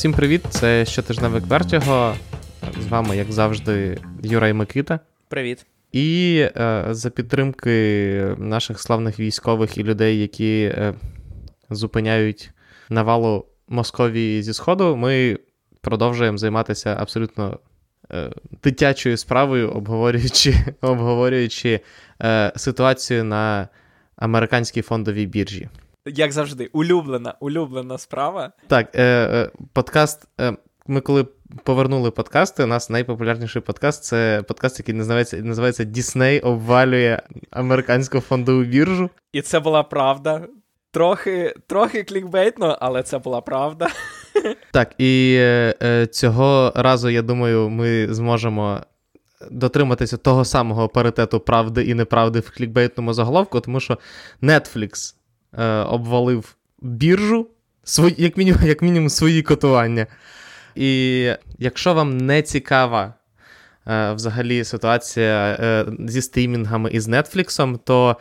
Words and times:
Всім 0.00 0.12
привіт! 0.12 0.42
Це 0.50 0.84
щотижневик 0.84 1.46
Вертіго. 1.46 2.14
З 2.80 2.86
вами, 2.86 3.16
як 3.16 3.32
завжди, 3.32 3.98
Юра 4.22 4.48
і 4.48 4.52
Микита. 4.52 5.00
Привіт. 5.28 5.66
І 5.92 6.38
е, 6.56 6.86
за 6.90 7.10
підтримки 7.10 8.36
наших 8.38 8.80
славних 8.80 9.20
військових 9.20 9.78
і 9.78 9.82
людей, 9.82 10.20
які 10.20 10.62
е, 10.62 10.94
зупиняють 11.70 12.50
навалу 12.88 13.46
Московії 13.68 14.42
зі 14.42 14.54
Сходу, 14.54 14.96
ми 14.96 15.38
продовжуємо 15.80 16.38
займатися 16.38 16.96
абсолютно 17.00 17.58
е, 18.12 18.30
дитячою 18.62 19.16
справою, 19.16 19.70
обговорюючи 19.70 20.54
обговорюючи 20.80 21.80
е, 22.22 22.52
ситуацію 22.56 23.24
на 23.24 23.68
американській 24.16 24.82
фондовій 24.82 25.26
біржі. 25.26 25.68
Як 26.14 26.32
завжди, 26.32 26.70
улюблена, 26.72 27.34
улюблена 27.40 27.98
справа. 27.98 28.52
Так, 28.66 28.90
е, 28.94 29.02
е, 29.02 29.50
подкаст. 29.72 30.28
Е, 30.40 30.56
ми 30.86 31.00
коли 31.00 31.26
повернули 31.64 32.10
подкасти, 32.10 32.64
у 32.64 32.66
нас 32.66 32.90
найпопулярніший 32.90 33.62
подкаст 33.62 34.04
це 34.04 34.42
подкаст, 34.48 34.78
який 34.78 34.94
називається 34.94 35.36
називається 35.36 35.84
Дісней 35.84 36.40
обвалює 36.40 37.18
американську 37.50 38.20
фондову 38.20 38.62
біржу. 38.62 39.10
І 39.32 39.42
це 39.42 39.60
була 39.60 39.82
правда. 39.82 40.46
Трохи 40.90 41.54
трохи 41.66 42.02
клікбейтно, 42.02 42.78
але 42.80 43.02
це 43.02 43.18
була 43.18 43.40
правда. 43.40 43.88
Так, 44.72 44.94
і 44.98 45.36
е, 45.38 46.06
цього 46.10 46.72
разу, 46.74 47.10
я 47.10 47.22
думаю, 47.22 47.68
ми 47.68 48.14
зможемо 48.14 48.80
дотриматися 49.50 50.16
того 50.16 50.44
самого 50.44 50.88
паритету 50.88 51.40
правди 51.40 51.84
і 51.84 51.94
неправди 51.94 52.40
в 52.40 52.50
клікбейтному 52.50 53.12
заголовку, 53.12 53.60
тому 53.60 53.80
що 53.80 53.98
Netflix 54.42 55.14
е, 55.58 55.64
обвалив 55.66 56.56
біржу, 56.80 57.46
свої, 57.84 58.14
як 58.18 58.36
мінімум, 58.36 58.62
як 58.62 58.82
мінімум, 58.82 59.08
свої 59.08 59.42
котування. 59.42 60.06
І 60.74 61.32
якщо 61.58 61.94
вам 61.94 62.18
не 62.18 62.42
цікава 62.42 63.14
е, 63.86 64.12
взагалі 64.12 64.64
ситуація 64.64 65.56
е, 65.60 65.86
зі 66.08 66.22
стрімінгами 66.22 66.90
і 66.90 67.00
з 67.00 67.08
Netflix, 67.08 67.78
то 67.84 68.16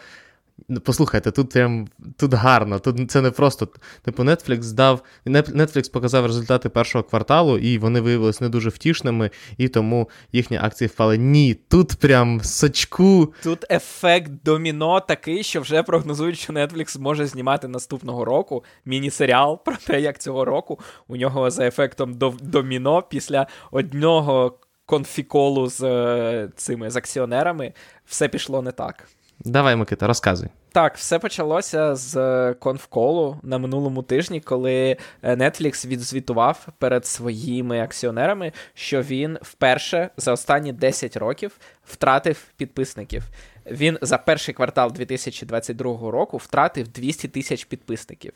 Послухайте, 0.84 1.32
тут 1.32 1.50
прям 1.50 1.88
тут 2.18 2.34
гарно. 2.34 2.80
Тут 2.80 3.12
це 3.12 3.22
не 3.22 3.32
просто. 3.32 3.68
Типу, 4.02 4.24
Netflix 4.24 4.74
дав. 4.74 5.02
Netflix 5.26 5.92
показав 5.92 6.26
результати 6.26 6.70
першого 6.70 7.04
кварталу, 7.04 7.58
і 7.58 7.78
вони 7.78 8.02
виявилися 8.02 8.44
не 8.44 8.50
дуже 8.50 8.70
втішними, 8.70 9.30
і 9.58 9.68
тому 9.68 10.10
їхні 10.32 10.58
акції 10.58 10.88
впали. 10.88 11.18
Ні, 11.18 11.54
тут 11.54 11.96
прям 11.96 12.42
сочку. 12.44 13.34
Тут 13.44 13.66
ефект 13.72 14.32
доміно 14.46 15.00
такий, 15.00 15.44
що 15.44 15.62
вже 15.62 15.84
прогнозують, 15.84 16.38
що 16.38 16.54
Netflix 16.54 17.00
може 17.00 17.26
знімати 17.26 17.68
наступного 17.68 18.26
року 18.26 18.64
міні-серіал 18.86 19.64
про 19.64 19.76
те, 19.76 20.02
як 20.02 20.20
цього 20.20 20.46
року 20.46 20.80
у 21.08 21.16
нього 21.16 21.50
за 21.50 21.68
ефектом 21.68 22.20
доміно 22.42 23.02
після 23.02 23.48
одного 23.72 24.60
конфіколу 24.90 25.70
з 25.70 25.84
е, 25.84 26.50
цими 26.56 26.90
з 26.90 26.96
акціонерами 26.96 27.74
все 28.06 28.28
пішло 28.28 28.62
не 28.62 28.72
так. 28.72 29.08
Давай, 29.46 29.76
Микита, 29.76 30.08
розказуй. 30.08 30.50
Так, 30.72 30.98
все 30.98 31.20
почалося 31.20 31.96
з 31.96 32.18
е, 32.18 32.54
конфколу 32.54 33.38
на 33.44 33.58
минулому 33.58 34.04
тижні, 34.04 34.42
коли 34.42 34.98
е, 35.22 35.36
Netflix 35.36 35.88
відзвітував 35.88 36.68
перед 36.78 37.06
своїми 37.06 37.82
акціонерами, 37.82 38.52
що 38.74 39.02
він 39.02 39.38
вперше 39.42 40.10
за 40.18 40.32
останні 40.32 40.74
10 40.74 41.18
років 41.18 41.60
втратив 41.84 42.44
підписників. 42.58 43.24
Він 43.72 43.98
за 44.02 44.18
перший 44.18 44.54
квартал 44.54 44.92
2022 44.92 46.12
року 46.12 46.38
втратив 46.38 46.88
200 46.88 47.28
тисяч 47.28 47.66
підписників. 47.66 48.34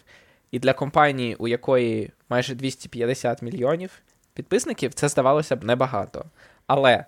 І 0.52 0.60
для 0.60 0.74
компанії, 0.74 1.36
у 1.36 1.48
якої 1.48 2.12
майже 2.30 2.56
250 2.56 3.42
мільйонів 3.42 3.92
підписників, 4.34 4.94
це 4.94 5.10
здавалося 5.10 5.56
б 5.56 5.64
небагато. 5.64 6.26
Але 6.68 7.06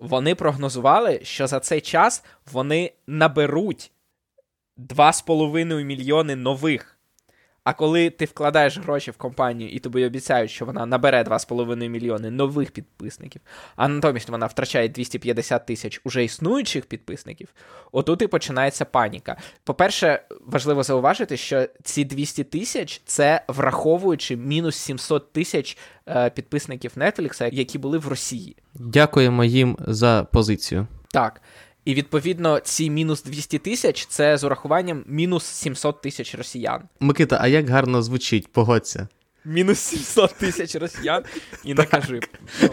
вони 0.00 0.34
прогнозували, 0.34 1.20
що 1.22 1.46
за 1.46 1.60
цей 1.60 1.80
час 1.80 2.24
вони 2.52 2.92
наберуть 3.06 3.92
2,5 4.78 5.84
мільйони 5.84 6.36
нових 6.36 6.98
а 7.64 7.72
коли 7.72 8.10
ти 8.10 8.24
вкладаєш 8.24 8.78
гроші 8.78 9.10
в 9.10 9.16
компанію 9.16 9.70
і 9.70 9.78
тобі 9.78 10.04
обіцяють, 10.04 10.50
що 10.50 10.64
вона 10.64 10.86
набере 10.86 11.22
2,5 11.22 11.88
мільйони 11.88 12.30
нових 12.30 12.70
підписників, 12.70 13.42
а 13.76 13.88
натомість 13.88 14.28
вона 14.28 14.46
втрачає 14.46 14.88
250 14.88 15.66
тисяч 15.66 16.00
уже 16.04 16.24
існуючих 16.24 16.86
підписників, 16.86 17.48
отут 17.92 18.22
і 18.22 18.26
починається 18.26 18.84
паніка. 18.84 19.36
По-перше, 19.64 20.22
важливо 20.46 20.82
зауважити, 20.82 21.36
що 21.36 21.68
ці 21.82 22.04
200 22.04 22.44
тисяч 22.44 23.02
це 23.04 23.44
враховуючи 23.48 24.36
мінус 24.36 24.76
700 24.76 25.32
тисяч 25.32 25.78
е, 26.08 26.30
підписників 26.30 26.92
Netflix, 26.96 27.54
які 27.54 27.78
були 27.78 27.98
в 27.98 28.08
Росії. 28.08 28.56
Дякуємо 28.74 29.44
їм 29.44 29.76
за 29.80 30.26
позицію. 30.32 30.86
Так. 31.12 31.40
І 31.84 31.94
відповідно 31.94 32.60
ці 32.60 32.90
мінус 32.90 33.22
200 33.22 33.58
тисяч 33.58 34.06
це 34.06 34.36
з 34.36 34.44
урахуванням 34.44 35.04
мінус 35.06 35.44
700 35.44 36.00
тисяч 36.00 36.34
росіян. 36.34 36.82
Микита, 37.00 37.38
а 37.40 37.48
як 37.48 37.68
гарно 37.68 38.02
звучить, 38.02 38.52
погодься. 38.52 39.08
Мінус 39.44 39.78
700 39.78 40.34
тисяч 40.34 40.74
росіян 40.74 41.24
і 41.64 41.74
не 41.74 41.84
кажи. 41.84 42.20
Ну, 42.62 42.68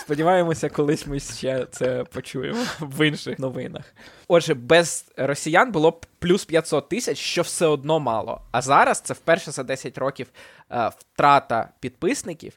сподіваємося, 0.00 0.68
колись 0.68 1.06
ми 1.06 1.20
ще 1.20 1.66
це 1.70 2.04
почуємо 2.04 2.64
в 2.80 3.06
інших 3.06 3.38
новинах. 3.38 3.84
Отже, 4.28 4.54
без 4.54 5.04
росіян 5.16 5.72
було 5.72 5.90
б 5.90 6.06
плюс 6.18 6.44
500 6.44 6.88
тисяч, 6.88 7.18
що 7.18 7.42
все 7.42 7.66
одно 7.66 8.00
мало. 8.00 8.40
А 8.50 8.62
зараз 8.62 9.00
це 9.00 9.14
вперше 9.14 9.50
за 9.50 9.62
10 9.62 9.98
років 9.98 10.26
е, 10.70 10.90
втрата 10.98 11.68
підписників, 11.80 12.52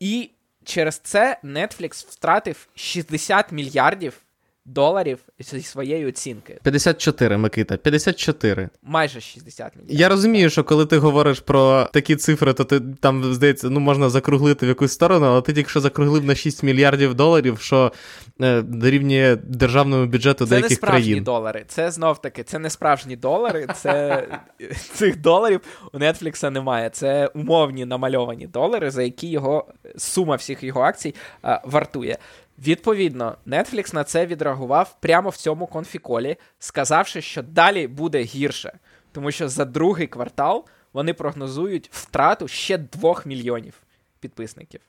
і 0.00 0.30
через 0.64 0.98
це 0.98 1.38
Netflix 1.44 2.06
втратив 2.08 2.68
60 2.74 3.52
мільярдів 3.52 4.14
доларів 4.64 5.18
зі 5.38 5.62
своєї 5.62 6.06
оцінки. 6.06 6.58
54, 6.62 7.36
Микита, 7.36 7.76
54. 7.76 8.68
Майже 8.82 9.20
60 9.20 9.76
мільйонів. 9.76 10.00
Я 10.00 10.08
розумію, 10.08 10.50
що 10.50 10.64
коли 10.64 10.86
ти 10.86 10.98
говориш 10.98 11.40
про 11.40 11.88
такі 11.92 12.16
цифри, 12.16 12.52
то 12.52 12.64
ти 12.64 12.80
там 13.00 13.34
здається, 13.34 13.70
ну 13.70 13.80
можна 13.80 14.10
закруглити 14.10 14.66
в 14.66 14.68
якусь 14.68 14.92
сторону, 14.92 15.26
але 15.26 15.42
ти 15.42 15.52
тільки 15.52 15.68
що 15.70 15.80
закруглив 15.80 16.24
на 16.24 16.34
6 16.34 16.62
мільярдів 16.62 17.14
доларів, 17.14 17.60
що 17.60 17.92
е, 18.40 18.62
дорівнює 18.62 19.36
державному 19.36 20.06
бюджету 20.06 20.46
це 20.46 20.50
деяких 20.50 20.80
країн. 20.80 21.04
Це 21.04 21.10
не 21.10 21.14
справжні 21.14 21.20
долари. 21.20 21.64
Це 21.68 21.90
знов 21.90 22.20
таки, 22.20 22.42
це 22.42 22.58
не 22.58 22.70
справжні 22.70 23.16
долари. 23.16 23.66
Це 23.74 24.26
цих 24.94 25.20
доларів 25.20 25.60
у 25.92 25.98
Нетфлікса 25.98 26.50
немає. 26.50 26.90
Це 26.90 27.26
умовні 27.26 27.84
намальовані 27.84 28.46
долари, 28.46 28.90
за 28.90 29.02
які 29.02 29.28
його 29.28 29.66
сума 29.96 30.36
всіх 30.36 30.62
його 30.62 30.80
акцій 30.80 31.14
а, 31.42 31.60
вартує. 31.64 32.18
Відповідно, 32.58 33.36
Netflix 33.46 33.94
на 33.94 34.04
це 34.04 34.26
відреагував 34.26 34.96
прямо 35.00 35.30
в 35.30 35.36
цьому 35.36 35.66
конфіколі, 35.66 36.36
сказавши, 36.58 37.22
що 37.22 37.42
далі 37.42 37.86
буде 37.86 38.22
гірше, 38.22 38.78
тому 39.12 39.30
що 39.30 39.48
за 39.48 39.64
другий 39.64 40.06
квартал 40.06 40.66
вони 40.92 41.14
прогнозують 41.14 41.90
втрату 41.92 42.48
ще 42.48 42.78
2 42.78 43.22
мільйонів 43.24 43.74
підписників. 44.20 44.80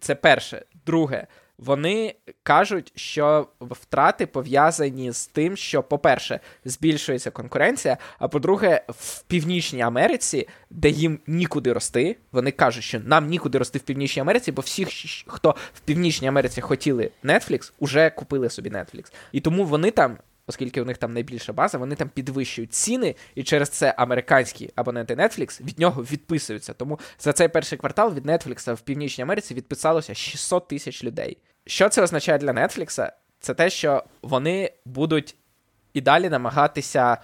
Це 0.00 0.14
перше. 0.14 0.64
Друге, 0.86 1.26
вони 1.58 2.14
кажуть, 2.42 2.92
що 2.94 3.48
втрати 3.60 4.26
пов'язані 4.26 5.12
з 5.12 5.26
тим, 5.26 5.56
що, 5.56 5.82
по-перше, 5.82 6.40
збільшується 6.64 7.30
конкуренція. 7.30 7.96
А 8.18 8.28
по-друге, 8.28 8.82
в 8.88 9.22
Північній 9.22 9.82
Америці, 9.82 10.48
де 10.70 10.88
їм 10.90 11.18
нікуди 11.26 11.72
рости, 11.72 12.16
вони 12.32 12.50
кажуть, 12.50 12.84
що 12.84 13.00
нам 13.00 13.26
нікуди 13.26 13.58
рости 13.58 13.78
в 13.78 13.82
Північній 13.82 14.22
Америці, 14.22 14.52
бо 14.52 14.62
всі, 14.62 14.86
хто 15.26 15.54
в 15.74 15.80
Північній 15.80 16.28
Америці 16.28 16.60
хотіли 16.60 17.10
Netflix, 17.24 17.72
уже 17.78 18.10
купили 18.10 18.50
собі 18.50 18.70
Netflix. 18.70 19.12
І 19.32 19.40
тому 19.40 19.64
вони 19.64 19.90
там. 19.90 20.18
Оскільки 20.46 20.82
у 20.82 20.84
них 20.84 20.98
там 20.98 21.12
найбільша 21.12 21.52
база, 21.52 21.78
вони 21.78 21.94
там 21.94 22.08
підвищують 22.08 22.72
ціни, 22.72 23.14
і 23.34 23.42
через 23.42 23.68
це 23.68 23.94
американські 23.98 24.70
абоненти 24.74 25.14
Netflix 25.14 25.64
від 25.64 25.78
нього 25.78 26.02
відписуються. 26.02 26.72
Тому 26.72 26.98
за 27.18 27.32
цей 27.32 27.48
перший 27.48 27.78
квартал 27.78 28.14
від 28.14 28.26
Netflix 28.26 28.74
в 28.74 28.80
Північній 28.80 29.24
Америці 29.24 29.54
відписалося 29.54 30.14
600 30.14 30.68
тисяч 30.68 31.04
людей. 31.04 31.38
Що 31.66 31.88
це 31.88 32.02
означає 32.02 32.38
для 32.38 32.52
Netflix? 32.52 33.10
Це 33.40 33.54
те, 33.54 33.70
що 33.70 34.04
вони 34.22 34.72
будуть 34.84 35.36
і 35.94 36.00
далі 36.00 36.28
намагатися 36.28 37.18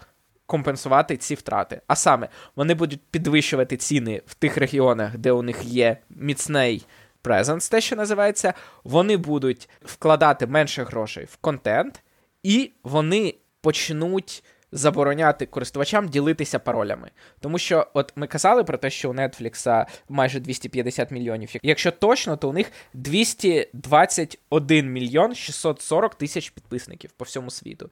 компенсувати 0.46 1.16
ці 1.16 1.34
втрати. 1.34 1.80
А 1.86 1.96
саме, 1.96 2.28
вони 2.56 2.74
будуть 2.74 3.00
підвищувати 3.10 3.76
ціни 3.76 4.22
в 4.26 4.34
тих 4.34 4.56
регіонах, 4.56 5.18
де 5.18 5.32
у 5.32 5.42
них 5.42 5.64
є 5.64 5.96
міцний 6.10 6.86
презенс, 7.22 7.68
те, 7.68 7.80
що 7.80 7.96
називається, 7.96 8.54
вони 8.84 9.16
будуть 9.16 9.68
вкладати 9.84 10.46
менше 10.46 10.84
грошей 10.84 11.24
в 11.24 11.36
контент, 11.36 12.02
і 12.42 12.72
вони 12.82 13.34
почнуть 13.60 14.44
забороняти 14.72 15.46
користувачам 15.46 16.08
ділитися 16.08 16.58
паролями. 16.58 17.10
Тому 17.40 17.58
що, 17.58 17.86
от 17.94 18.12
ми 18.16 18.26
казали 18.26 18.64
про 18.64 18.78
те, 18.78 18.90
що 18.90 19.10
у 19.10 19.14
Netflix 19.14 19.86
майже 20.08 20.40
250 20.40 21.10
мільйонів. 21.10 21.50
Якщо 21.62 21.90
точно, 21.90 22.36
то 22.36 22.48
у 22.48 22.52
них 22.52 22.72
221 22.94 24.92
мільйон 24.92 25.34
640 25.34 26.14
тисяч 26.14 26.50
підписників 26.50 27.10
по 27.10 27.24
всьому 27.24 27.50
світу. 27.50 27.90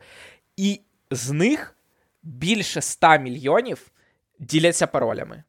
І 0.56 0.80
з 1.10 1.30
них 1.30 1.76
більше 2.22 2.80
100 2.80 3.18
мільйонів 3.18 3.90
діляться 4.38 4.86
паролями. 4.86 5.42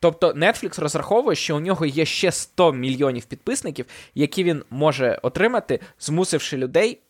Тобто 0.00 0.32
Netflix 0.32 0.80
розраховує, 0.80 1.36
що 1.36 1.56
у 1.56 1.60
нього 1.60 1.86
є 1.86 2.04
ще 2.04 2.32
100 2.32 2.72
мільйонів 2.72 3.24
підписників, 3.24 3.86
які 4.14 4.44
він 4.44 4.64
може 4.70 5.18
отримати, 5.22 5.80
змусивши 5.98 6.56
людей 6.56 7.00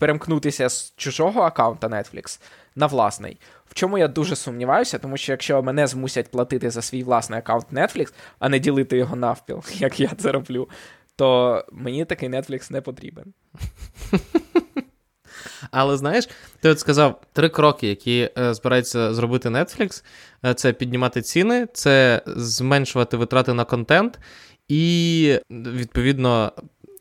перемкнутися 0.00 0.68
з 0.68 0.94
чужого 0.96 1.40
аккаунта 1.40 1.88
Netflix 1.88 2.40
на 2.76 2.86
власний. 2.86 3.40
В 3.66 3.74
чому 3.74 3.98
я 3.98 4.08
дуже 4.08 4.36
сумніваюся, 4.36 4.98
тому 4.98 5.16
що 5.16 5.32
якщо 5.32 5.62
мене 5.62 5.86
змусять 5.86 6.30
платити 6.30 6.70
за 6.70 6.82
свій 6.82 7.02
власний 7.02 7.38
аккаунт 7.38 7.66
Netflix, 7.72 8.12
а 8.38 8.48
не 8.48 8.58
ділити 8.58 8.96
його 8.96 9.16
навпіл, 9.16 9.62
як 9.74 10.00
я 10.00 10.08
це 10.18 10.32
роблю, 10.32 10.68
то 11.16 11.64
мені 11.72 12.04
такий 12.04 12.28
Netflix 12.28 12.72
не 12.72 12.80
потрібен. 12.80 13.24
Але 15.70 15.96
знаєш, 15.96 16.28
ти 16.60 16.68
от 16.68 16.80
сказав 16.80 17.20
три 17.32 17.48
кроки, 17.48 17.88
які 17.88 18.30
е, 18.38 18.54
збирається 18.54 19.14
зробити 19.14 19.48
Netflix: 19.48 20.04
е, 20.44 20.54
це 20.54 20.72
піднімати 20.72 21.22
ціни, 21.22 21.66
це 21.72 22.22
зменшувати 22.26 23.16
витрати 23.16 23.54
на 23.54 23.64
контент 23.64 24.18
і, 24.68 25.38
відповідно, 25.50 26.52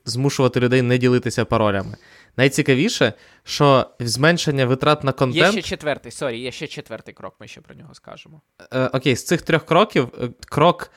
змушувати 0.05 0.59
людей 0.59 0.81
не 0.81 0.97
ділитися 0.97 1.45
паролями. 1.45 1.95
Найцікавіше, 2.37 3.13
що 3.43 3.89
зменшення 3.99 4.65
витрат 4.65 5.03
на 5.03 5.11
контент. 5.11 5.55
Є 5.55 5.61
ще 5.61 5.61
четвертий, 5.61 6.11
sorry, 6.11 6.39
є 6.39 6.51
ще 6.51 6.67
четвертий 6.67 7.13
крок, 7.13 7.35
ми 7.39 7.47
ще 7.47 7.61
про 7.61 7.75
нього 7.75 7.93
скажемо. 7.93 8.41
Е, 8.73 8.85
окей, 8.85 9.15
з 9.15 9.25
цих 9.25 9.41
трьох 9.41 9.65
кроків 9.65 10.07
е, 10.21 10.29
крок. 10.49 10.91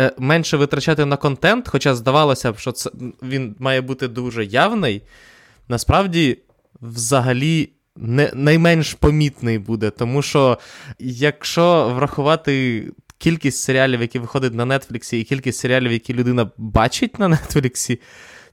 Е, 0.00 0.12
менше 0.18 0.56
витрачати 0.56 1.04
на 1.04 1.16
контент, 1.16 1.68
хоча 1.68 1.94
здавалося 1.94 2.52
б, 2.52 2.58
що 2.58 2.72
це 2.72 2.90
він 3.22 3.56
має 3.58 3.80
бути 3.80 4.08
дуже 4.08 4.44
явний, 4.44 5.02
насправді 5.68 6.38
взагалі 6.80 7.72
не, 7.96 8.30
найменш 8.34 8.94
помітний 8.94 9.58
буде. 9.58 9.90
Тому 9.90 10.22
що 10.22 10.58
якщо 10.98 11.92
врахувати 11.94 12.84
кількість 13.18 13.62
серіалів, 13.62 14.00
які 14.00 14.18
виходять 14.18 14.54
на 14.54 14.78
Нетфліксі, 14.78 15.20
і 15.20 15.24
кількість 15.24 15.58
серіалів, 15.58 15.92
які 15.92 16.14
людина 16.14 16.50
бачить 16.56 17.18
на 17.18 17.36
Нетфліксі, 17.36 18.00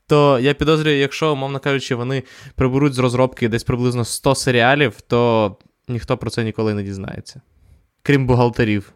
то 0.08 0.40
я 0.40 0.54
підозрюю, 0.54 0.98
якщо, 0.98 1.34
умовно 1.34 1.60
кажучи, 1.60 1.96
вони 1.96 2.24
приберуть 2.56 2.94
з 2.94 3.00
розробки 3.00 3.50
десь 3.50 3.64
приблизно 3.64 4.06
100 4.06 4.36
серіалів, 4.36 5.02
то 5.02 5.56
ніхто 5.88 6.18
про 6.18 6.30
це 6.30 6.44
ніколи 6.44 6.74
не 6.74 6.84
дізнається. 6.84 7.42
Крім 8.02 8.28
бухгалтерів. 8.28 8.94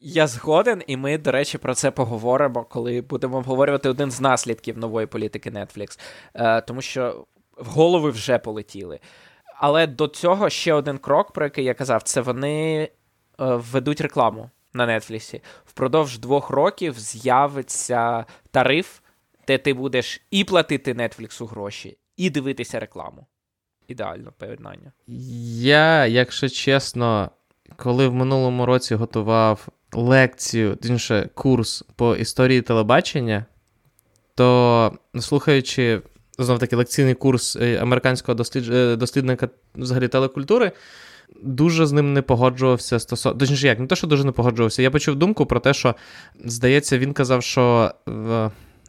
Я 0.00 0.26
згоден, 0.26 0.82
і 0.86 0.96
ми, 0.96 1.18
до 1.18 1.32
речі, 1.32 1.58
про 1.58 1.74
це 1.74 1.90
поговоримо, 1.90 2.64
коли 2.64 3.00
будемо 3.00 3.36
обговорювати 3.36 3.88
один 3.88 4.10
з 4.10 4.20
наслідків 4.20 4.78
нової 4.78 5.06
політики 5.06 5.50
Netflix. 5.50 6.00
Е, 6.34 6.60
тому 6.60 6.82
що 6.82 7.26
в 7.58 7.66
голови 7.66 8.10
вже 8.10 8.38
полетіли. 8.38 9.00
Але 9.60 9.86
до 9.86 10.08
цього 10.08 10.50
ще 10.50 10.74
один 10.74 10.98
крок, 10.98 11.32
про 11.32 11.44
який 11.44 11.64
я 11.64 11.74
казав, 11.74 12.02
це 12.02 12.20
вони 12.20 12.82
е, 12.82 12.88
введуть 13.38 14.00
рекламу 14.00 14.50
на 14.74 14.86
Netflix. 14.86 15.40
Впродовж 15.64 16.18
двох 16.18 16.50
років 16.50 16.98
з'явиться 16.98 18.24
тариф, 18.50 18.98
де 19.46 19.58
ти 19.58 19.74
будеш 19.74 20.20
і 20.30 20.44
платити 20.44 20.94
Netflix 20.94 21.46
гроші, 21.46 21.98
і 22.16 22.30
дивитися 22.30 22.80
рекламу. 22.80 23.26
Ідеально 23.88 24.32
поєднання. 24.38 24.92
Я, 25.60 26.06
якщо 26.06 26.48
чесно, 26.48 27.30
коли 27.76 28.08
в 28.08 28.14
минулому 28.14 28.66
році 28.66 28.94
готував 28.94 29.68
лекцію, 29.92 30.78
інше 30.82 31.28
курс 31.34 31.84
по 31.96 32.16
історії 32.16 32.62
телебачення, 32.62 33.44
то 34.34 34.92
слухаючи 35.20 36.02
знов 36.38 36.58
таки 36.58 36.76
лекційний 36.76 37.14
курс 37.14 37.56
е, 37.56 37.78
американського 37.78 38.34
дослідж... 38.34 38.70
Е, 38.70 38.96
дослідника 38.96 39.48
взагалі 39.74 40.08
телекультури, 40.08 40.72
дуже 41.44 41.86
з 41.86 41.92
ним 41.92 42.12
не 42.12 42.22
погоджувався 42.22 42.98
стосовно. 42.98 43.38
Точніше, 43.38 43.66
як, 43.66 43.78
не 43.78 43.86
те, 43.86 43.96
що 43.96 44.06
дуже 44.06 44.24
не 44.24 44.32
погоджувався. 44.32 44.82
Я 44.82 44.90
почув 44.90 45.16
думку 45.16 45.46
про 45.46 45.60
те, 45.60 45.74
що, 45.74 45.94
здається, 46.44 46.98
він 46.98 47.12
казав, 47.12 47.42
що 47.42 47.92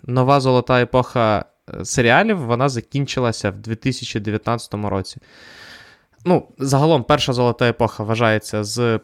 нова 0.08 0.40
золота 0.40 0.82
епоха 0.82 1.46
е, 1.70 1.86
серіалів 1.86 2.38
вона 2.38 2.70
закінчилася 2.70 3.52
в 3.52 3.56
2019 3.56 4.74
році. 4.74 5.18
Ну, 6.26 6.48
загалом, 6.58 7.04
перша 7.04 7.34
золота 7.34 7.70
епоха 7.70 8.04
вважається 8.04 8.64
з 8.64 9.00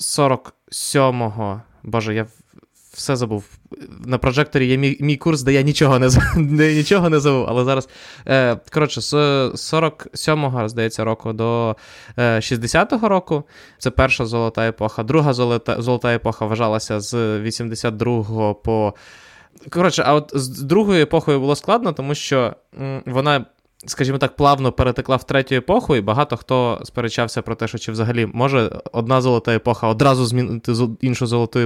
47-го. 0.00 1.62
Боже, 1.82 2.14
я 2.14 2.26
все 2.94 3.16
забув. 3.16 3.44
На 4.06 4.18
прожекторі 4.18 4.66
є 4.66 4.76
мій 4.76 4.96
мій 5.00 5.16
курс, 5.16 5.42
де 5.42 5.52
я 5.52 5.62
нічого 5.62 5.98
не 5.98 6.08
нічого 6.74 7.10
не 7.10 7.20
забув. 7.20 7.46
Але 7.48 7.64
зараз. 7.64 7.88
Е, 8.26 8.56
Коротше, 8.72 9.00
з 9.00 9.14
47-го, 9.14 10.68
здається, 10.68 11.04
року 11.04 11.32
до 11.32 11.76
е, 12.16 12.36
60-го 12.36 13.08
року 13.08 13.44
це 13.78 13.90
перша 13.90 14.26
золота 14.26 14.68
епоха. 14.68 15.02
Друга 15.02 15.32
золота 15.32 15.82
золота 15.82 16.14
епоха 16.14 16.46
вважалася 16.46 17.00
з 17.00 17.14
82-го 17.14 18.54
по. 18.54 18.94
Коротше, 19.70 20.02
а 20.06 20.14
от 20.14 20.30
з 20.34 20.48
другою 20.48 21.02
епохою 21.02 21.40
було 21.40 21.56
складно, 21.56 21.92
тому 21.92 22.14
що 22.14 22.54
вона 23.06 23.44
скажімо 23.86 24.18
так, 24.18 24.36
плавно 24.36 24.72
перетекла 24.72 25.16
в 25.16 25.26
третю 25.26 25.54
епоху, 25.54 25.96
і 25.96 26.00
багато 26.00 26.36
хто 26.36 26.80
сперечався 26.84 27.42
про 27.42 27.54
те, 27.54 27.68
що 27.68 27.78
чи 27.78 27.92
взагалі 27.92 28.26
може 28.32 28.80
одна 28.92 29.20
золота 29.20 29.54
епоха 29.54 29.88
одразу 29.88 30.26
змінити 30.26 30.72
іншу 31.00 31.26
золоту 31.26 31.58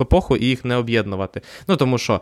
епоху 0.00 0.36
і 0.36 0.46
їх 0.46 0.64
не 0.64 0.76
об'єднувати. 0.76 1.40
Ну 1.68 1.76
тому 1.76 1.98
що 1.98 2.20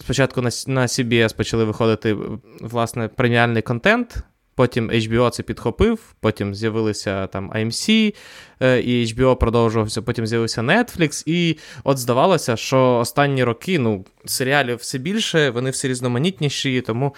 спочатку 0.00 0.42
на 0.42 0.50
на 0.66 0.82
CBS 0.86 1.36
почали 1.36 1.64
виходити 1.64 2.16
власне 2.60 3.08
преміальний 3.08 3.62
контент. 3.62 4.24
Потім 4.58 4.90
HBO 4.90 5.30
це 5.30 5.42
підхопив, 5.42 6.14
потім 6.20 6.54
з'явилися 6.54 7.26
там 7.26 7.52
AMC, 7.52 8.14
е, 8.60 8.80
і 8.80 9.04
HBO 9.04 9.36
продовжувався, 9.36 10.02
потім 10.02 10.26
з'явився 10.26 10.62
Netflix. 10.62 11.22
І 11.26 11.58
от 11.84 11.98
здавалося, 11.98 12.56
що 12.56 12.96
останні 12.96 13.44
роки 13.44 13.78
ну, 13.78 14.04
серіалів 14.24 14.76
все 14.76 14.98
більше, 14.98 15.50
вони 15.50 15.70
все 15.70 15.88
різноманітніші, 15.88 16.80
тому 16.80 17.14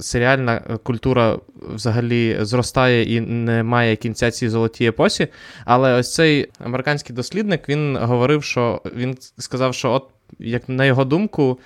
серіальна 0.00 0.60
культура 0.82 1.38
взагалі 1.74 2.36
зростає 2.40 3.14
і 3.16 3.20
не 3.20 3.62
має 3.62 3.96
кінця 3.96 4.30
цій 4.30 4.48
золотій 4.48 4.86
епосі. 4.86 5.28
Але 5.64 5.92
ось 5.94 6.14
цей 6.14 6.48
американський 6.58 7.16
дослідник 7.16 7.68
він 7.68 7.96
говорив, 7.96 8.44
що 8.44 8.82
він 8.96 9.16
сказав, 9.38 9.74
що, 9.74 9.92
от, 9.92 10.08
як 10.38 10.68
на 10.68 10.84
його 10.84 11.04
думку, 11.04 11.58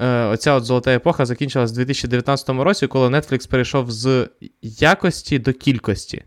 е, 0.00 0.24
оця 0.24 0.54
от 0.54 0.64
золота 0.64 0.94
епоха 0.94 1.26
закінчилась 1.26 1.72
у 1.72 1.74
2019 1.74 2.48
році, 2.48 2.86
коли 2.86 3.08
Netflix 3.08 3.50
перейшов 3.50 3.90
з 3.90 4.28
якості 4.62 5.38
до 5.38 5.52
кількості, 5.52 6.22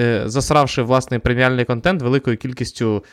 е, 0.00 0.22
засравши 0.26 0.82
власний 0.82 1.20
преміальний 1.20 1.64
контент 1.64 2.02
великою 2.02 2.36
кількістю 2.36 3.04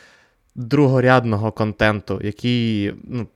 другорядного 0.54 1.52
контенту, 1.52 2.20
який, 2.22 2.94
ну, 3.04 3.28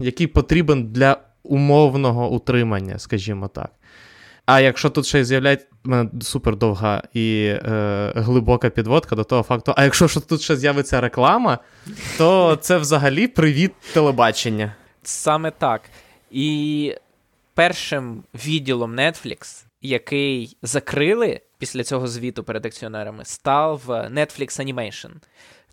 який 0.00 0.26
потрібен 0.26 0.92
для 0.92 1.16
умовного 1.44 2.30
утримання, 2.30 2.98
скажімо 2.98 3.48
так. 3.48 3.70
А 4.46 4.60
якщо 4.60 4.90
тут 4.90 5.06
ще 5.06 5.24
з'являється 5.24 5.66
в 5.84 5.88
мене 5.88 6.10
супер 6.20 6.56
довга 6.56 7.02
і 7.14 7.44
е, 7.46 8.12
глибока 8.16 8.70
підводка 8.70 9.16
до 9.16 9.24
того 9.24 9.42
факту, 9.42 9.74
а 9.76 9.84
якщо 9.84 10.08
тут 10.08 10.40
ще 10.40 10.56
з'явиться 10.56 11.00
реклама, 11.00 11.58
то 12.18 12.56
це 12.56 12.78
взагалі 12.78 13.28
привіт 13.28 13.72
телебачення. 13.92 14.74
Саме 15.02 15.50
так. 15.50 15.82
І 16.30 16.94
першим 17.54 18.22
відділом 18.46 18.96
Netflix, 18.96 19.64
який 19.82 20.56
закрили 20.62 21.40
після 21.58 21.84
цього 21.84 22.06
звіту 22.06 22.44
перед 22.44 22.66
акціонерами, 22.66 23.24
став 23.24 23.82
Netflix 23.88 24.48
Animation. 24.60 25.10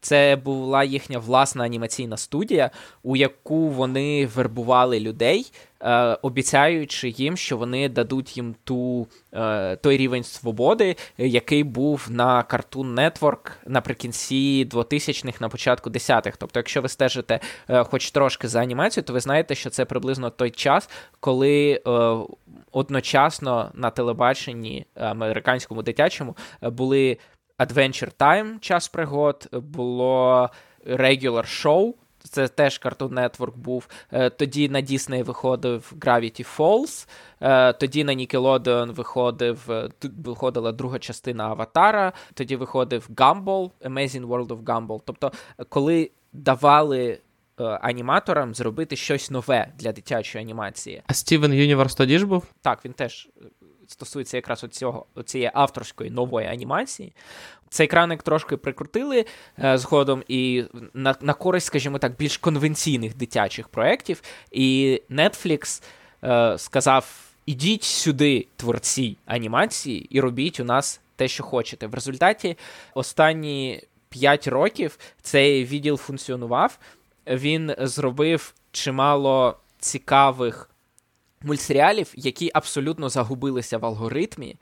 Це 0.02 0.36
була 0.36 0.84
їхня 0.84 1.20
власна 1.20 1.64
анімаційна 1.64 2.18
студія, 2.18 2.70
у 3.04 3.16
яку 3.16 3.70
вони 3.70 4.26
вербували 4.26 5.00
людей, 5.00 5.52
е, 5.82 6.18
обіцяючи 6.22 7.10
їм, 7.10 7.38
що 7.38 7.58
вони 7.58 7.90
дадуть 7.90 8.38
їм 8.38 8.56
ту, 8.64 9.08
е, 9.34 9.76
той 9.76 9.98
рівень 9.98 10.24
свободи, 10.24 10.96
який 11.18 11.64
був 11.64 12.08
на 12.10 12.44
Cartoon 12.44 12.94
Network 12.96 13.52
наприкінці 13.68 14.66
2000-х, 14.72 15.42
на 15.42 15.50
початку 15.50 15.90
10-х. 15.90 16.38
Тобто, 16.40 16.60
якщо 16.60 16.82
ви 16.82 16.90
стежите 16.90 17.40
е, 17.70 17.84
хоч 17.84 18.12
трошки 18.12 18.48
за 18.48 18.62
анімацією, 18.62 19.06
то 19.06 19.14
ви 19.14 19.20
знаєте, 19.20 19.56
що 19.56 19.70
це 19.70 19.86
приблизно 19.86 20.30
той 20.30 20.50
час, 20.50 20.90
коли. 21.20 21.82
Е, 21.88 22.18
Одночасно 22.74 23.72
на 23.74 23.90
телебаченні 23.90 24.86
американському 24.96 25.84
дитячому 25.84 26.38
е, 26.64 26.70
були 26.70 27.18
Adventure 27.62 28.12
Time, 28.20 28.60
час 28.60 28.88
пригод, 28.88 29.48
було 29.52 30.50
Regular 30.88 31.66
Show. 31.66 31.94
Це 32.24 32.48
теж 32.48 32.82
Cartoon 32.86 33.14
Network 33.14 33.56
був. 33.56 33.88
Е, 34.12 34.30
тоді 34.30 34.70
на 34.70 34.82
Disney 34.82 35.24
виходив 35.24 35.94
Gravity 36.00 36.58
Falls, 36.58 37.08
е, 37.42 37.74
тоді 37.74 38.04
на 38.04 38.16
Nickelodeon 38.16 38.92
виходив, 38.94 39.72
е, 39.72 39.90
виходила 40.24 40.72
друга 40.72 41.00
частина 41.00 41.44
Аватара, 41.44 42.14
тоді 42.34 42.56
виходив 42.56 43.08
Gumball, 43.16 43.72
Amazing 43.82 44.28
World 44.28 44.48
of 44.48 44.64
Gumball. 44.64 45.02
Тобто, 45.06 45.32
коли 45.70 46.12
давали 46.34 47.20
аніматорам 47.82 48.56
зробити 48.56 48.96
щось 48.96 49.32
нове 49.32 49.72
для 49.78 49.92
дитячої 49.92 50.44
анімації. 50.44 51.02
А 51.08 51.14
Стівен 51.14 51.54
Юніверс 51.54 51.96
тоді 51.96 52.20
ж 52.20 52.26
був? 52.26 52.46
Так, 52.62 52.86
він 52.86 52.94
теж 52.94 53.30
стосується 53.92 54.38
якраз 54.38 54.64
оцього, 54.64 55.06
цієї 55.26 55.52
авторської 55.54 56.10
нової 56.10 56.48
анімації. 56.48 57.14
Цей 57.70 57.88
краник 57.88 58.24
трошки 58.24 58.58
прикрутили 58.58 59.26
е, 59.64 59.78
згодом 59.78 60.24
і 60.28 60.64
на 60.94 61.16
на 61.22 61.34
користь, 61.34 61.68
скажімо 61.68 62.00
так, 62.00 62.18
більш 62.18 62.38
конвенційних 62.38 63.18
дитячих 63.18 63.68
проєктів. 63.68 64.22
І 64.52 65.02
Netflix 65.10 65.84
е, 66.24 66.58
сказав: 66.58 67.20
ідіть 67.46 67.84
сюди, 67.84 68.48
творці 68.56 69.18
анімації, 69.26 70.08
і 70.10 70.22
робіть 70.22 70.60
у 70.60 70.64
нас 70.64 71.02
те, 71.16 71.28
що 71.28 71.44
хочете. 71.44 71.88
В 71.88 71.94
результаті 71.94 72.58
останні 72.94 73.84
5 74.10 74.48
років 74.48 74.98
цей 75.22 75.66
відділ 75.66 75.98
функціонував. 75.98 76.80
Він 77.28 77.76
зробив 77.80 78.54
чимало 78.72 79.58
цікавих 79.80 80.71
мультсеріалів, 81.44 82.12
які 82.16 82.52
абсолютно 82.54 83.10
загубилися 83.10 83.78
в 83.78 83.86
алгоритмі. 83.86 84.56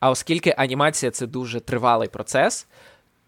А 0.00 0.10
оскільки 0.10 0.54
анімація 0.56 1.10
це 1.10 1.26
дуже 1.26 1.60
тривалий 1.60 2.08
процес, 2.08 2.66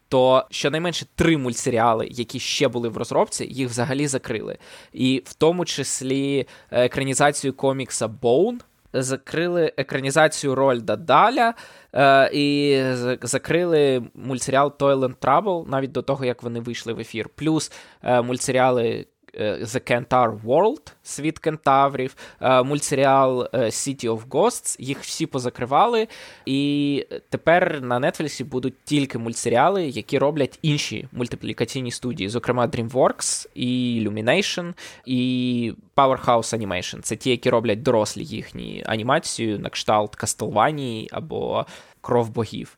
то 0.08 0.46
щонайменше 0.50 1.06
три 1.14 1.36
мультсеріали, 1.36 2.08
які 2.10 2.38
ще 2.38 2.68
були 2.68 2.88
в 2.88 2.96
розробці, 2.96 3.44
їх 3.44 3.68
взагалі 3.68 4.06
закрили. 4.06 4.58
І 4.92 5.22
в 5.26 5.34
тому 5.34 5.64
числі 5.64 6.46
е, 6.70 6.84
екранізацію 6.84 7.52
комікса 7.52 8.06
Bone, 8.06 8.60
закрили 8.92 9.72
екранізацію 9.76 10.54
Рольда 10.54 10.96
Даля 10.96 11.54
е, 11.92 12.30
і 12.32 12.78
закрили 13.22 14.02
мультсеріал 14.14 14.74
Toil 14.78 14.98
and 14.98 15.16
Trouble 15.16 15.68
навіть 15.68 15.92
до 15.92 16.02
того, 16.02 16.24
як 16.24 16.42
вони 16.42 16.60
вийшли 16.60 16.92
в 16.92 17.00
ефір. 17.00 17.28
Плюс 17.34 17.72
е, 18.02 18.22
мультсеріали 18.22 19.06
The 19.40 19.92
Kentar 19.92 20.40
World, 20.40 20.92
Світ 21.02 21.38
кентаврів, 21.38 22.16
е, 22.40 22.62
мультсеріал 22.62 23.48
е, 23.52 23.58
City 23.58 24.04
of 24.04 24.28
Ghosts. 24.28 24.76
Їх 24.78 25.00
всі 25.00 25.26
позакривали. 25.26 26.08
І 26.46 27.06
тепер 27.28 27.82
на 27.82 28.00
Netflix 28.00 28.44
будуть 28.44 28.74
тільки 28.84 29.18
мультсеріали, 29.18 29.84
які 29.88 30.18
роблять 30.18 30.58
інші 30.62 31.08
мультиплікаційні 31.12 31.90
студії, 31.90 32.28
зокрема 32.28 32.66
DreamWorks 32.66 33.46
і 33.54 34.00
Illumination, 34.02 34.74
і 35.06 35.72
Powerhouse 35.96 36.58
Animation. 36.58 37.00
Це 37.00 37.16
ті, 37.16 37.30
які 37.30 37.50
роблять 37.50 37.82
дорослі 37.82 38.24
їхні 38.24 38.84
анімацію 38.86 39.58
на 39.58 39.68
кшталт 39.68 40.16
Castlevania 40.18 41.08
або 41.12 41.66
Кров 42.00 42.30
богів. 42.30 42.76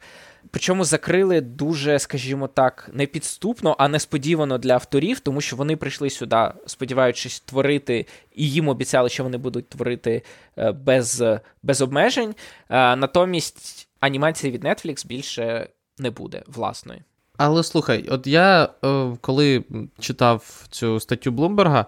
Причому 0.56 0.84
закрили 0.84 1.40
дуже, 1.40 1.98
скажімо 1.98 2.48
так, 2.48 2.90
не 2.92 3.06
підступно, 3.06 3.76
а 3.78 3.88
несподівано 3.88 4.58
для 4.58 4.74
авторів, 4.74 5.20
тому 5.20 5.40
що 5.40 5.56
вони 5.56 5.76
прийшли 5.76 6.10
сюди, 6.10 6.48
сподіваючись 6.66 7.40
творити, 7.40 8.06
і 8.34 8.50
їм 8.50 8.68
обіцяли, 8.68 9.08
що 9.08 9.22
вони 9.22 9.38
будуть 9.38 9.68
творити 9.68 10.22
е, 10.58 10.72
без 10.72 11.24
без 11.62 11.80
обмежень. 11.80 12.34
Е, 12.70 12.96
натомість 12.96 13.88
анімації 14.00 14.52
від 14.52 14.64
Netflix 14.64 15.06
більше 15.06 15.68
не 15.98 16.10
буде 16.10 16.42
власної. 16.46 17.02
Але 17.36 17.62
слухай, 17.62 18.08
от 18.08 18.26
я 18.26 18.68
е, 18.84 19.16
коли 19.20 19.64
читав 19.98 20.66
цю 20.70 21.00
статтю 21.00 21.30
Блумберга, 21.30 21.86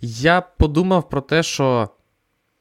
я 0.00 0.40
подумав 0.40 1.08
про 1.08 1.20
те, 1.20 1.42
що 1.42 1.88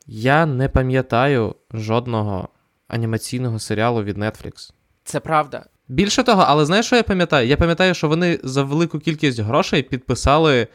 я 0.05 0.45
не 0.45 0.69
пам'ятаю 0.69 1.55
жодного 1.73 2.49
анімаційного 2.87 3.59
серіалу 3.59 4.03
від 4.03 4.17
Netflix. 4.17 4.71
Це 5.11 5.19
правда. 5.19 5.65
Більше 5.87 6.23
того, 6.23 6.43
але 6.47 6.65
знаєш, 6.65 6.85
що 6.85 6.95
я 6.95 7.03
пам'ятаю? 7.03 7.47
Я 7.47 7.57
пам'ятаю, 7.57 7.93
що 7.93 8.07
вони 8.07 8.39
за 8.43 8.63
велику 8.63 8.99
кількість 8.99 9.39
грошей 9.39 9.83
підписали. 9.83 10.67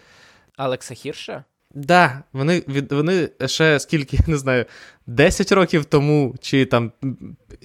Алекса 0.57 0.95
Хірша? 0.95 1.45
Да, 1.75 2.23
вони 2.33 2.63
від 2.69 2.93
вони 2.93 3.29
ще 3.47 3.81
скільки, 3.81 4.19
не 4.27 4.37
знаю, 4.37 4.65
10 5.07 5.53
років 5.53 5.85
тому 5.85 6.35
чи 6.41 6.65
там 6.65 6.93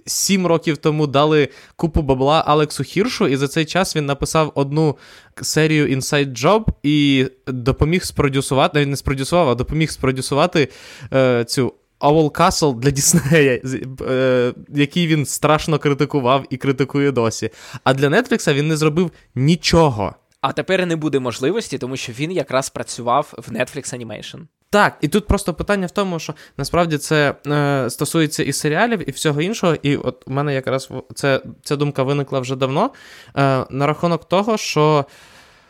7 0.05 0.47
років 0.47 0.77
тому 0.77 1.07
дали 1.07 1.49
купу 1.75 2.01
бабла 2.01 2.43
Алексу 2.47 2.83
Хіршу, 2.83 3.27
і 3.27 3.35
за 3.35 3.47
цей 3.47 3.65
час 3.65 3.95
він 3.95 4.05
написав 4.05 4.51
одну 4.55 4.97
серію 5.41 5.87
Inside 5.87 6.37
Job 6.37 6.65
і 6.83 7.27
допоміг 7.47 8.03
спродюсувати, 8.03 8.79
навіть 8.79 8.89
не 8.89 8.97
спродюсував, 8.97 9.49
а 9.49 9.55
допоміг 9.55 9.91
спродюсувати 9.91 10.69
е, 11.13 11.45
цю 11.45 11.73
Owl 12.01 12.31
Castle 12.31 12.79
для 12.79 12.91
Діснея, 12.91 13.61
е, 14.01 14.53
який 14.69 15.07
він 15.07 15.25
страшно 15.25 15.79
критикував 15.79 16.45
і 16.49 16.57
критикує 16.57 17.11
досі. 17.11 17.49
А 17.83 17.93
для 17.93 18.21
Нетфлікса 18.21 18.53
він 18.53 18.67
не 18.67 18.77
зробив 18.77 19.11
нічого. 19.35 20.15
А 20.41 20.51
тепер 20.51 20.85
не 20.85 20.95
буде 20.95 21.19
можливості, 21.19 21.77
тому 21.77 21.97
що 21.97 22.11
він 22.11 22.31
якраз 22.31 22.69
працював 22.69 23.33
в 23.37 23.51
Netflix 23.51 23.97
Animation. 23.97 24.39
Так, 24.69 24.97
і 25.01 25.07
тут 25.07 25.27
просто 25.27 25.53
питання 25.53 25.87
в 25.87 25.91
тому, 25.91 26.19
що 26.19 26.33
насправді 26.57 26.97
це 26.97 27.35
е, 27.47 27.89
стосується 27.89 28.43
і 28.43 28.53
серіалів, 28.53 29.09
і 29.09 29.11
всього 29.11 29.41
іншого. 29.41 29.75
І 29.81 29.97
от 29.97 30.23
у 30.27 30.31
мене 30.31 30.53
якраз 30.53 30.89
це, 31.15 31.41
ця 31.63 31.75
думка 31.75 32.03
виникла 32.03 32.39
вже 32.39 32.55
давно. 32.55 32.91
Е, 33.37 33.65
На 33.69 33.87
рахунок 33.87 34.25
того, 34.25 34.57
що 34.57 35.05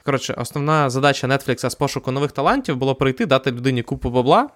коротше, 0.05 0.33
основна 0.37 0.89
задача 0.89 1.27
Netflix 1.27 1.69
з 1.69 1.75
пошуку 1.75 2.11
нових 2.11 2.31
талантів 2.31 2.75
було 2.77 2.95
прийти, 2.95 3.25
дати 3.25 3.51
людині 3.51 3.83
купу 3.83 4.09
бабла 4.09 4.49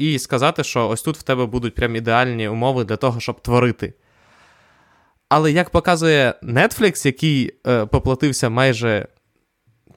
і 0.00 0.18
сказати, 0.18 0.64
що 0.64 0.88
ось 0.88 1.02
тут 1.02 1.16
в 1.16 1.22
тебе 1.22 1.46
будуть 1.46 1.74
прям 1.74 1.96
ідеальні 1.96 2.48
умови 2.48 2.84
для 2.84 2.96
того, 2.96 3.20
щоб 3.20 3.40
творити. 3.40 3.94
Але 5.28 5.52
як 5.52 5.70
показує 5.70 6.34
Netflix, 6.42 7.06
який 7.06 7.54
е, 7.66 7.86
поплатився 7.86 8.48
майже 8.48 9.06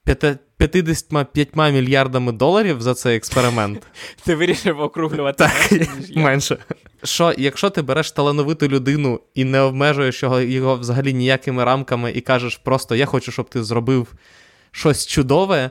55 0.05 1.55
мільярдами 1.55 2.31
доларів 2.31 2.81
за 2.81 2.93
цей 2.93 3.17
експеримент. 3.17 3.87
Ти 4.25 4.35
вирішив 4.35 4.79
округлювати 4.79 5.37
Так, 5.37 5.87
менше. 6.15 6.57
Що, 7.03 7.33
якщо 7.37 7.69
ти 7.69 7.81
береш 7.81 8.11
талановиту 8.11 8.67
людину 8.67 9.19
і 9.33 9.43
не 9.43 9.59
обмежуєш 9.59 10.23
його, 10.23 10.41
його 10.41 10.75
взагалі 10.75 11.13
ніякими 11.13 11.63
рамками, 11.63 12.11
і 12.11 12.21
кажеш 12.21 12.57
просто 12.57 12.95
я 12.95 13.05
хочу, 13.05 13.31
щоб 13.31 13.49
ти 13.49 13.63
зробив 13.63 14.07
щось 14.71 15.05
чудове, 15.07 15.69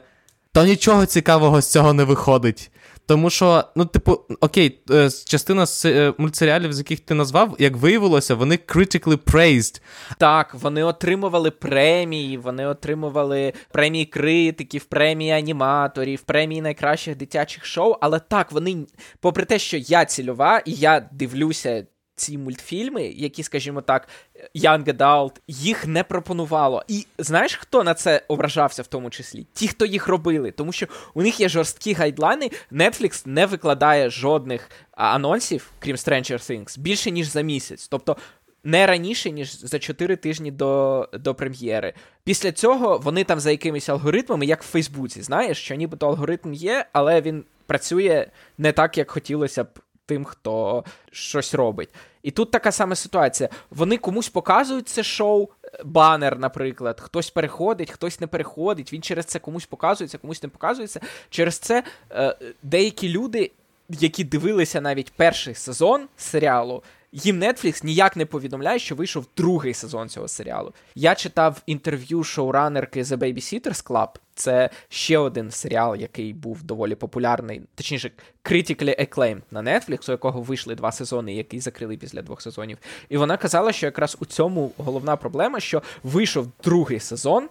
то 0.53 0.65
нічого 0.65 1.07
цікавого 1.07 1.61
з 1.61 1.71
цього 1.71 1.93
не 1.93 2.05
виходить. 2.05 2.71
Тому 3.07 3.31
що, 3.31 3.65
ну, 3.77 3.85
типу, 3.85 4.21
окей, 4.41 4.81
е, 4.91 5.11
частина 5.11 5.67
е, 5.85 6.13
мультсеріалів, 6.19 6.73
з 6.73 6.79
яких 6.79 7.01
ти 7.01 7.15
назвав, 7.15 7.57
як 7.59 7.77
виявилося, 7.77 8.35
вони 8.35 8.55
critically 8.55 9.17
praised. 9.17 9.83
Так, 10.19 10.55
вони 10.55 10.85
отримували 10.85 11.51
премії, 11.51 12.39
вони 12.39 12.67
отримували 12.67 13.53
премії 13.73 14.05
критиків, 14.05 14.85
премії 14.85 15.31
аніматорів, 15.31 16.23
премії 16.23 16.63
найкращих 16.63 17.17
дитячих 17.17 17.65
шоу. 17.65 17.97
Але 18.01 18.19
так, 18.19 18.53
вони, 18.53 18.77
попри 19.21 19.45
те, 19.45 19.59
що 19.59 19.77
я 19.77 20.05
цільова, 20.05 20.59
і 20.59 20.73
я 20.73 21.09
дивлюся 21.13 21.87
ці 22.17 22.39
мультфільми, 22.39 23.03
які, 23.05 23.43
скажімо 23.43 23.81
так, 23.81 24.09
Young 24.55 24.85
Adult, 24.85 25.33
їх 25.49 25.87
не 25.87 26.05
пропонувало. 26.05 26.83
І 26.89 27.07
знаєш, 27.19 27.57
хто 27.57 27.85
на 27.85 27.95
це 27.95 28.23
ображався 28.29 28.83
в 28.83 28.87
тому 28.87 29.11
числі? 29.11 29.47
Ті, 29.53 29.69
хто 29.69 29.87
їх 29.87 30.09
робили, 30.09 30.51
тому 30.51 30.73
що 30.73 30.87
у 31.15 31.23
них 31.23 31.41
є 31.41 31.49
жорсткі 31.49 31.93
гайдлайни. 31.93 32.51
Netflix 32.73 33.23
не 33.27 33.47
викладає 33.47 34.11
жодних 34.11 34.71
анонсів, 34.91 35.73
крім 35.79 35.97
Stranger 35.97 36.33
Things, 36.51 36.79
більше 36.79 37.11
ніж 37.11 37.27
за 37.27 37.41
місяць. 37.41 37.89
Тобто. 37.89 38.17
Не 38.65 38.87
раніше, 38.87 39.31
ніж 39.31 39.61
за 39.61 39.79
4 39.79 40.17
тижні 40.17 40.51
до 40.51 41.09
до 41.13 41.35
прем'єри. 41.35 41.93
Після 42.25 42.53
цього 42.53 42.99
вони 42.99 43.25
там 43.25 43.41
за 43.41 43.51
якимись 43.51 43.89
алгоритмами, 43.89 44.47
як 44.47 44.63
в 44.63 44.67
Фейсбуці, 44.67 45.23
знаєш, 45.23 45.59
що 45.59 45.75
нібито 45.75 46.09
алгоритм 46.09 46.53
є, 46.53 46.87
але 46.93 47.21
він 47.21 47.45
працює 47.67 48.27
не 48.59 48.73
так, 48.73 48.99
як 48.99 49.11
хотілося 49.11 49.65
б 49.65 49.69
тим, 50.07 50.25
хто 50.25 50.85
щось 51.11 51.55
робить. 51.55 51.89
І 52.23 52.31
тут 52.31 52.51
така 52.51 52.73
сама 52.73 52.95
ситуація. 52.95 53.49
Вони 53.71 53.97
комусь 53.97 54.29
показують 54.29 54.89
це 54.89 55.03
шоу, 55.03 55.49
банер, 55.85 56.39
наприклад, 56.39 57.01
хтось 57.01 57.31
переходить, 57.31 57.91
хтось 57.91 58.21
не 58.21 58.27
переходить. 58.27 58.93
Він 58.93 59.03
через 59.03 59.25
це 59.25 59.39
комусь 59.39 59.67
показується, 59.67 60.19
комусь 60.19 60.43
не 60.43 60.49
показується. 60.49 61.01
Через 61.31 61.59
це 61.59 61.83
е, 62.11 62.37
деякі 62.63 63.09
люди, 63.09 63.51
які 63.89 64.25
дивилися 64.25 64.81
навіть 64.81 65.13
перший 65.13 65.55
сезон 65.55 66.09
серіалу, 66.17 66.83
їм 67.13 67.43
Netflix 67.43 67.85
ніяк 67.85 68.17
не 68.17 68.27
повідомляє, 68.27 68.79
що 68.79 68.95
вийшов 68.95 69.27
другий 69.37 69.75
сезон 69.75 70.09
цього 70.09 70.29
серіалу. 70.29 70.73
Я 70.95 71.15
читав 71.15 71.63
інтерв'ю 71.67 72.25
шоуранерки 72.25 73.03
The 73.03 73.17
Babysitters 73.17 73.87
Club. 73.87 74.09
Це 74.35 74.71
ще 74.89 75.19
один 75.19 75.51
серіал, 75.51 75.97
який 75.97 76.33
був 76.33 76.63
доволі 76.63 76.95
популярний, 76.95 77.63
точніше, 77.75 78.11
critically 78.45 79.01
acclaimed 79.01 79.43
на 79.51 79.63
Netflix, 79.63 80.09
у 80.09 80.13
якого 80.13 80.43
вийшли 80.43 80.75
два 80.75 80.93
сезони, 80.93 81.35
який 81.35 81.61
закрили 81.61 81.97
після 81.97 82.23
двох 82.23 82.43
сезонів. 82.43 82.79
І 83.09 83.17
вона 83.17 83.37
казала, 83.37 83.73
що 83.73 83.87
якраз 83.87 84.17
у 84.21 84.25
цьому 84.25 84.73
головна 84.77 85.17
проблема, 85.17 85.61
що 85.61 85.83
вийшов 86.03 86.47
другий 86.65 87.01
сезон, 87.01 87.49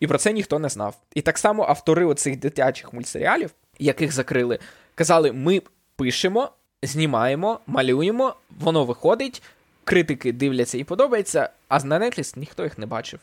і 0.00 0.06
про 0.06 0.18
це 0.18 0.32
ніхто 0.32 0.58
не 0.58 0.68
знав. 0.68 0.96
І 1.14 1.22
так 1.22 1.38
само 1.38 1.62
автори 1.62 2.04
оцих 2.04 2.38
дитячих 2.38 2.92
мультсеріалів, 2.92 3.50
яких 3.78 4.12
закрили, 4.12 4.58
казали: 4.94 5.32
ми 5.32 5.62
пишемо 5.96 6.50
знімаємо, 6.82 7.60
малюємо, 7.66 8.34
воно 8.60 8.84
виходить, 8.84 9.42
критики 9.84 10.32
дивляться 10.32 10.78
і 10.78 10.84
подобається, 10.84 11.50
а 11.68 11.84
на 11.84 11.98
Netflix 11.98 12.38
ніхто 12.38 12.64
їх 12.64 12.78
не 12.78 12.86
бачив. 12.86 13.20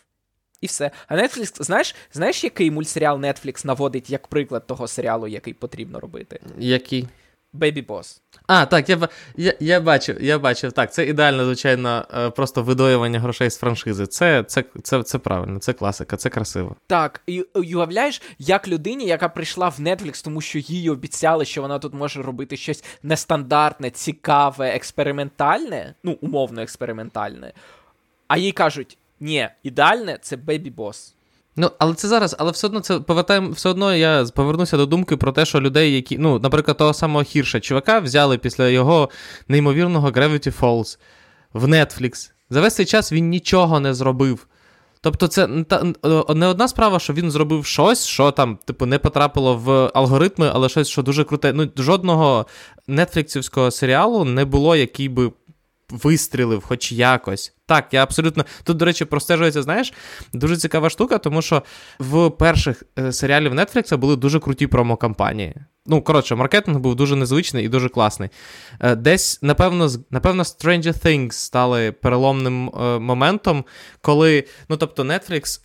І 0.61 0.67
все. 0.67 0.91
А 1.07 1.15
Netflix, 1.15 1.63
знаєш, 1.63 1.95
знаєш, 2.13 2.43
який 2.43 2.71
мультсеріал 2.71 3.17
Netflix 3.19 3.65
наводить 3.65 4.09
як 4.09 4.27
приклад 4.27 4.67
того 4.67 4.87
серіалу, 4.87 5.27
який 5.27 5.53
потрібно 5.53 5.99
робити? 5.99 6.39
Який? 6.57 7.07
Baby 7.53 7.85
Boss. 7.85 8.19
А, 8.47 8.65
так, 8.65 8.89
я 8.89 9.09
я, 9.37 9.53
я 9.59 9.79
бачив, 9.79 10.17
я 10.21 10.39
бачив. 10.39 10.71
Так, 10.71 10.93
це 10.93 11.05
ідеально, 11.05 11.45
звичайно, 11.45 12.05
е, 12.17 12.29
просто 12.29 12.63
видоювання 12.63 13.19
грошей 13.19 13.49
з 13.49 13.57
франшизи. 13.57 14.07
Це 14.07 14.43
це, 14.43 14.63
це, 14.83 15.03
це 15.03 15.17
правильно, 15.17 15.59
це 15.59 15.73
класика, 15.73 16.17
це 16.17 16.29
красиво. 16.29 16.75
Так, 16.87 17.21
і 17.27 17.41
уявляєш, 17.41 18.21
як 18.39 18.67
людині, 18.67 19.05
яка 19.05 19.29
прийшла 19.29 19.69
в 19.69 19.79
Netflix, 19.79 20.23
тому 20.23 20.41
що 20.41 20.59
їй 20.59 20.89
обіцяли, 20.89 21.45
що 21.45 21.61
вона 21.61 21.79
тут 21.79 21.93
може 21.93 22.21
робити 22.21 22.57
щось 22.57 22.83
нестандартне, 23.03 23.89
цікаве, 23.89 24.69
експериментальне, 24.69 25.93
ну, 26.03 26.17
умовно 26.21 26.61
експериментальне. 26.61 27.53
А 28.27 28.37
їй 28.37 28.51
кажуть: 28.51 28.97
ні, 29.19 29.49
ідеальне 29.63 30.17
це 30.21 30.35
Baby 30.35 30.75
Boss. 30.75 31.13
Ну, 31.55 31.71
але 31.79 31.93
це 31.93 32.07
зараз, 32.07 32.35
але 32.39 32.51
все 32.51 32.67
одно 32.67 32.79
це 32.79 32.99
повертаємо, 32.99 33.49
все 33.49 33.69
одно 33.69 33.95
я 33.95 34.25
повернуся 34.35 34.77
до 34.77 34.85
думки 34.85 35.17
про 35.17 35.31
те, 35.31 35.45
що 35.45 35.61
людей, 35.61 35.95
які, 35.95 36.17
ну, 36.17 36.39
наприклад, 36.39 36.77
того 36.77 36.93
самого 36.93 37.23
Хірша 37.23 37.59
чувака 37.59 37.99
взяли 37.99 38.37
після 38.37 38.67
його 38.67 39.09
неймовірного 39.47 40.09
Gravity 40.09 40.59
Falls 40.59 40.97
в 41.53 41.65
Netflix. 41.67 42.31
За 42.49 42.61
весь 42.61 42.75
цей 42.75 42.85
час 42.85 43.11
він 43.11 43.29
нічого 43.29 43.79
не 43.79 43.93
зробив. 43.93 44.47
Тобто, 45.01 45.27
це 45.27 45.47
не 46.35 46.47
одна 46.47 46.67
справа, 46.67 46.99
що 46.99 47.13
він 47.13 47.31
зробив 47.31 47.65
щось, 47.65 48.05
що 48.05 48.31
там, 48.31 48.59
типу, 48.65 48.85
не 48.85 48.99
потрапило 48.99 49.55
в 49.55 49.91
алгоритми, 49.93 50.51
але 50.53 50.69
щось, 50.69 50.87
що 50.87 51.01
дуже 51.01 51.23
круте. 51.23 51.53
Ну, 51.53 51.69
жодного 51.77 52.45
нетфліксівського 52.87 53.71
серіалу 53.71 54.25
не 54.25 54.45
було, 54.45 54.75
який 54.75 55.09
би 55.09 55.31
вистрілив, 55.93 56.63
хоч 56.63 56.91
якось. 56.91 57.53
Так, 57.65 57.87
я 57.91 58.03
абсолютно. 58.03 58.45
Тут, 58.63 58.77
до 58.77 58.85
речі, 58.85 59.05
простежується, 59.05 59.61
знаєш, 59.61 59.93
дуже 60.33 60.57
цікава 60.57 60.89
штука, 60.89 61.17
тому 61.17 61.41
що 61.41 61.63
в 61.99 62.29
перших 62.29 62.83
е, 62.99 63.11
серіалів 63.11 63.53
Netflix 63.53 63.97
були 63.97 64.15
дуже 64.15 64.39
круті 64.39 64.67
промо-кампанії. 64.67 65.55
Ну, 65.85 66.01
коротше, 66.01 66.35
маркетинг 66.35 66.79
був 66.79 66.95
дуже 66.95 67.15
незвичний 67.15 67.65
і 67.65 67.69
дуже 67.69 67.89
класний. 67.89 68.29
Е, 68.79 68.95
десь, 68.95 69.39
напевно, 69.41 69.89
напевно, 70.11 70.43
Stranger 70.43 71.05
Things 71.05 71.31
стали 71.31 71.91
переломним 71.91 72.69
е, 72.69 72.99
моментом, 72.99 73.65
коли, 74.01 74.43
ну, 74.69 74.77
тобто, 74.77 75.03
Netflix 75.03 75.59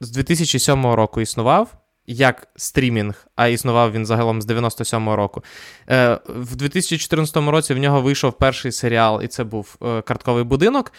з 0.00 0.10
2007 0.10 0.86
року 0.86 1.20
існував 1.20 1.81
як 2.06 2.48
стрімінг, 2.56 3.26
а 3.36 3.46
існував 3.46 3.92
він 3.92 4.06
загалом 4.06 4.42
з 4.42 4.46
97-го 4.46 5.16
року. 5.16 5.42
Е, 5.90 6.20
В 6.26 6.56
2014 6.56 7.36
році 7.36 7.74
в 7.74 7.78
нього 7.78 8.02
вийшов 8.02 8.32
перший 8.32 8.72
серіал, 8.72 9.22
і 9.22 9.28
це 9.28 9.44
був 9.44 9.76
е, 9.82 10.02
картковий 10.02 10.44
будинок. 10.44 10.92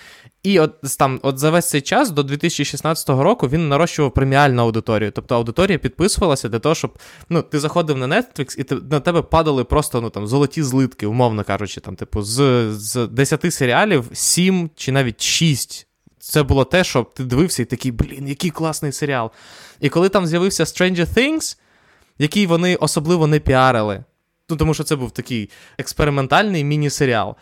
І 0.43 0.59
от 0.59 0.71
там, 0.99 1.19
от 1.23 1.39
за 1.39 1.49
весь 1.49 1.69
цей 1.69 1.81
час 1.81 2.11
до 2.11 2.23
2016 2.23 3.09
року 3.09 3.47
він 3.47 3.69
нарощував 3.69 4.13
преміальну 4.13 4.61
аудиторію. 4.61 5.11
Тобто 5.11 5.35
аудиторія 5.35 5.77
підписувалася 5.77 6.49
для 6.49 6.59
того, 6.59 6.75
щоб 6.75 6.97
ну, 7.29 7.41
ти 7.41 7.59
заходив 7.59 7.97
на 7.97 8.07
Netflix, 8.07 8.59
і 8.59 8.63
ти, 8.63 8.75
на 8.75 8.99
тебе 8.99 9.21
падали 9.21 9.63
просто 9.63 10.01
ну, 10.01 10.09
там, 10.09 10.27
золоті 10.27 10.63
злитки, 10.63 11.07
умовно 11.07 11.43
кажучи, 11.43 11.81
там, 11.81 11.95
типу, 11.95 12.21
з, 12.21 12.67
з 12.71 13.07
10 13.07 13.53
серіалів 13.53 14.09
7 14.13 14.69
чи 14.75 14.91
навіть 14.91 15.21
6 15.21 15.87
це 16.23 16.43
було 16.43 16.65
те, 16.65 16.83
що 16.83 17.07
ти 17.13 17.23
дивився 17.23 17.61
і 17.61 17.65
такий, 17.65 17.91
блін, 17.91 18.27
який 18.27 18.49
класний 18.49 18.91
серіал. 18.91 19.31
І 19.79 19.89
коли 19.89 20.09
там 20.09 20.27
з'явився 20.27 20.63
Stranger 20.63 21.13
Things, 21.13 21.57
який 22.19 22.47
вони 22.47 22.75
особливо 22.75 23.27
не 23.27 23.39
піарили, 23.39 24.03
ну 24.49 24.55
тому 24.55 24.73
що 24.73 24.83
це 24.83 24.95
був 24.95 25.11
такий 25.11 25.49
експериментальний 25.77 26.63
міні-серіал. 26.63 27.35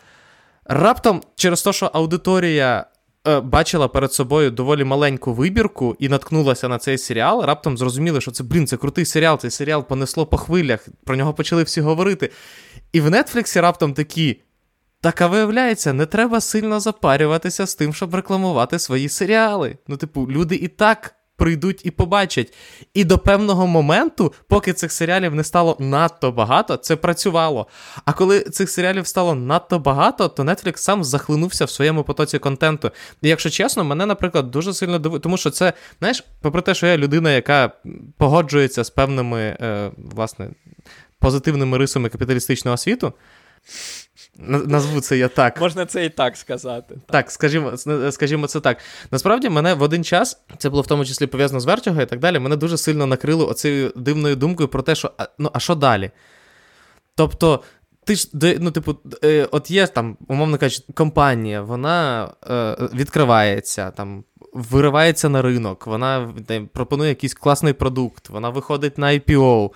Раптом, 0.64 1.22
через 1.36 1.62
те, 1.62 1.72
що 1.72 1.86
аудиторія 1.86 2.86
е, 3.26 3.40
бачила 3.40 3.88
перед 3.88 4.12
собою 4.12 4.50
доволі 4.50 4.84
маленьку 4.84 5.34
вибірку 5.34 5.96
і 5.98 6.08
наткнулася 6.08 6.68
на 6.68 6.78
цей 6.78 6.98
серіал, 6.98 7.44
раптом 7.44 7.78
зрозуміли, 7.78 8.20
що 8.20 8.30
це, 8.30 8.44
блін, 8.44 8.66
це 8.66 8.76
крутий 8.76 9.04
серіал, 9.04 9.38
цей 9.38 9.50
серіал 9.50 9.86
понесло 9.86 10.26
по 10.26 10.36
хвилях, 10.36 10.88
про 11.04 11.16
нього 11.16 11.34
почали 11.34 11.62
всі 11.62 11.80
говорити. 11.80 12.30
І 12.92 13.00
в 13.00 13.10
Нетфліксі 13.10 13.60
раптом 13.60 13.94
такі. 13.94 14.40
Так, 15.02 15.20
а 15.20 15.26
виявляється, 15.26 15.92
не 15.92 16.06
треба 16.06 16.40
сильно 16.40 16.80
запарюватися 16.80 17.66
з 17.66 17.74
тим, 17.74 17.94
щоб 17.94 18.14
рекламувати 18.14 18.78
свої 18.78 19.08
серіали. 19.08 19.76
Ну, 19.88 19.96
типу, 19.96 20.26
люди 20.30 20.54
і 20.54 20.68
так 20.68 21.14
прийдуть 21.36 21.86
і 21.86 21.90
побачать. 21.90 22.54
І 22.94 23.04
до 23.04 23.18
певного 23.18 23.66
моменту, 23.66 24.32
поки 24.48 24.72
цих 24.72 24.92
серіалів 24.92 25.34
не 25.34 25.44
стало 25.44 25.76
надто 25.78 26.32
багато, 26.32 26.76
це 26.76 26.96
працювало. 26.96 27.66
А 28.04 28.12
коли 28.12 28.40
цих 28.40 28.70
серіалів 28.70 29.06
стало 29.06 29.34
надто 29.34 29.78
багато, 29.78 30.28
то 30.28 30.42
Netflix 30.42 30.76
сам 30.76 31.04
захлинувся 31.04 31.64
в 31.64 31.70
своєму 31.70 32.04
потоці 32.04 32.38
контенту. 32.38 32.90
І 33.22 33.28
якщо 33.28 33.50
чесно, 33.50 33.84
мене, 33.84 34.06
наприклад, 34.06 34.50
дуже 34.50 34.74
сильно 34.74 34.98
дивує, 34.98 35.20
тому 35.20 35.36
що 35.36 35.50
це, 35.50 35.72
знаєш, 35.98 36.24
попри 36.40 36.62
те, 36.62 36.74
що 36.74 36.86
я 36.86 36.96
людина, 36.96 37.32
яка 37.32 37.72
погоджується 38.18 38.84
з 38.84 38.90
певними, 38.90 39.40
е, 39.40 39.90
власне, 39.96 40.50
позитивними 41.18 41.78
рисами 41.78 42.08
капіталістичного 42.08 42.76
світу. 42.76 43.12
Назву 44.38 45.00
це 45.00 45.18
я 45.18 45.28
так. 45.28 45.60
Можна 45.60 45.86
це 45.86 46.04
і 46.04 46.08
так 46.08 46.36
сказати. 46.36 46.94
Так, 47.06 47.30
скажімо 47.30 47.72
скажімо 48.10 48.46
це 48.46 48.60
так. 48.60 48.78
Насправді, 49.10 49.48
мене 49.48 49.74
в 49.74 49.82
один 49.82 50.04
час, 50.04 50.42
це 50.58 50.70
було 50.70 50.82
в 50.82 50.86
тому 50.86 51.04
числі 51.04 51.26
пов'язано 51.26 51.60
з 51.60 51.64
Вертього 51.64 52.02
і 52.02 52.06
так 52.06 52.18
далі, 52.18 52.38
мене 52.38 52.56
дуже 52.56 52.76
сильно 52.78 53.06
накрило 53.06 53.48
оцією 53.48 53.92
дивною 53.96 54.36
думкою 54.36 54.68
про 54.68 54.82
те, 54.82 54.94
що 54.94 55.12
ну, 55.38 55.50
а 55.52 55.60
що 55.60 55.74
далі? 55.74 56.10
Тобто, 57.14 57.62
ти 58.04 58.14
ж, 58.14 58.28
ну, 58.60 58.70
типу, 58.70 58.96
е, 59.24 59.48
от 59.50 59.70
є 59.70 59.86
там, 59.86 60.16
умовно 60.28 60.58
кажучи, 60.58 60.84
компанія, 60.94 61.62
вона 61.62 62.28
е, 62.50 62.76
відкривається, 62.94 63.90
там, 63.90 64.24
виривається 64.52 65.28
на 65.28 65.42
ринок, 65.42 65.86
вона 65.86 66.34
пропонує 66.72 67.08
якийсь 67.08 67.34
класний 67.34 67.72
продукт, 67.72 68.28
вона 68.28 68.48
виходить 68.48 68.98
на 68.98 69.06
IPO. 69.06 69.70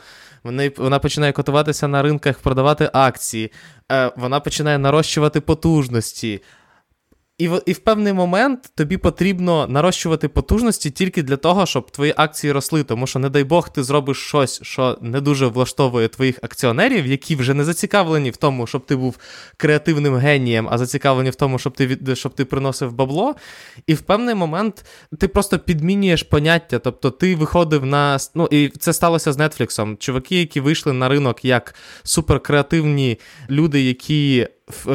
Вони, 0.47 0.73
Вона 0.77 0.99
починає 0.99 1.33
котуватися 1.33 1.89
на 1.89 2.03
ринках, 2.03 2.39
продавати 2.39 2.91
акції, 2.93 3.53
е, 3.93 4.13
вона 4.17 4.41
починає 4.41 4.79
нарощувати 4.79 5.41
потужності. 5.41 6.43
І 7.39 7.49
в 7.49 7.63
і 7.67 7.73
в 7.73 7.79
певний 7.79 8.13
момент 8.13 8.71
тобі 8.75 8.97
потрібно 8.97 9.67
нарощувати 9.67 10.29
потужності 10.29 10.91
тільки 10.91 11.23
для 11.23 11.37
того, 11.37 11.67
щоб 11.67 11.91
твої 11.91 12.15
акції 12.17 12.53
росли. 12.53 12.85
Тому 12.85 13.07
що, 13.07 13.19
не 13.19 13.29
дай 13.29 13.45
Бог, 13.45 13.73
ти 13.73 13.83
зробиш 13.83 14.19
щось, 14.19 14.63
що 14.63 14.99
не 15.01 15.21
дуже 15.21 15.47
влаштовує 15.47 16.09
твоїх 16.09 16.39
акціонерів, 16.43 17.07
які 17.07 17.37
вже 17.37 17.55
не 17.55 17.65
зацікавлені 17.65 18.31
в 18.31 18.37
тому, 18.37 18.67
щоб 18.67 18.87
ти 18.87 18.97
був 18.97 19.19
креативним 19.57 20.17
генієм, 20.17 20.69
а 20.71 20.79
зацікавлені 20.79 21.31
в 21.31 21.35
тому, 21.35 21.59
щоб 21.59 21.73
ти 21.73 22.17
щоб 22.17 22.35
ти 22.35 22.45
приносив 22.45 22.93
бабло. 22.93 23.35
І 23.87 23.95
в 23.95 24.01
певний 24.01 24.35
момент 24.35 24.85
ти 25.19 25.29
просто 25.29 25.59
підмінюєш 25.59 26.23
поняття. 26.23 26.79
Тобто 26.79 27.11
ти 27.11 27.37
виходив 27.37 27.87
на. 27.87 28.19
Ну, 28.35 28.49
і 28.51 28.69
це 28.69 28.93
сталося 28.93 29.33
з 29.33 29.49
Нетфліксом. 29.49 29.97
Чуваки, 29.97 30.39
які 30.39 30.61
вийшли 30.61 30.93
на 30.93 31.09
ринок 31.09 31.45
як 31.45 31.75
суперкреативні 32.03 33.19
люди, 33.51 33.83
які 33.83 34.49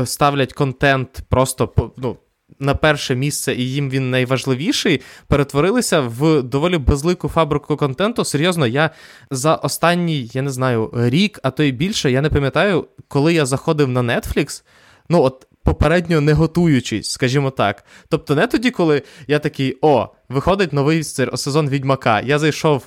ставлять 0.06 0.54
контент 0.54 1.20
просто 1.30 1.94
ну, 1.98 2.18
на 2.62 2.76
перше 2.76 3.16
місце, 3.16 3.56
і 3.56 3.72
їм 3.72 3.90
він 3.90 4.10
найважливіший, 4.10 5.02
перетворилися 5.28 6.02
в 6.02 6.44
доволі 6.44 6.78
безлику 6.78 7.30
фабрику 7.30 7.78
контенту. 7.78 8.26
Серйозно, 8.26 8.68
я 8.68 8.90
за 9.32 9.56
останній, 9.56 10.30
я 10.34 10.42
не 10.42 10.50
знаю, 10.50 10.92
рік, 10.94 11.40
а 11.44 11.52
то 11.52 11.64
й 11.64 11.72
більше, 11.72 12.12
я 12.12 12.22
не 12.22 12.30
пам'ятаю, 12.30 12.88
коли 13.08 13.34
я 13.34 13.46
заходив 13.46 13.88
на 13.88 14.02
Netflix, 14.02 14.64
ну 15.10 15.22
от. 15.22 15.48
Попередньо 15.64 16.22
не 16.22 16.34
готуючись, 16.34 17.12
скажімо 17.12 17.50
так. 17.50 17.86
Тобто, 18.10 18.36
не 18.36 18.48
тоді, 18.48 18.72
коли 18.72 19.02
я 19.28 19.40
такий: 19.40 19.78
о, 19.82 20.08
виходить 20.30 20.74
новий 20.74 21.04
сезон 21.04 21.70
Відьмака. 21.70 22.22
Я 22.22 22.40
зайшов 22.40 22.84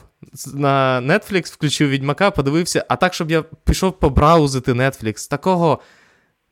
на 0.55 1.01
Netflix, 1.01 1.53
включив 1.53 1.89
Відьмака, 1.89 2.31
подивився, 2.31 2.85
а 2.89 2.97
так, 2.97 3.15
щоб 3.15 3.31
я 3.31 3.43
пішов 3.43 3.99
побраузити 3.99 4.73
Netflix. 4.73 5.31
Такого 5.31 5.81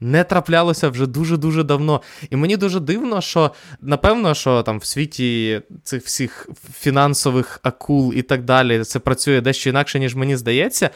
не 0.03 0.25
траплялося 0.25 0.89
вже 0.89 1.07
дуже-дуже 1.07 1.63
давно. 1.63 2.03
І 2.31 2.37
мені 2.37 2.57
дуже 2.57 2.81
дивно, 2.81 3.21
що 3.21 3.51
напевно, 3.81 4.35
що 4.35 4.63
там 4.63 4.79
в 4.79 4.85
світі 4.85 5.61
цих 5.85 6.05
всіх 6.05 6.49
фінансових 6.79 7.61
акул 7.63 8.13
і 8.15 8.23
так 8.23 8.45
далі 8.45 8.85
це 8.85 8.99
працює 8.99 9.41
дещо 9.41 9.71
інакше, 9.71 9.99
ніж 9.99 10.15
мені 10.15 10.37
здається. 10.37 10.91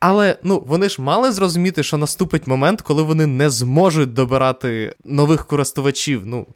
Але 0.00 0.38
ну, 0.42 0.64
вони 0.66 0.88
ж 0.88 1.02
мали 1.02 1.32
зрозуміти, 1.32 1.82
що 1.82 1.96
наступить 1.96 2.46
момент, 2.46 2.82
коли 2.82 3.02
вони 3.02 3.26
не 3.26 3.50
зможуть 3.50 4.12
добирати 4.12 4.94
нових 5.04 5.46
користувачів. 5.46 6.22
Ну, 6.26 6.46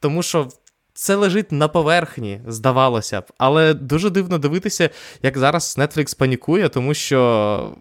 Тому 0.00 0.22
що. 0.22 0.48
Це 1.00 1.14
лежить 1.14 1.52
на 1.52 1.68
поверхні, 1.68 2.40
здавалося 2.46 3.20
б. 3.20 3.24
Але 3.38 3.74
дуже 3.74 4.10
дивно 4.10 4.38
дивитися, 4.38 4.90
як 5.22 5.38
зараз 5.38 5.78
Netflix 5.78 6.16
панікує, 6.16 6.68
тому 6.68 6.94
що 6.94 7.76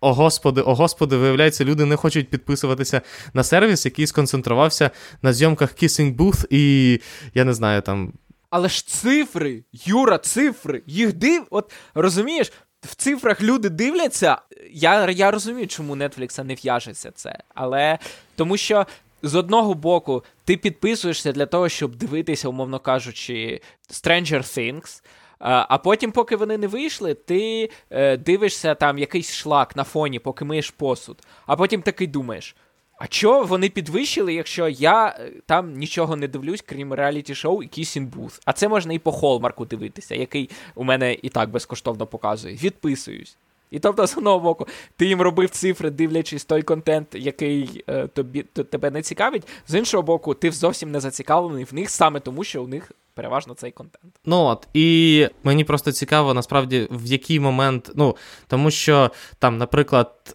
о 0.00 0.12
господи, 0.12 0.60
о 0.60 0.74
господи, 0.74 1.16
виявляється, 1.16 1.64
люди 1.64 1.84
не 1.84 1.96
хочуть 1.96 2.28
підписуватися 2.28 3.02
на 3.34 3.44
сервіс, 3.44 3.84
який 3.84 4.06
сконцентрувався 4.06 4.90
на 5.22 5.32
зйомках 5.32 5.70
Kissing 5.82 6.16
Booth 6.16 6.46
і 6.50 7.00
я 7.34 7.44
не 7.44 7.54
знаю 7.54 7.82
там. 7.82 8.12
Але 8.50 8.68
ж 8.68 8.86
цифри, 8.86 9.64
Юра, 9.72 10.18
цифри, 10.18 10.82
їх 10.86 11.12
див. 11.12 11.46
От 11.50 11.72
розумієш, 11.94 12.52
в 12.82 12.94
цифрах 12.94 13.42
люди 13.42 13.68
дивляться. 13.68 14.38
Я 14.72 15.10
я 15.10 15.30
розумію, 15.30 15.66
чому 15.66 15.96
Netflix 15.96 16.44
не 16.44 16.54
в'яжеться 16.54 17.10
це. 17.10 17.38
Але 17.54 17.98
тому 18.36 18.56
що. 18.56 18.86
З 19.22 19.34
одного 19.34 19.74
боку, 19.74 20.24
ти 20.44 20.56
підписуєшся 20.56 21.32
для 21.32 21.46
того, 21.46 21.68
щоб 21.68 21.96
дивитися, 21.96 22.48
умовно 22.48 22.78
кажучи, 22.78 23.60
Stranger 23.90 24.38
Things. 24.38 25.02
А 25.38 25.78
потім, 25.78 26.12
поки 26.12 26.36
вони 26.36 26.58
не 26.58 26.66
вийшли, 26.66 27.14
ти 27.14 27.70
е, 27.90 28.16
дивишся 28.16 28.74
там 28.74 28.98
якийсь 28.98 29.32
шлак 29.32 29.76
на 29.76 29.84
фоні, 29.84 30.18
поки 30.18 30.44
миєш 30.44 30.70
посуд. 30.70 31.22
А 31.46 31.56
потім 31.56 31.82
такий 31.82 32.06
думаєш. 32.06 32.56
А 32.98 33.06
чого 33.06 33.44
вони 33.44 33.68
підвищили, 33.68 34.34
якщо 34.34 34.68
я 34.68 35.06
е, 35.06 35.32
там 35.46 35.72
нічого 35.72 36.16
не 36.16 36.28
дивлюсь, 36.28 36.64
крім 36.66 36.92
реаліті-шоу 36.92 37.62
і 37.62 37.66
Kissing 37.66 38.10
Booth? 38.10 38.40
А 38.44 38.52
це 38.52 38.68
можна 38.68 38.92
і 38.92 38.98
по 38.98 39.12
Холмарку 39.12 39.64
дивитися, 39.64 40.14
який 40.14 40.50
у 40.74 40.84
мене 40.84 41.16
і 41.22 41.28
так 41.28 41.50
безкоштовно 41.50 42.06
показує. 42.06 42.54
Відписуюсь. 42.54 43.36
І 43.70 43.78
тобто, 43.78 44.06
з 44.06 44.16
одного 44.16 44.40
боку, 44.40 44.66
ти 44.96 45.06
їм 45.06 45.20
робив 45.20 45.50
цифри, 45.50 45.90
дивлячись 45.90 46.44
той 46.44 46.62
контент, 46.62 47.08
який 47.14 47.84
е, 47.86 48.06
тобі 48.06 48.42
то, 48.42 48.64
тебе 48.64 48.90
не 48.90 49.02
цікавить. 49.02 49.42
З 49.68 49.74
іншого 49.74 50.02
боку, 50.02 50.34
ти 50.34 50.50
зовсім 50.50 50.90
не 50.90 51.00
зацікавлений 51.00 51.64
в 51.64 51.74
них 51.74 51.90
саме 51.90 52.20
тому, 52.20 52.44
що 52.44 52.62
у 52.62 52.66
них 52.66 52.92
переважно 53.18 53.54
цей 53.54 53.70
контент. 53.70 54.14
Ну 54.24 54.36
от 54.36 54.68
і 54.74 55.28
мені 55.44 55.64
просто 55.64 55.92
цікаво, 55.92 56.34
насправді, 56.34 56.88
в 56.90 57.06
який 57.06 57.40
момент. 57.40 57.90
Ну, 57.94 58.16
тому 58.46 58.70
що 58.70 59.10
там, 59.38 59.58
наприклад. 59.58 60.34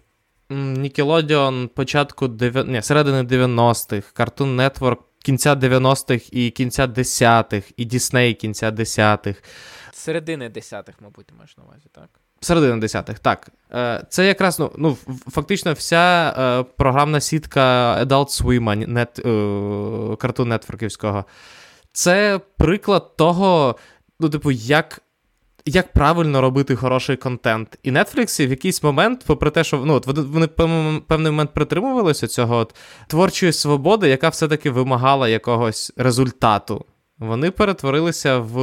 Nickelodeon 0.49 1.67
початку. 1.67 2.27
Ні, 2.67 2.81
середини 2.81 3.23
90-х, 3.23 4.13
Cartoon 4.15 4.55
Network 4.55 4.97
кінця 5.23 5.55
90-х 5.55 6.29
і 6.31 6.49
кінця 6.49 6.87
10-х, 6.87 7.73
і 7.77 7.85
Disney 7.85 8.33
кінця 8.33 8.71
10-х. 8.71 9.41
Середини 9.93 10.49
10-х, 10.49 10.93
мабуть, 10.99 11.25
ти 11.25 11.33
маєш 11.37 11.57
на 11.57 11.63
увазі, 11.63 11.85
так? 11.91 12.09
Середини 12.39 12.85
10-х, 12.85 13.19
так. 13.19 13.49
Е, 13.73 14.05
це 14.09 14.27
якраз 14.27 14.59
ну, 14.59 14.71
ну 14.77 14.97
фактично 15.31 15.73
вся 15.73 16.35
е, 16.37 16.63
програмна 16.77 17.19
сітка 17.19 17.97
Adult 18.03 18.43
Swim, 18.43 18.87
нет, 18.87 19.19
е, 19.19 19.29
Cartoon 20.15 20.47
Networkівського. 20.47 21.25
Це 21.93 22.39
приклад 22.57 23.15
того, 23.17 23.75
ну, 24.19 24.29
типу, 24.29 24.51
як 24.51 25.01
як 25.65 25.93
правильно 25.93 26.41
робити 26.41 26.75
хороший 26.75 27.15
контент. 27.15 27.79
І 27.83 27.91
Netflix 27.91 28.47
в 28.47 28.49
якийсь 28.49 28.83
момент, 28.83 29.23
попри 29.27 29.49
те, 29.49 29.63
що 29.63 29.77
ну, 29.85 30.01
вони 30.05 30.47
певний 30.47 31.31
момент 31.31 31.53
притримувалися 31.53 32.27
цього 32.27 32.57
от, 32.57 32.75
творчої 33.07 33.53
свободи, 33.53 34.09
яка 34.09 34.29
все-таки 34.29 34.69
вимагала 34.69 35.29
якогось 35.29 35.93
результату. 35.97 36.85
Вони 37.19 37.51
перетворилися 37.51 38.37
в 38.37 38.53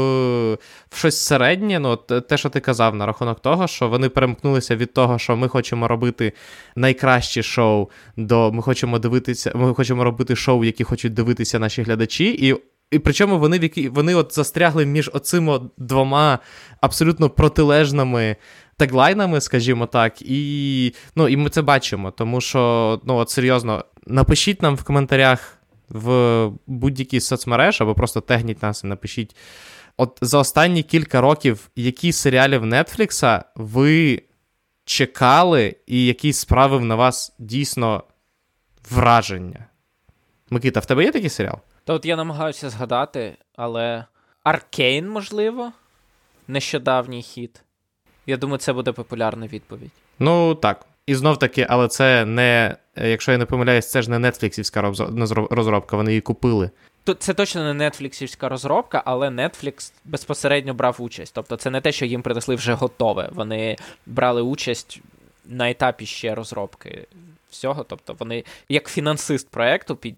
в 0.90 0.96
щось 0.96 1.18
середнє. 1.18 1.78
Ну, 1.78 1.96
те, 1.96 2.36
що 2.36 2.48
ти 2.48 2.60
казав, 2.60 2.94
на 2.94 3.06
рахунок 3.06 3.40
того, 3.40 3.66
що 3.66 3.88
вони 3.88 4.08
перемкнулися 4.08 4.76
від 4.76 4.92
того, 4.92 5.18
що 5.18 5.36
ми 5.36 5.48
хочемо 5.48 5.88
робити 5.88 6.32
найкращі 6.76 7.42
шоу, 7.42 7.88
до 8.16 8.52
ми 8.52 8.62
хочемо 8.62 8.98
дивитися, 8.98 9.52
ми 9.54 9.74
хочемо 9.74 10.04
робити 10.04 10.36
шоу, 10.36 10.64
які 10.64 10.84
хочуть 10.84 11.14
дивитися 11.14 11.58
наші 11.58 11.82
глядачі. 11.82 12.48
І 12.48 12.56
і 12.90 12.98
причому 12.98 13.38
вони 13.38 13.58
в 13.58 13.90
вони 13.90 14.14
от 14.14 14.34
застрягли 14.34 14.86
між 14.86 15.10
оцими 15.14 15.60
двома 15.76 16.38
абсолютно 16.80 17.30
протилежними 17.30 18.36
теглайнами, 18.76 19.40
скажімо 19.40 19.86
так, 19.86 20.22
і 20.22 20.94
ну, 21.16 21.28
і 21.28 21.36
ми 21.36 21.50
це 21.50 21.62
бачимо. 21.62 22.10
Тому 22.10 22.40
що, 22.40 23.00
ну 23.04 23.16
от 23.16 23.30
серйозно, 23.30 23.84
напишіть 24.06 24.62
нам 24.62 24.76
в 24.76 24.84
коментарях 24.84 25.56
в 25.88 26.48
будь-якій 26.66 27.20
соцмереж, 27.20 27.80
або 27.80 27.94
просто 27.94 28.20
тегніть 28.20 28.62
нас 28.62 28.84
і 28.84 28.86
напишіть. 28.86 29.36
От 29.96 30.18
за 30.20 30.38
останні 30.38 30.82
кілька 30.82 31.20
років, 31.20 31.70
які 31.76 32.12
серіали 32.12 32.58
в 32.58 32.66
Нетфлікса 32.66 33.44
ви 33.56 34.22
чекали, 34.84 35.76
і 35.86 36.06
які 36.06 36.32
справив 36.32 36.84
на 36.84 36.94
вас 36.94 37.34
дійсно 37.38 38.04
враження? 38.90 39.66
Микита, 40.50 40.80
в 40.80 40.86
тебе 40.86 41.04
є 41.04 41.12
такий 41.12 41.30
серіал? 41.30 41.58
Та 41.84 41.92
от 41.92 42.04
я 42.04 42.16
намагаюся 42.16 42.70
згадати, 42.70 43.36
але 43.56 44.04
Аркейн, 44.44 45.08
можливо, 45.08 45.72
нещодавній 46.48 47.22
хід. 47.22 47.62
Я 48.26 48.36
думаю, 48.36 48.58
це 48.58 48.72
буде 48.72 48.92
популярна 48.92 49.46
відповідь. 49.46 49.90
Ну 50.18 50.54
так. 50.54 50.86
І 51.06 51.14
знов 51.14 51.38
таки, 51.38 51.66
але 51.70 51.88
це 51.88 52.24
не, 52.24 52.76
якщо 52.96 53.32
я 53.32 53.38
не 53.38 53.46
помиляюсь, 53.46 53.90
це 53.90 54.02
ж 54.02 54.10
не 54.10 54.30
нетфліксівська 54.30 54.92
розробка, 55.50 55.96
вони 55.96 56.10
її 56.10 56.20
купили. 56.20 56.70
Це 57.18 57.34
точно 57.34 57.74
не 57.74 57.90
нетфліксівська 57.90 58.48
розробка, 58.48 59.02
але 59.04 59.28
Netflix 59.28 59.92
безпосередньо 60.04 60.74
брав 60.74 60.96
участь. 60.98 61.34
Тобто 61.34 61.56
це 61.56 61.70
не 61.70 61.80
те, 61.80 61.92
що 61.92 62.06
їм 62.06 62.22
принесли 62.22 62.54
вже 62.54 62.72
готове. 62.72 63.28
Вони 63.32 63.76
брали 64.06 64.42
участь 64.42 65.00
на 65.44 65.70
етапі 65.70 66.06
ще 66.06 66.34
розробки 66.34 67.06
всього. 67.50 67.84
Тобто 67.84 68.16
вони, 68.18 68.44
як 68.68 68.88
фінансист 68.88 69.50
проекту, 69.50 69.96
під 69.96 70.16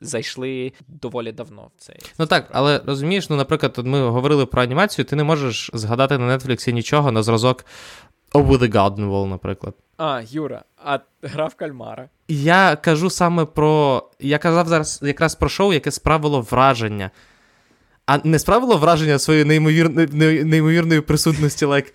зайшли 0.00 0.72
доволі 0.88 1.32
давно 1.32 1.70
в 1.76 1.80
цей. 1.80 1.96
Ну 2.18 2.26
так, 2.26 2.48
але 2.52 2.80
розумієш, 2.86 3.30
ну, 3.30 3.36
наприклад, 3.36 3.78
ми 3.84 4.08
говорили 4.08 4.46
про 4.46 4.62
анімацію, 4.62 5.04
ти 5.04 5.16
не 5.16 5.24
можеш 5.24 5.70
згадати 5.74 6.18
на 6.18 6.38
Нетфліксі 6.38 6.72
нічого 6.72 7.12
на 7.12 7.22
зразок 7.22 7.64
Over 8.32 8.58
the 8.58 8.72
Garden 8.72 9.10
Wall, 9.10 9.26
наприклад. 9.26 9.74
А, 9.96 10.22
Юра, 10.30 10.64
а 10.84 10.98
гра 11.22 11.46
в 11.46 11.54
кальмара. 11.54 12.08
Я 12.28 12.76
кажу 12.76 13.10
саме 13.10 13.44
про. 13.44 14.02
Я 14.20 14.38
казав 14.38 14.68
зараз 14.68 15.00
якраз 15.02 15.34
про 15.34 15.48
шоу, 15.48 15.72
яке 15.72 15.90
справило 15.90 16.40
враження. 16.40 17.10
А 18.06 18.18
не 18.24 18.38
справило 18.38 18.76
враження 18.76 19.18
своєї 19.18 19.44
неймовірної 19.44 20.44
неймовірної 20.44 21.00
присутності 21.00 21.66
like, 21.66 21.92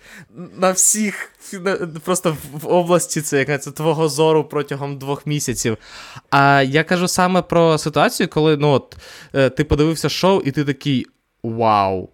на 0.56 0.70
всіх, 0.70 1.32
на, 1.52 1.76
просто 2.04 2.36
в 2.52 2.68
області 2.68 3.20
це 3.20 3.38
яка 3.38 3.58
це 3.58 3.70
твого 3.70 4.08
зору 4.08 4.44
протягом 4.44 4.98
двох 4.98 5.26
місяців. 5.26 5.76
А 6.30 6.62
я 6.62 6.84
кажу 6.84 7.08
саме 7.08 7.42
про 7.42 7.78
ситуацію, 7.78 8.28
коли 8.28 8.56
ну, 8.56 8.70
от, 8.70 8.96
е, 9.34 9.50
ти 9.50 9.64
подивився 9.64 10.08
шоу, 10.08 10.40
і 10.40 10.50
ти 10.50 10.64
такий 10.64 11.06
вау. 11.42 12.08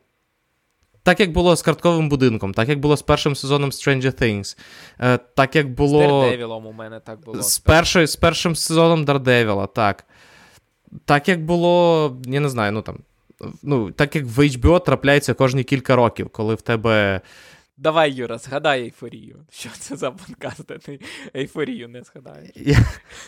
Так 1.02 1.20
як 1.20 1.32
було 1.32 1.56
з 1.56 1.62
картковим 1.62 2.08
будинком, 2.08 2.54
так 2.54 2.68
як 2.68 2.80
було 2.80 2.96
з 2.96 3.02
першим 3.02 3.36
сезоном 3.36 3.70
Stranger 3.70 4.22
Things, 4.22 4.58
е, 5.00 5.18
так 5.18 5.56
як 5.56 5.74
було. 5.74 6.02
З 6.02 6.04
Daredevil 6.04 6.68
у 6.68 6.72
мене 6.72 7.00
так 7.00 7.20
було. 7.20 7.42
З, 7.42 7.58
першою, 7.58 8.06
з 8.06 8.16
першим 8.16 8.56
сезоном 8.56 9.04
Daredevil, 9.04 9.68
так. 9.74 10.04
Так 11.04 11.28
як 11.28 11.44
було, 11.44 12.16
я 12.26 12.40
не 12.40 12.48
знаю, 12.48 12.72
ну 12.72 12.82
там 12.82 12.98
ну, 13.62 13.90
так 13.90 14.16
як 14.16 14.24
в 14.24 14.38
HBO 14.38 14.84
трапляється 14.84 15.34
кожні 15.34 15.64
кілька 15.64 15.96
років, 15.96 16.28
коли 16.28 16.54
в 16.54 16.62
тебе. 16.62 17.20
Давай, 17.76 18.12
Юра, 18.12 18.38
згадай 18.38 18.82
ейфорію. 18.82 19.36
Що 19.50 19.68
це 19.78 19.96
за 19.96 20.10
подкаст, 20.10 20.66
де 20.68 20.78
ти 20.78 21.00
ейфорію 21.36 21.88
не 21.88 22.02
згадаєш? 22.02 22.50
Я 22.56 22.78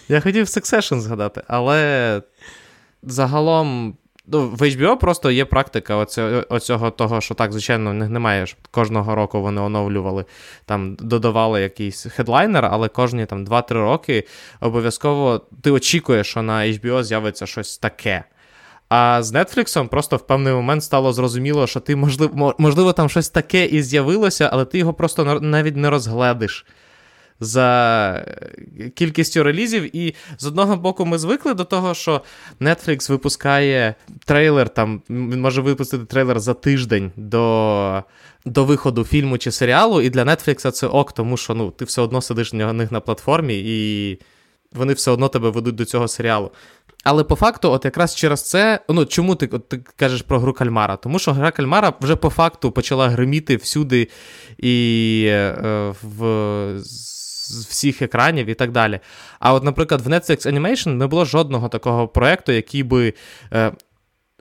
я 0.09 0.21
хотів 0.21 0.45
Succession 0.45 1.01
згадати, 1.01 1.43
але 1.47 2.23
загалом 3.03 3.97
ну, 4.27 4.49
в 4.49 4.63
HBO 4.63 4.97
просто 4.97 5.31
є 5.31 5.45
практика 5.45 5.97
оцього, 5.97 6.45
оцього 6.49 6.91
того, 6.91 7.21
що 7.21 7.35
так, 7.35 7.53
звичайно, 7.53 7.95
немає. 7.95 8.47
Щоб 8.47 8.61
Кожного 8.71 9.15
року 9.15 9.41
вони 9.41 9.61
оновлювали, 9.61 10.25
там 10.65 10.97
додавали 11.01 11.63
якийсь 11.63 12.07
хедлайнер, 12.07 12.65
але 12.65 12.89
кожні 12.89 13.27
там 13.27 13.47
2-3 13.47 13.73
роки 13.73 14.25
обов'язково 14.61 15.41
ти 15.63 15.71
очікуєш, 15.71 16.27
що 16.27 16.43
на 16.43 16.61
HBO 16.61 17.03
з'явиться 17.03 17.47
щось 17.47 17.79
таке. 17.79 18.25
А 18.89 19.23
з 19.23 19.33
Netflix 19.33 19.89
просто 19.89 20.17
в 20.17 20.27
певний 20.27 20.53
момент 20.53 20.85
стало 20.85 21.13
зрозуміло, 21.13 21.67
що 21.67 21.81
ти, 21.81 21.97
можливо, 21.97 22.55
можливо, 22.59 22.93
там 22.93 23.09
щось 23.09 23.29
таке 23.29 23.67
і 23.67 23.83
з'явилося, 23.83 24.51
але 24.53 24.65
ти 24.65 24.79
його 24.79 24.95
просто 24.95 25.41
навіть 25.41 25.77
не 25.77 25.91
розгледиш 25.91 26.67
за 27.41 28.27
кількістю 28.95 29.43
релізів. 29.43 29.97
І 29.97 30.15
з 30.39 30.47
одного 30.47 30.77
боку, 30.77 31.07
ми 31.07 31.19
звикли 31.19 31.55
до 31.55 31.65
того, 31.65 31.95
що 31.95 32.23
Netflix 32.61 33.11
випускає 33.11 33.95
трейлер, 34.25 34.69
там 34.69 35.03
він 35.11 35.41
може 35.41 35.61
випустити 35.61 36.05
трейлер 36.05 36.41
за 36.41 36.55
тиждень 36.55 37.13
до 37.17 38.03
до 38.45 38.65
виходу 38.65 39.05
фільму 39.05 39.39
чи 39.39 39.51
серіалу. 39.51 40.01
І 40.01 40.11
для 40.11 40.25
Netflix 40.25 40.71
це 40.71 40.87
ок, 40.87 41.13
тому 41.13 41.37
що 41.37 41.55
ну, 41.55 41.71
ти 41.71 41.85
все 41.85 42.03
одно 42.03 42.23
сидиш 42.23 42.53
на 42.53 42.73
них 42.73 42.93
на 42.93 43.01
платформі, 43.01 43.59
і 43.59 44.19
вони 44.73 44.93
все 44.93 45.11
одно 45.11 45.29
тебе 45.29 45.51
ведуть 45.51 45.75
до 45.75 45.85
цього 45.85 46.09
серіалу. 46.09 46.51
Але 47.05 47.25
по 47.25 47.37
факту, 47.37 47.71
от 47.71 47.85
якраз 47.85 48.15
через 48.15 48.51
це, 48.51 48.81
ну 48.89 49.05
чому 49.05 49.35
ти 49.35 49.47
от, 49.47 49.69
ти 49.69 49.81
кажеш 49.97 50.23
про 50.23 50.41
гру 50.41 50.53
Кальмара? 50.53 50.97
Тому 50.97 51.19
що 51.19 51.33
гра 51.33 51.51
Кальмара 51.51 51.93
вже 52.01 52.17
по 52.17 52.31
факту 52.31 52.71
почала 52.71 53.09
гриміти 53.09 53.57
всюди 53.57 54.09
і 54.59 55.25
е, 55.29 55.95
в 56.03 56.81
з 57.49 57.67
всіх 57.67 58.03
екранів 58.03 58.47
і 58.47 58.55
так 58.55 58.73
далі. 58.73 59.01
А 59.39 59.53
от, 59.53 59.65
наприклад, 59.65 60.01
в 60.01 60.09
Netflix 60.09 60.53
Animation 60.53 60.89
не 60.89 61.07
було 61.07 61.25
жодного 61.25 61.69
такого 61.69 62.09
проєкту, 62.09 62.53
який 62.53 62.83
би. 62.83 63.15
Е, 63.53 63.73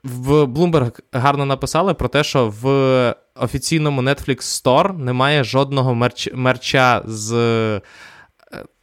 в 0.04 0.44
Bloomberg 0.44 1.00
гарно 1.12 1.46
написали 1.46 1.94
про 1.94 2.08
те, 2.08 2.24
що 2.24 2.54
в 2.60 3.14
офіційному 3.34 4.02
Netflix 4.02 4.36
Store 4.36 4.98
немає 4.98 5.44
жодного 5.44 5.94
мерч, 5.94 6.28
мерча 6.34 7.02
з 7.04 7.80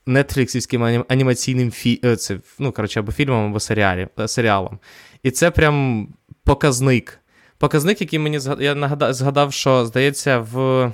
нетфліксівським 0.06 1.04
анімаційним 1.08 1.72
фі... 1.72 2.00
Е, 2.06 2.16
це, 2.16 2.38
ну, 2.60 2.72
коротше, 2.72 3.00
або 3.00 3.12
фільмом, 3.12 3.46
або 3.50 3.60
серіалі, 3.60 4.08
е, 4.20 4.28
серіалом. 4.28 4.80
І 5.24 5.32
це 5.32 5.52
прям 5.52 6.08
показник. 6.44 7.20
Показник, 7.58 8.02
який 8.02 8.20
мені 8.20 8.40
я 8.60 8.76
нагадав, 8.76 9.14
згадав, 9.14 9.54
що 9.54 9.86
здається, 9.86 10.40
в. 10.40 10.92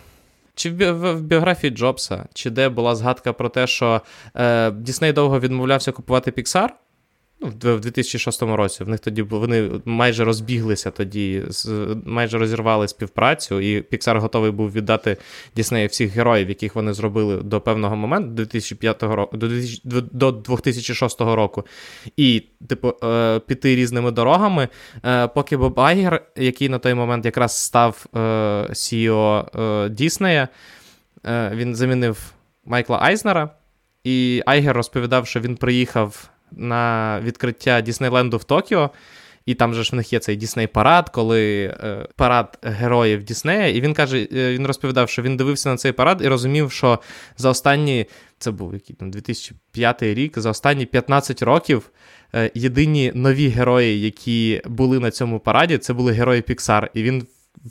Чи 0.55 0.69
в, 0.69 0.73
бі- 0.73 0.91
в 0.91 1.21
біографії 1.21 1.71
Джобса, 1.71 2.25
чи 2.33 2.49
де 2.49 2.69
була 2.69 2.95
згадка 2.95 3.33
про 3.33 3.49
те, 3.49 3.67
що 3.67 4.01
е, 4.35 4.71
Дісней 4.71 5.13
довго 5.13 5.39
відмовлявся 5.39 5.91
купувати 5.91 6.31
Pixar, 6.31 6.67
ну, 7.41 7.75
в 7.75 7.79
2006 7.79 8.41
році. 8.41 8.83
В 8.83 8.89
них 8.89 8.99
тоді 8.99 9.21
вони 9.21 9.69
майже 9.85 10.25
розбіглися 10.25 10.91
тоді, 10.91 11.43
майже 12.05 12.37
розірвали 12.37 12.87
співпрацю, 12.87 13.61
і 13.61 13.81
Pixar 13.81 14.19
готовий 14.19 14.51
був 14.51 14.71
віддати 14.71 15.17
Діснею 15.55 15.87
всіх 15.87 16.11
героїв, 16.11 16.49
яких 16.49 16.75
вони 16.75 16.93
зробили 16.93 17.37
до 17.37 17.61
певного 17.61 17.95
моменту, 17.95 18.29
до 18.29 18.35
2005 18.35 19.03
року, 19.03 19.37
до 20.11 20.31
2006 20.31 21.21
року. 21.21 21.65
І, 22.17 22.43
типу, 22.67 22.93
е, 23.03 23.39
піти 23.39 23.75
різними 23.75 24.11
дорогами. 24.11 24.67
Е, 25.05 25.27
поки 25.27 25.57
Боб 25.57 25.79
Айгер, 25.79 26.21
який 26.35 26.69
на 26.69 26.79
той 26.79 26.93
момент 26.93 27.25
якраз 27.25 27.57
став 27.57 28.05
CEO 28.69 29.89
Діснея, 29.89 30.47
він 31.51 31.75
замінив 31.75 32.33
Майкла 32.65 32.99
Айзнера. 33.01 33.49
І 34.03 34.43
Айгер 34.45 34.75
розповідав, 34.75 35.27
що 35.27 35.39
він 35.39 35.55
приїхав 35.55 36.29
на 36.51 37.19
відкриття 37.23 37.81
Діснейленду 37.81 38.37
в 38.37 38.43
Токіо. 38.43 38.91
І 39.45 39.53
там 39.53 39.73
же 39.73 39.83
ж 39.83 39.91
в 39.91 39.95
них 39.95 40.13
є 40.13 40.19
цей 40.19 40.35
Disney 40.35 40.67
парад, 40.67 41.09
коли 41.09 41.63
е, 41.63 42.07
парад 42.15 42.57
героїв 42.63 43.23
Діснея. 43.23 43.67
І 43.67 43.81
він 43.81 43.93
каже: 43.93 44.27
е, 44.33 44.53
він 44.53 44.67
розповідав, 44.67 45.09
що 45.09 45.21
він 45.21 45.37
дивився 45.37 45.69
на 45.69 45.77
цей 45.77 45.91
парад 45.91 46.21
і 46.21 46.27
розумів, 46.27 46.71
що 46.71 46.99
за 47.37 47.49
останні 47.49 48.05
це 48.37 48.51
був 48.51 48.73
який 48.73 48.95
там 48.95 49.11
2005 49.11 50.03
рік, 50.03 50.39
за 50.39 50.49
останні 50.49 50.85
15 50.85 51.41
років 51.41 51.89
е, 52.35 52.51
єдині 52.53 53.11
нові 53.15 53.47
герої, 53.47 54.01
які 54.01 54.61
були 54.65 54.99
на 54.99 55.11
цьому 55.11 55.39
параді, 55.39 55.77
це 55.77 55.93
були 55.93 56.11
герої 56.11 56.41
Піксар. 56.41 56.91
І 56.93 57.03
він 57.03 57.27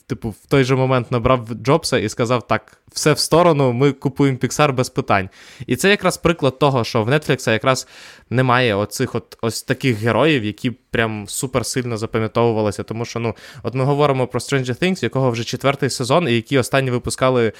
типу, 0.06 0.30
в 0.30 0.46
той 0.48 0.64
же 0.64 0.76
момент 0.76 1.10
набрав 1.10 1.48
Джобса 1.62 1.98
і 1.98 2.08
сказав: 2.08 2.46
так, 2.46 2.82
все 2.92 3.12
в 3.12 3.18
сторону, 3.18 3.72
ми 3.72 3.92
купуємо 3.92 4.38
Pixar 4.38 4.72
без 4.72 4.90
питань. 4.90 5.28
І 5.66 5.76
це 5.76 5.90
якраз 5.90 6.16
приклад 6.16 6.58
того, 6.58 6.84
що 6.84 7.04
в 7.04 7.08
Netflix 7.08 7.50
якраз 7.50 7.88
немає 8.30 8.74
оцих 8.74 9.14
от 9.14 9.38
ось 9.40 9.62
таких 9.62 9.96
героїв, 9.96 10.44
які 10.44 10.70
прям 10.70 11.28
супер 11.28 11.66
сильно 11.66 11.96
запам'ятовувалися. 11.96 12.82
Тому 12.82 13.04
що, 13.04 13.20
ну, 13.20 13.34
от 13.62 13.74
ми 13.74 13.84
говоримо 13.84 14.26
про 14.26 14.40
Stranger 14.40 14.82
Things, 14.82 15.02
якого 15.02 15.30
вже 15.30 15.44
четвертий 15.44 15.90
сезон, 15.90 16.28
і 16.28 16.32
які 16.32 16.58
останні 16.58 16.90
випускали 16.90 17.52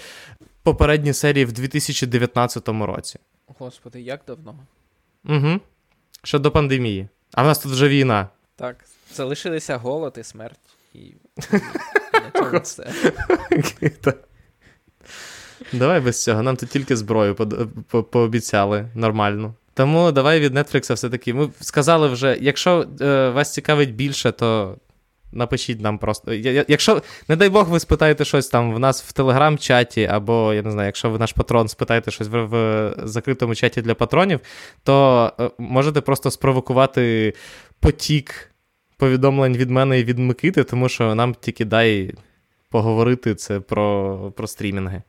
попередні 0.62 1.12
серії 1.12 1.44
в 1.44 1.52
2019 1.52 2.68
році. 2.68 3.18
Господи, 3.58 4.00
як 4.00 4.20
давно? 4.26 4.54
Угу. 5.28 5.60
Ще 6.22 6.38
до 6.38 6.50
пандемії. 6.50 7.08
А 7.32 7.42
в 7.42 7.46
нас 7.46 7.58
тут 7.58 7.72
вже 7.72 7.88
війна. 7.88 8.28
Так, 8.56 8.84
залишилися 9.14 9.76
голод 9.76 10.16
і 10.20 10.22
смерть. 10.22 10.60
І 10.94 11.14
все. 12.58 12.86
Давай 15.72 16.00
без 16.00 16.22
цього, 16.22 16.42
нам 16.42 16.56
тут 16.56 16.68
тільки 16.68 16.96
зброю 16.96 17.34
пообіцяли 18.10 18.88
нормально. 18.94 19.54
Тому 19.74 20.12
давай 20.12 20.40
від 20.40 20.54
Netflix 20.54 20.94
все-таки. 20.94 21.34
Ми 21.34 21.48
сказали 21.60 22.08
вже, 22.08 22.38
якщо 22.40 22.86
е, 23.00 23.28
вас 23.28 23.54
цікавить 23.54 23.94
більше, 23.94 24.32
то 24.32 24.76
напишіть 25.32 25.80
нам 25.80 25.98
просто. 25.98 26.34
Якщо, 26.68 27.02
не 27.28 27.36
дай 27.36 27.48
Бог, 27.48 27.68
ви 27.68 27.80
спитаєте 27.80 28.24
щось 28.24 28.48
там 28.48 28.74
в 28.74 28.78
нас 28.78 29.02
в 29.02 29.12
телеграм-чаті, 29.12 30.04
або 30.04 30.54
я 30.54 30.62
не 30.62 30.70
знаю, 30.70 30.86
якщо 30.86 31.10
ви 31.10 31.18
наш 31.18 31.32
патрон 31.32 31.68
спитаєте 31.68 32.10
щось 32.10 32.28
в, 32.28 32.44
в 32.44 32.94
закритому 33.04 33.54
чаті 33.54 33.82
для 33.82 33.94
патронів, 33.94 34.40
то 34.82 35.32
е, 35.40 35.50
можете 35.58 36.00
просто 36.00 36.30
спровокувати 36.30 37.34
потік 37.80 38.50
повідомлень 38.96 39.56
від 39.56 39.70
мене 39.70 40.00
і 40.00 40.04
від 40.04 40.18
Микити, 40.18 40.64
тому 40.64 40.88
що 40.88 41.14
нам 41.14 41.34
тільки 41.40 41.64
дай 41.64 42.14
поговорити 42.70 43.34
це 43.34 43.60
про 43.60 44.32
про 44.36 44.46
стрімінги. 44.46 45.02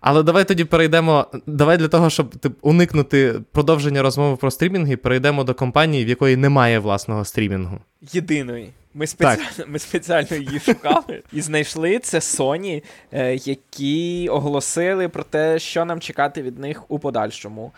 Але 0.00 0.22
давай 0.22 0.44
тоді 0.44 0.64
перейдемо. 0.64 1.26
Давай 1.46 1.76
для 1.76 1.88
того, 1.88 2.10
щоб 2.10 2.36
тип, 2.36 2.58
уникнути 2.62 3.40
продовження 3.52 4.02
розмови 4.02 4.36
про 4.36 4.50
стрімінги, 4.50 4.96
перейдемо 4.96 5.44
до 5.44 5.54
компанії, 5.54 6.04
в 6.04 6.08
якої 6.08 6.36
немає 6.36 6.78
власного 6.78 7.24
стрімінгу. 7.24 7.78
Єдиної. 8.12 8.72
Ми 8.94 9.06
спеціально 9.06 9.66
ми 9.66 9.78
спеціально 9.78 10.36
її 10.36 10.60
шукали 10.60 11.22
і 11.32 11.40
знайшли 11.40 11.98
це 11.98 12.18
Sony, 12.18 12.82
е, 13.12 13.34
які 13.34 14.28
оголосили 14.28 15.08
про 15.08 15.22
те, 15.22 15.58
що 15.58 15.84
нам 15.84 16.00
чекати 16.00 16.42
від 16.42 16.58
них 16.58 16.90
у 16.90 16.98
подальшому. 16.98 17.72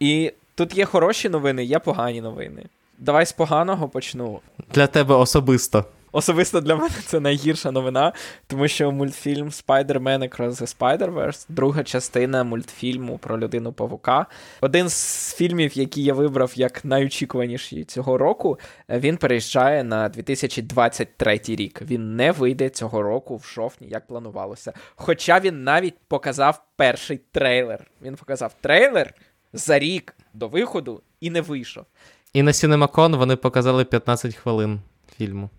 І 0.00 0.32
тут 0.54 0.78
є 0.78 0.84
хороші 0.84 1.28
новини, 1.28 1.64
є 1.64 1.78
погані 1.78 2.20
новини. 2.20 2.62
Давай 2.98 3.26
з 3.26 3.32
поганого 3.32 3.88
почну. 3.88 4.40
Для 4.74 4.86
тебе 4.86 5.14
особисто. 5.14 5.84
Особисто 6.14 6.60
для 6.60 6.76
мене 6.76 6.94
це 7.06 7.20
найгірша 7.20 7.70
новина, 7.70 8.12
тому 8.46 8.68
що 8.68 8.92
мультфільм 8.92 9.48
Spider-Man 9.48 10.28
Across 10.28 10.50
the 10.50 10.78
Spider-Verse, 10.78 11.46
друга 11.48 11.84
частина 11.84 12.44
мультфільму 12.44 13.18
про 13.18 13.38
людину 13.38 13.72
павука. 13.72 14.26
Один 14.60 14.88
з 14.88 15.34
фільмів, 15.34 15.78
який 15.78 16.04
я 16.04 16.14
вибрав 16.14 16.52
як 16.54 16.84
найочікуваніший 16.84 17.84
цього 17.84 18.18
року, 18.18 18.58
він 18.88 19.16
переїжджає 19.16 19.84
на 19.84 20.08
2023 20.08 21.40
рік. 21.46 21.82
Він 21.82 22.16
не 22.16 22.32
вийде 22.32 22.68
цього 22.68 23.02
року 23.02 23.36
в 23.36 23.52
жовтні, 23.54 23.88
як 23.88 24.06
планувалося. 24.06 24.72
Хоча 24.96 25.40
він 25.40 25.64
навіть 25.64 25.98
показав 26.08 26.62
перший 26.76 27.20
трейлер. 27.32 27.86
Він 28.02 28.14
показав 28.14 28.54
трейлер 28.60 29.14
за 29.52 29.78
рік 29.78 30.14
до 30.34 30.48
виходу 30.48 31.02
і 31.20 31.30
не 31.30 31.40
вийшов. 31.40 31.84
І 32.32 32.42
на 32.42 32.50
CinemaCon 32.50 33.16
вони 33.16 33.36
показали 33.36 33.84
15 33.84 34.34
хвилин 34.34 34.80
фільму. 35.18 35.50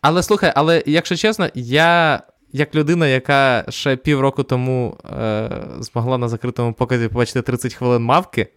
Але 0.00 0.22
слухай, 0.22 0.52
але 0.56 0.82
якщо 0.86 1.16
чесно, 1.16 1.48
я. 1.54 2.22
Як 2.52 2.74
людина, 2.74 3.06
яка 3.06 3.64
ще 3.68 3.96
півроку 3.96 4.42
тому 4.42 4.98
е, 5.04 5.50
змогла 5.80 6.18
на 6.18 6.28
закритому 6.28 6.72
показі 6.72 7.08
побачити 7.08 7.42
30 7.42 7.74
хвилин 7.74 8.02
мавки, 8.02 8.48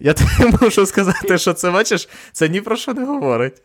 я 0.00 0.12
тобі 0.14 0.56
можу 0.60 0.86
сказати, 0.86 1.38
що 1.38 1.52
це 1.52 1.70
бачиш, 1.70 2.08
це 2.32 2.48
ні 2.48 2.60
про 2.60 2.76
що 2.76 2.94
не 2.94 3.04
говорить 3.04 3.62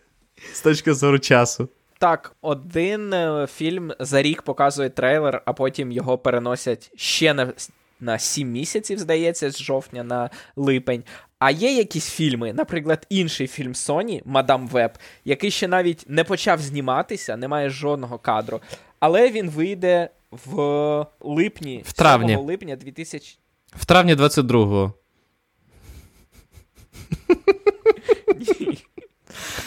з 0.53 0.61
точки 0.61 0.93
зору 0.93 1.19
часу. 1.19 1.69
Так, 1.99 2.35
один 2.41 3.13
е, 3.13 3.47
фільм 3.55 3.93
за 3.99 4.21
рік 4.21 4.41
показує 4.41 4.89
трейлер, 4.89 5.41
а 5.45 5.53
потім 5.53 5.91
його 5.91 6.17
переносять 6.17 6.91
ще 6.95 7.33
на 7.33 7.53
на 8.01 8.19
7 8.19 8.51
місяців, 8.51 8.99
здається, 8.99 9.51
з 9.51 9.61
жовтня 9.61 10.03
на 10.03 10.29
липень. 10.55 11.03
А 11.39 11.51
є 11.51 11.73
якісь 11.73 12.09
фільми, 12.09 12.53
наприклад, 12.53 13.05
інший 13.09 13.47
фільм 13.47 13.73
Sony, 13.73 14.21
Мадам 14.25 14.67
Веб, 14.67 14.91
який 15.25 15.51
ще 15.51 15.67
навіть 15.67 16.05
не 16.07 16.23
почав 16.23 16.59
зніматися, 16.59 17.37
немає 17.37 17.69
жодного 17.69 18.17
кадру, 18.17 18.61
але 18.99 19.31
він 19.31 19.49
вийде 19.49 20.09
в 20.45 21.05
липні, 21.19 21.83
в 21.85 21.93
травні. 21.93 22.33
7 22.33 22.39
липня 22.39 22.75
2000... 22.75 23.37
В 23.75 23.85
травні 23.85 24.15
22-го. 24.15 24.93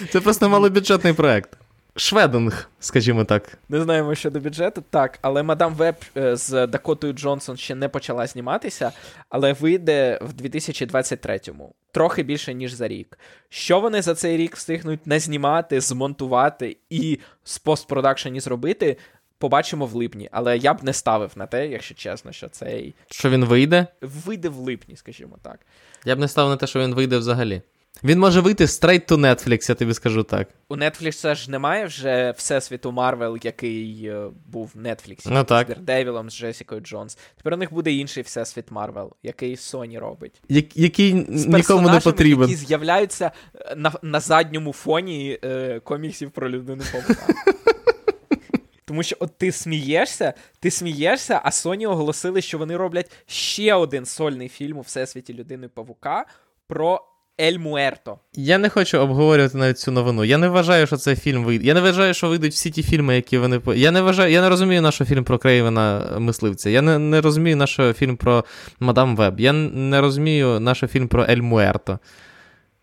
Це 0.13 0.21
просто 0.21 0.49
малобюджетний 0.49 1.13
проект. 1.13 1.59
Швединг, 1.97 2.69
скажімо 2.81 3.25
так. 3.25 3.59
Не 3.69 3.81
знаємо 3.81 4.15
щодо 4.15 4.41
бюджету, 4.41 4.85
так, 4.91 5.19
але 5.23 5.43
Мадам 5.43 5.75
Веб 5.75 5.95
е, 6.17 6.37
з 6.37 6.67
Дакотою 6.67 7.13
Джонсон 7.13 7.57
ще 7.57 7.75
не 7.75 7.89
почала 7.89 8.27
зніматися, 8.27 8.93
але 9.29 9.53
вийде 9.53 10.19
в 10.23 10.43
2023-му. 10.43 11.75
Трохи 11.93 12.23
більше, 12.23 12.55
ніж 12.55 12.73
за 12.73 12.89
рік. 12.89 13.19
Що 13.49 13.81
вони 13.81 14.03
за 14.03 14.15
цей 14.15 14.37
рік 14.37 14.57
встигнуть 14.57 15.07
не 15.07 15.21
знімати, 15.21 15.81
змонтувати 15.81 16.77
і 16.91 17.19
з 17.45 17.59
постпродакшені 17.59 18.41
зробити, 18.41 18.97
побачимо 19.39 19.87
в 19.87 19.95
липні. 19.95 20.29
Але 20.33 20.59
я 20.59 20.75
б 20.75 20.85
не 20.85 20.93
ставив 20.93 21.33
на 21.37 21.47
те, 21.47 21.69
якщо 21.69 21.95
чесно, 21.95 22.33
що 22.33 22.49
цей. 22.49 22.95
Що 23.11 23.31
він 23.31 23.45
вийде? 23.45 23.87
Вийде 24.01 24.49
в 24.49 24.57
липні, 24.57 24.97
скажімо 24.97 25.37
так. 25.43 25.61
Я 26.05 26.17
б 26.17 26.19
не 26.19 26.29
ставив 26.29 26.51
на 26.51 26.57
те, 26.57 26.67
що 26.67 26.81
він 26.81 26.95
вийде 26.95 27.19
взагалі. 27.19 27.63
Він 28.05 28.19
може 28.19 28.41
вийти 28.41 28.65
straight 28.65 29.09
to 29.09 29.17
Netflix, 29.17 29.69
я 29.69 29.75
тобі 29.75 29.95
скажу 29.95 30.23
так. 30.23 30.49
У 30.69 30.77
Netflix 30.77 31.35
ж 31.35 31.51
немає 31.51 31.87
вже 31.87 32.35
всесвіту 32.37 32.93
Марвел, 32.93 33.39
який 33.43 34.07
е, 34.07 34.27
був 34.47 34.71
в 34.75 34.79
Netflix 34.79 35.27
ну, 35.27 35.45
так. 35.45 35.67
з 35.67 35.69
Дердевілом, 35.69 36.31
з 36.31 36.37
Джесікою 36.37 36.81
Джонс. 36.81 37.19
Тепер 37.37 37.55
у 37.55 37.57
них 37.57 37.73
буде 37.73 37.93
інший 37.93 38.23
всесвіт 38.23 38.71
Марвел, 38.71 39.13
який 39.23 39.57
Sony 39.57 39.99
робить. 39.99 40.43
Я- 40.49 40.63
який 40.75 41.27
з 41.29 41.47
нікому 41.47 41.91
не 41.91 42.01
потрібен. 42.01 42.49
Які 42.51 42.67
з'являються 42.67 43.31
е, 43.55 43.75
на 43.77 43.93
на 44.03 44.21
задньому 44.21 44.73
фоні 44.73 45.39
е, 45.45 45.81
коміксів 45.81 46.31
про 46.31 46.51
людину 46.51 46.83
павука. 46.93 47.27
Тому 48.85 49.03
що 49.03 49.17
от 49.21 49.39
ти 49.39 49.53
смієшся, 49.53 50.35
ти 50.61 50.71
смієшся, 50.71 51.41
а 51.45 51.49
Sony 51.49 51.91
оголосили, 51.91 52.43
що 52.43 52.59
вони 52.59 52.77
роблять 52.77 53.13
ще 53.27 53.75
один 53.75 54.05
сольний 54.07 54.49
фільм 54.49 54.79
у 54.79 54.81
всесвіті 54.81 55.35
людини 55.35 55.69
павука 55.69 56.27
про 56.67 57.05
Ель 57.41 57.59
Муерто. 57.59 58.19
Я 58.35 58.59
не 58.59 58.69
хочу 58.69 58.99
обговорювати 58.99 59.59
навіть 59.59 59.79
цю 59.79 59.91
новину. 59.91 60.25
Я 60.25 60.39
не 60.39 60.49
вважаю, 60.49 60.87
що 60.87 60.97
цей 60.97 61.17
фільм 61.17 61.45
вийде. 61.45 61.67
Я 61.67 61.75
не 61.75 61.81
вважаю, 61.81 62.15
що 62.15 62.29
вийдуть 62.29 62.53
всі 62.53 62.71
ті 62.71 62.83
фільми, 62.83 63.17
які 63.17 63.39
вони. 63.39 63.61
Я 63.77 63.91
не 63.91 64.01
вважаю, 64.01 64.33
я 64.33 64.43
не 64.43 64.49
розумію 64.49 64.83
наш 64.83 64.95
фільм 64.95 65.25
про 65.25 65.39
Крейвена 65.39 66.17
мисливця. 66.19 66.71
Я 66.71 66.83
не 66.83 66.99
не 66.99 67.21
розумію 67.21 67.57
наш 67.57 67.81
фільм 67.95 68.17
про 68.17 68.45
Мадам 68.81 69.17
Веб. 69.17 69.41
Я 69.41 69.53
не 69.53 70.01
розумію 70.01 70.61
наш 70.61 70.85
фільм 70.89 71.09
про 71.09 71.27
Ель 71.31 71.43
Муерто. 71.43 71.99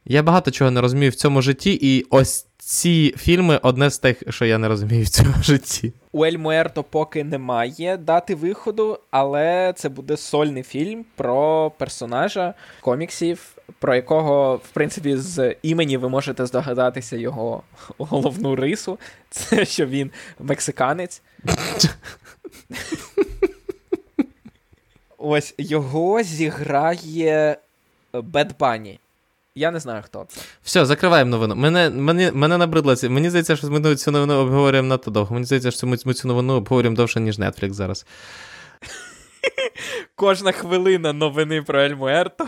Я 0.06 0.24
багато 0.24 0.52
чого 0.52 0.72
не 0.72 0.82
розумію 0.82 1.12
в 1.12 1.16
цьому 1.16 1.42
житті, 1.42 1.80
і 1.82 2.06
ось 2.10 2.48
ці 2.58 3.14
фільми 3.18 3.60
одне 3.64 3.90
з 3.90 4.00
тих, 4.00 4.24
що 4.30 4.46
я 4.46 4.58
не 4.58 4.68
розумію 4.68 5.04
в 5.04 5.10
цьому 5.10 5.34
житті. 5.44 5.94
У 6.12 6.26
Ель 6.26 6.38
Муерто 6.38 6.84
поки 6.84 7.24
немає 7.24 7.98
дати 7.98 8.36
виходу, 8.36 9.00
але 9.12 9.74
це 9.76 9.90
буде 9.90 10.18
сольний 10.18 10.64
фільм 10.64 11.06
про 11.16 11.72
персонажа 11.78 12.54
коміксів 12.82 13.58
про 13.80 13.96
якого, 13.96 14.56
в 14.56 14.70
принципі, 14.70 15.18
з 15.18 15.56
імені 15.62 15.98
ви 15.98 16.10
можете 16.10 16.46
здогадатися 16.46 17.18
його 17.18 17.64
головну 17.98 18.56
рису. 18.56 19.00
Це 19.30 19.66
що 19.66 19.86
він 19.86 20.12
мексиканець. 20.40 21.22
Ось 25.18 25.56
його 25.58 26.24
зіграє 26.24 27.58
Бет 28.14 28.58
Банні. 28.60 29.00
Я 29.56 29.72
не 29.72 29.80
знаю, 29.80 30.04
хто 30.06 30.26
це. 30.30 30.42
Все, 30.64 30.86
закриваємо 30.86 31.32
новину. 31.32 31.56
Мене 31.56 31.90
мене, 31.90 32.32
мене 32.32 32.58
набридло. 32.58 32.96
Мені 33.10 33.30
здається, 33.30 33.56
що 33.56 33.70
ми 33.70 33.96
цю 33.96 34.12
новину 34.12 34.34
обговорюємо 34.34 34.88
надто 34.88 35.12
довго. 35.12 35.34
Мені 35.34 35.46
здається, 35.46 35.72
що 35.72 35.88
ми, 35.88 35.98
ми 36.06 36.14
цю 36.14 36.28
новину 36.28 36.54
обговорюємо 36.54 36.98
довше, 36.98 37.20
ніж 37.20 37.40
Netflix 37.40 37.74
зараз. 37.74 38.06
Кожна 40.16 40.52
хвилина 40.52 41.14
новини 41.14 41.62
про 41.62 41.82
Ель 41.82 41.96
Муерто 41.96 42.48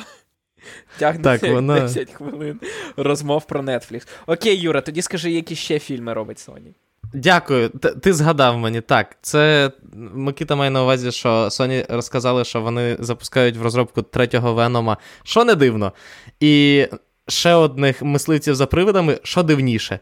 тягнеться 0.99 1.37
так, 1.37 1.51
вона... 1.51 1.79
10 1.79 2.11
хвилин 2.11 2.59
розмов 2.97 3.47
про 3.47 3.61
Netflix. 3.61 4.07
Окей, 4.27 4.57
Юра, 4.59 4.81
тоді 4.81 5.01
скажи, 5.01 5.31
які 5.31 5.55
ще 5.55 5.79
фільми 5.79 6.13
робить 6.13 6.37
Sony. 6.37 6.73
Дякую. 7.13 7.69
Т- 7.69 7.91
ти 7.91 8.13
згадав 8.13 8.57
мені. 8.57 8.81
Так, 8.81 9.17
це 9.21 9.71
Микита 9.93 10.55
має 10.55 10.71
на 10.71 10.83
увазі, 10.83 11.11
що 11.11 11.29
Sony 11.29 11.95
розказали, 11.95 12.45
що 12.45 12.61
вони 12.61 12.97
запускають 12.99 13.57
в 13.57 13.61
розробку 13.61 14.01
третього 14.01 14.53
Венома, 14.53 14.97
що 15.23 15.45
не 15.45 15.55
дивно. 15.55 15.93
І 16.39 16.87
ще 17.27 17.53
одних 17.53 18.01
мисливців 18.01 18.55
за 18.55 18.65
привидами, 18.65 19.19
що 19.23 19.43
дивніше. 19.43 19.99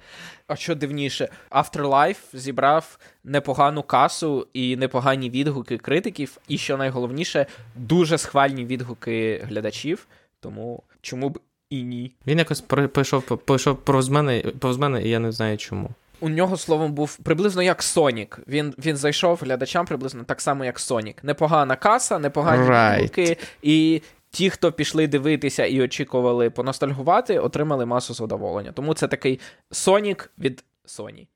А 0.47 0.56
що 0.56 0.76
дивніше, 0.76 1.30
Afterlife 1.52 2.17
зібрав 2.34 2.97
непогану 3.24 3.84
касу 3.84 4.47
і 4.54 4.76
непогані 4.76 5.30
відгуки 5.30 5.78
критиків, 5.78 6.38
і 6.47 6.58
що 6.58 6.78
найголовніше, 6.78 7.45
дуже 7.76 8.17
схвальні 8.17 8.65
відгуки 8.65 9.45
глядачів. 9.50 10.08
Тому 10.41 10.84
чому 11.01 11.30
б 11.30 11.39
і 11.69 11.84
ні? 11.84 12.15
Він 12.27 12.38
якось 12.38 12.62
пройшов 12.62 13.23
пройшов 13.23 13.77
повз 13.77 14.10
мене, 14.10 14.41
повз 14.60 14.77
мене, 14.77 15.04
і 15.04 15.10
я 15.10 15.19
не 15.19 15.32
знаю 15.32 15.58
чому. 15.58 15.89
У 16.19 16.30
нього 16.30 16.58
словом 16.58 16.93
був 16.93 17.17
приблизно 17.17 17.62
як 17.62 17.84
Сонік. 17.84 18.39
Він 18.47 18.73
він 18.77 18.97
зайшов 18.97 19.39
глядачам 19.41 19.86
приблизно 19.86 20.23
так 20.23 20.41
само, 20.41 20.65
як 20.65 20.80
Сонік. 20.80 21.23
Непогана 21.23 21.75
каса, 21.75 22.19
непогані 22.19 22.69
right. 22.69 23.38
і 23.62 24.01
ті, 24.32 24.49
хто 24.49 24.71
пішли 24.71 25.08
дивитися 25.08 25.65
і 25.65 25.82
очікували 25.82 26.49
поностальгувати, 26.49 27.39
отримали 27.39 27.86
масу 27.86 28.13
задоволення. 28.13 28.71
Тому 28.71 28.93
це 28.93 29.08
такий 29.08 29.39
Сонік 29.71 30.32
від 30.39 30.63
Sony. 30.86 31.27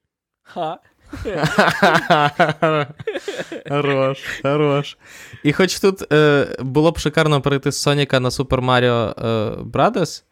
Ха. 0.44 0.78
Хорош, 3.70 4.20
хорош. 4.42 4.98
І 5.44 5.54
хоч 5.54 5.80
тут 5.80 6.14
е, 6.14 6.48
було 6.60 6.92
б 6.92 6.98
шикарно 6.98 7.42
перейти 7.42 7.72
з 7.72 7.82
Соніка 7.82 8.20
на 8.20 8.30
Super 8.30 8.66
Mario 8.66 9.26
е, 9.28 9.50
Brothers, 9.64 10.24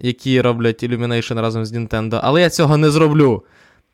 які 0.00 0.40
роблять 0.40 0.82
Illumination 0.82 1.40
разом 1.40 1.64
з 1.64 1.72
Nintendo, 1.72 2.20
але 2.22 2.40
я 2.40 2.50
цього 2.50 2.76
не 2.76 2.90
зроблю. 2.90 3.44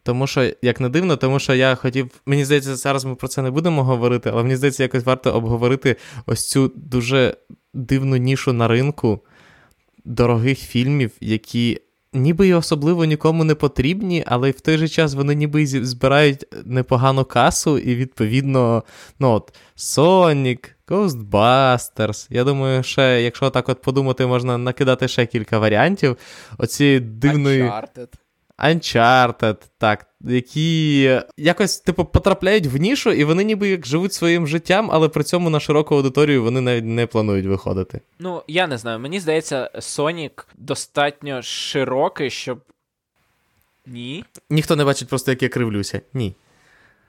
Тому 0.02 0.26
що, 0.26 0.50
як 0.62 0.80
не 0.80 0.88
дивно, 0.88 1.16
тому 1.16 1.38
що 1.38 1.54
я 1.54 1.74
хотів. 1.74 2.10
Мені 2.26 2.44
здається, 2.44 2.76
зараз 2.76 3.04
ми 3.04 3.14
про 3.14 3.28
це 3.28 3.42
не 3.42 3.50
будемо 3.50 3.84
говорити, 3.84 4.30
але 4.32 4.42
мені 4.42 4.56
здається, 4.56 4.82
якось 4.82 5.04
варто 5.04 5.32
обговорити 5.32 5.96
ось 6.26 6.48
цю 6.48 6.72
дуже 6.76 7.36
дивну 7.74 8.16
нішу 8.16 8.52
на 8.52 8.68
ринку 8.68 9.20
дорогих 10.04 10.58
фільмів, 10.58 11.10
які 11.20 11.80
ніби 12.14 12.48
й 12.48 12.52
особливо 12.52 13.04
нікому 13.04 13.44
не 13.44 13.54
потрібні, 13.54 14.24
але 14.26 14.50
в 14.50 14.60
той 14.60 14.78
же 14.78 14.88
час 14.88 15.14
вони 15.14 15.34
ніби 15.34 15.66
збирають 15.66 16.46
непогану 16.64 17.24
касу, 17.24 17.78
і, 17.78 17.94
відповідно, 17.94 18.82
ну 19.18 19.30
от, 19.30 19.54
Sonic, 19.76 20.70
Ghostbusters. 20.88 22.26
Я 22.30 22.44
думаю, 22.44 22.82
ще, 22.82 23.22
якщо 23.22 23.50
так 23.50 23.68
от 23.68 23.82
подумати, 23.82 24.26
можна 24.26 24.58
накидати 24.58 25.08
ще 25.08 25.26
кілька 25.26 25.58
варіантів. 25.58 26.16
Оці 26.58 27.00
дивної. 27.00 27.62
Uncharted. 27.62 28.08
Uncharted, 28.58 29.56
так, 29.78 30.06
які 30.24 31.02
якось, 31.36 31.80
типу, 31.80 32.04
потрапляють 32.04 32.66
в 32.66 32.76
нішу, 32.76 33.12
і 33.12 33.24
вони 33.24 33.44
ніби 33.44 33.68
як 33.68 33.86
живуть 33.86 34.12
своїм 34.12 34.46
життям, 34.46 34.88
але 34.92 35.08
при 35.08 35.24
цьому 35.24 35.50
на 35.50 35.60
широку 35.60 35.94
аудиторію 35.94 36.42
вони 36.42 36.60
навіть 36.60 36.84
не 36.84 37.06
планують 37.06 37.46
виходити. 37.46 38.00
Ну, 38.18 38.42
я 38.48 38.66
не 38.66 38.78
знаю. 38.78 38.98
Мені 38.98 39.20
здається, 39.20 39.70
Sonic 39.74 40.44
достатньо 40.56 41.42
широкий, 41.42 42.30
щоб. 42.30 42.60
Ні. 43.86 44.24
Ніхто 44.50 44.76
не 44.76 44.84
бачить 44.84 45.08
просто, 45.08 45.30
як 45.30 45.42
я 45.42 45.48
кривлюся. 45.48 46.00
Ні. 46.14 46.34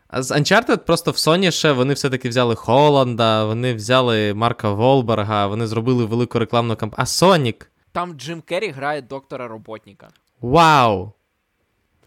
А 0.07 0.23
з 0.23 0.31
Uncharted 0.31 0.77
просто 0.77 1.11
в 1.11 1.15
Sony 1.15 1.51
ще 1.51 1.71
вони 1.71 1.93
все-таки 1.93 2.29
взяли 2.29 2.55
Холланда, 2.55 3.45
вони 3.45 3.73
взяли 3.73 4.33
Марка 4.33 4.71
Волберга, 4.71 5.47
вони 5.47 5.67
зробили 5.67 6.05
велику 6.05 6.39
рекламну 6.39 6.75
кампанію. 6.75 7.03
А 7.03 7.05
Sonic? 7.05 7.65
Там 7.91 8.13
Джим 8.13 8.41
Керрі 8.41 8.69
грає 8.69 9.01
доктора 9.01 9.47
роботника. 9.47 10.09
Вау! 10.41 11.11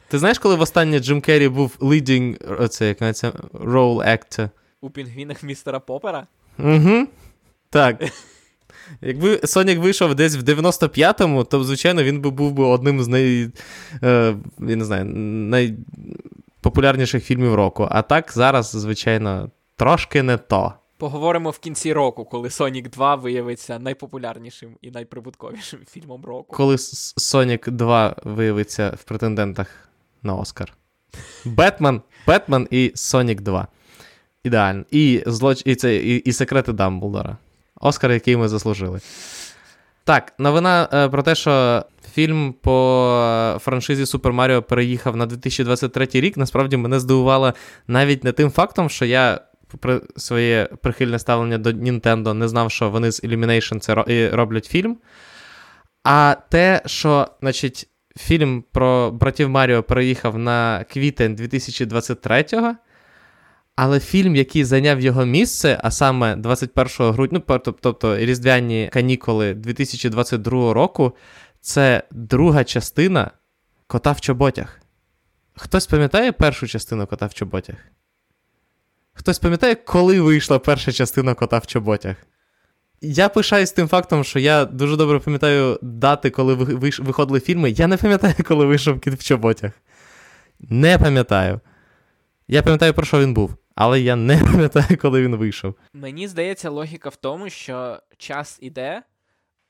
Ти 0.09 0.19
знаєш, 0.19 0.39
коли 0.39 0.55
востаннє 0.55 0.99
Джим 0.99 1.21
Керрі 1.21 1.49
був 1.49 1.77
leading, 1.81 2.61
оце, 2.63 2.97
як 3.01 3.17
це, 3.17 3.31
role 3.53 4.09
actor? 4.09 4.51
У 4.81 4.91
пінгвінах 4.91 5.43
містера 5.43 5.81
Попера? 5.81 6.27
Угу. 6.59 7.07
Так. 7.71 8.05
Якби 9.01 9.41
Сонік 9.45 9.79
вийшов 9.79 10.15
десь 10.15 10.37
в 10.37 10.41
95-му, 10.41 11.45
то, 11.45 11.65
звичайно, 11.65 12.03
він 12.03 12.21
би 12.21 12.31
був 12.31 12.53
би 12.53 12.65
одним 12.65 13.03
з 13.03 13.09
най, 13.09 13.51
е, 14.03 14.35
я 14.59 14.77
не 14.77 14.85
знаю, 14.85 15.05
найпопулярніших 15.05 17.25
фільмів 17.25 17.55
року. 17.55 17.89
А 17.91 18.03
так 18.03 18.33
зараз, 18.35 18.71
звичайно, 18.71 19.51
трошки 19.77 20.23
не 20.23 20.37
то. 20.37 20.75
Поговоримо 20.99 21.51
в 21.51 21.59
кінці 21.59 21.93
року, 21.93 22.25
коли 22.25 22.49
Sonic 22.49 22.91
2 22.91 23.15
виявиться 23.15 23.79
найпопулярнішим 23.79 24.77
і 24.83 24.91
найприбутковішим 24.91 25.81
фільмом 25.91 26.25
року. 26.25 26.57
Коли 26.57 26.77
Sonic 26.77 27.71
2 27.71 28.17
виявиться 28.25 28.97
в 29.01 29.05
претендентах 29.05 29.88
на 30.23 30.35
Оскар. 30.35 30.73
Бетмен, 31.45 32.03
Бетмен 32.27 32.69
і 32.71 32.93
Сонік 32.95 33.41
2. 33.41 33.67
Ідеально. 34.45 34.85
І 34.91 35.23
злоч... 35.27 35.63
і, 35.65 35.75
це, 35.75 35.97
і, 35.97 36.17
і 36.17 36.33
секрети 36.33 36.73
Дамблдора. 36.73 37.37
Оскар, 37.81 38.13
який 38.13 38.37
ми 38.37 38.49
заслужили. 38.49 39.01
Так, 40.05 40.33
новина 40.39 40.89
е, 40.93 41.09
про 41.09 41.23
те, 41.23 41.35
що 41.35 41.85
фільм 42.13 42.55
по 42.61 43.57
франшизі 43.61 44.07
Супер 44.07 44.33
Маріо 44.33 44.63
переїхав 44.63 45.17
на 45.17 45.27
2023 45.27 46.09
рік. 46.13 46.37
Насправді 46.37 46.77
мене 46.77 47.01
здивувало 47.01 47.55
навіть 47.87 48.25
не 48.25 48.33
тим 48.33 48.51
фактом, 48.51 48.91
що 48.91 49.05
я 49.05 49.41
попри 49.69 50.01
своє 50.17 50.69
прихильне 50.83 51.19
ставлення 51.19 51.59
до 51.59 51.71
Nintendo 51.71 52.33
не 52.33 52.49
знав, 52.49 52.71
що 52.71 52.91
вони 52.91 53.13
з 53.13 53.25
Illumination 53.25 53.79
це 53.79 53.95
роблять 54.33 54.65
фільм. 54.65 54.97
А 56.05 56.37
те, 56.49 56.83
що, 56.87 57.27
значить, 57.41 57.89
фільм 58.19 58.65
про 58.73 59.11
братів 59.11 59.49
Маріо 59.49 59.83
переїхав 59.83 60.39
на 60.39 60.85
квітень 60.85 61.37
2023-го. 61.37 62.75
Але 63.77 64.01
фільм, 64.01 64.37
який 64.37 64.65
зайняв 64.65 65.01
його 65.01 65.25
місце, 65.25 65.81
а 65.83 65.91
саме 65.91 66.37
21 66.37 67.13
грудня, 67.13 67.43
ну, 67.49 67.59
тобто 67.81 68.17
Різдвяні 68.19 68.91
канікули 68.93 69.55
2022 69.55 70.73
року, 70.73 71.13
це 71.61 72.03
друга 72.11 72.65
частина 72.65 73.31
кота 73.87 74.13
в 74.13 74.21
чоботях. 74.21 74.81
Хтось 75.57 75.87
пам'ятає 75.87 76.33
першу 76.33 76.67
частину 76.67 77.07
кота 77.07 77.27
в 77.27 77.35
чоботях? 77.35 77.77
Хтось 79.13 79.39
пам'ятає, 79.39 79.75
коли 79.75 80.21
вийшла 80.21 80.59
перша 80.59 80.93
частина 80.93 81.35
кота 81.35 81.59
в 81.59 81.67
чоботях? 81.67 82.17
Я 83.01 83.29
пишаюсь 83.29 83.73
тим 83.73 83.89
фактом, 83.89 84.25
що 84.25 84.39
я 84.39 84.65
дуже 84.65 84.97
добре 84.97 85.19
пам'ятаю 85.19 85.79
дати, 85.83 86.31
коли 86.31 86.55
виходили 86.55 87.41
фільми. 87.41 87.71
Я 87.71 87.87
не 87.87 87.97
пам'ятаю, 87.97 88.35
коли 88.45 88.67
вийшов 88.67 89.01
кіт 89.01 89.15
в 89.15 89.25
чоботях. 89.25 89.73
Не 90.61 90.99
пам'ятаю. 90.99 91.61
Я 92.49 92.63
пам'ятаю, 92.63 92.95
про 92.95 93.05
що 93.05 93.21
він 93.21 93.35
був, 93.35 93.55
але 93.75 94.01
я 94.01 94.17
не 94.17 94.39
пам'ятаю, 94.53 94.99
коли 95.03 95.23
він 95.23 95.37
вийшов. 95.37 95.75
Мені 95.93 96.29
здається, 96.29 96.71
логіка 96.71 97.09
в 97.09 97.17
тому, 97.17 97.51
що 97.51 97.99
час 98.17 98.59
іде, 98.61 99.03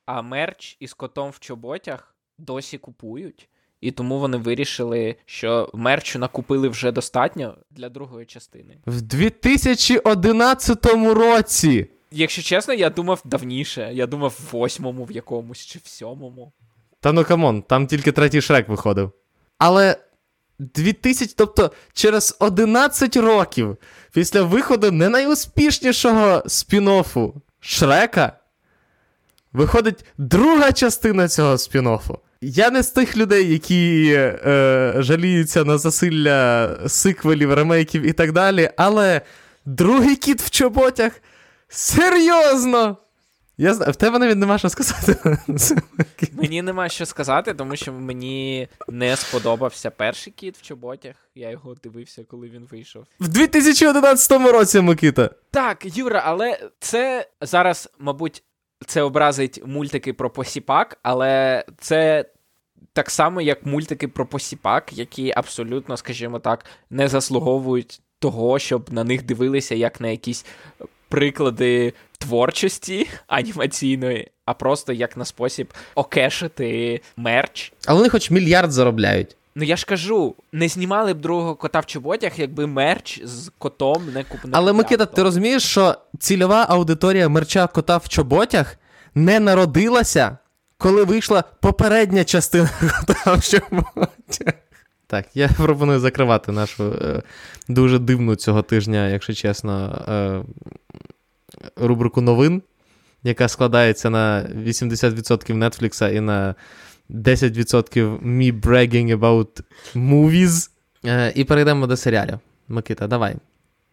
а 0.06 0.22
мерч 0.22 0.76
із 0.80 0.94
котом 0.94 1.30
в 1.30 1.38
чоботях 1.38 2.14
досі 2.38 2.78
купують. 2.78 3.48
І 3.80 3.90
тому 3.90 4.18
вони 4.18 4.36
вирішили, 4.36 5.16
що 5.26 5.70
мерчу 5.74 6.18
накупили 6.18 6.68
вже 6.68 6.92
достатньо 6.92 7.54
для 7.70 7.88
другої 7.88 8.26
частини. 8.26 8.78
В 8.86 9.00
2011 9.00 10.86
році. 11.14 11.88
Якщо 12.10 12.42
чесно, 12.42 12.74
я 12.74 12.90
думав 12.90 13.22
давніше. 13.24 13.90
Я 13.92 14.06
думав 14.06 14.38
в 14.40 14.52
восьмому 14.52 15.04
в 15.04 15.12
якомусь 15.12 15.66
чи 15.66 15.78
в 15.84 15.88
сьомому. 15.88 16.52
Та 17.00 17.12
ну 17.12 17.24
come 17.24 17.46
on, 17.46 17.62
там 17.62 17.86
тільки 17.86 18.12
третій 18.12 18.40
шрек 18.40 18.68
виходив. 18.68 19.12
Але 19.58 19.96
2000, 20.58 21.34
тобто 21.36 21.72
через 21.92 22.36
11 22.38 23.16
років 23.16 23.76
після 24.12 24.42
виходу 24.42 24.92
не 24.92 25.08
найуспішнішого 25.08 26.42
спін-оффу 26.46 27.32
Шрека 27.60 28.32
виходить 29.52 30.04
друга 30.18 30.72
частина 30.72 31.28
цього 31.28 31.52
спін-оффу. 31.52 32.18
Я 32.40 32.70
не 32.70 32.82
з 32.82 32.90
тих 32.90 33.16
людей, 33.16 33.52
які 33.52 34.12
е, 34.16 34.94
жаліються 34.98 35.64
на 35.64 35.78
засилля 35.78 36.70
сиквелів, 36.88 37.54
ремейків 37.54 38.02
і 38.02 38.12
так 38.12 38.32
далі, 38.32 38.70
але 38.76 39.20
другий 39.64 40.16
кіт 40.16 40.42
в 40.42 40.50
чоботях. 40.50 41.12
Серйозно! 41.68 42.96
Я 43.60 43.74
знаю, 43.74 43.92
в 43.92 43.96
тебе 43.96 44.18
навіть 44.18 44.36
нема 44.36 44.58
що 44.58 44.68
сказати. 44.68 45.38
Мені 46.32 46.62
нема 46.62 46.88
що 46.88 47.06
сказати, 47.06 47.54
тому 47.54 47.76
що 47.76 47.92
мені 47.92 48.68
не 48.88 49.16
сподобався 49.16 49.90
перший 49.90 50.32
кіт 50.32 50.58
в 50.58 50.62
чоботях. 50.62 51.16
Я 51.34 51.50
його 51.50 51.74
дивився, 51.74 52.24
коли 52.24 52.48
він 52.48 52.68
вийшов. 52.70 53.04
В 53.20 53.28
2011 53.28 54.32
році, 54.32 54.80
Микита. 54.80 55.30
Так, 55.50 55.96
Юра, 55.96 56.22
але 56.24 56.68
це 56.80 57.28
зараз, 57.40 57.88
мабуть, 57.98 58.42
це 58.86 59.02
образить 59.02 59.62
мультики 59.66 60.12
про 60.12 60.30
посіпак, 60.30 60.98
але 61.02 61.64
це. 61.78 62.24
Так 62.92 63.10
само, 63.10 63.40
як 63.40 63.66
мультики 63.66 64.08
про 64.08 64.26
посіпак, 64.26 64.92
які 64.92 65.32
абсолютно, 65.36 65.96
скажімо 65.96 66.38
так, 66.38 66.64
не 66.90 67.08
заслуговують 67.08 68.00
того, 68.18 68.58
щоб 68.58 68.92
на 68.92 69.04
них 69.04 69.22
дивилися 69.22 69.74
як 69.74 70.00
на 70.00 70.08
якісь 70.08 70.46
приклади 71.08 71.92
творчості 72.18 73.08
анімаційної, 73.26 74.30
а 74.44 74.54
просто 74.54 74.92
як 74.92 75.16
на 75.16 75.24
спосіб 75.24 75.74
окешити 75.94 77.00
мерч. 77.16 77.72
Але 77.86 77.96
вони 77.96 78.08
хоч 78.08 78.30
мільярд 78.30 78.72
заробляють. 78.72 79.36
Ну 79.54 79.64
я 79.64 79.76
ж 79.76 79.86
кажу, 79.86 80.34
не 80.52 80.68
знімали 80.68 81.14
б 81.14 81.20
другого 81.20 81.54
кота 81.54 81.80
в 81.80 81.86
чоботях, 81.86 82.38
якби 82.38 82.66
мерч 82.66 83.20
з 83.24 83.50
котом 83.58 84.12
не 84.12 84.24
купили. 84.24 84.52
Але 84.56 84.72
Микита, 84.72 85.06
ти 85.06 85.22
розумієш, 85.22 85.62
що 85.62 85.94
цільова 86.18 86.66
аудиторія 86.68 87.28
мерча 87.28 87.66
кота 87.66 87.96
в 87.96 88.08
чоботях 88.08 88.76
не 89.14 89.40
народилася, 89.40 90.38
коли 90.76 91.04
вийшла 91.04 91.44
попередня 91.60 92.24
частина 92.24 92.70
кота 93.06 93.34
в 93.34 93.42
чоботях. 93.44 94.54
Так, 95.08 95.26
я 95.34 95.48
пропоную 95.56 96.00
закривати 96.00 96.52
нашу 96.52 96.92
е, 96.92 97.22
дуже 97.68 97.98
дивну 97.98 98.36
цього 98.36 98.62
тижня, 98.62 99.08
якщо 99.08 99.34
чесно, 99.34 100.04
е, 100.08 100.42
рубрику 101.76 102.20
новин, 102.20 102.62
яка 103.22 103.48
складається 103.48 104.10
на 104.10 104.42
80% 104.42 105.54
Netflix 105.54 106.12
і 106.12 106.20
на 106.20 106.54
10% 107.10 108.18
me 108.22 108.60
bragging 108.60 109.18
about 109.18 109.62
movies. 109.94 110.70
Е, 111.04 111.32
і 111.34 111.44
перейдемо 111.44 111.86
до 111.86 111.96
серіалів. 111.96 112.38
Микита, 112.68 113.06
давай. 113.06 113.36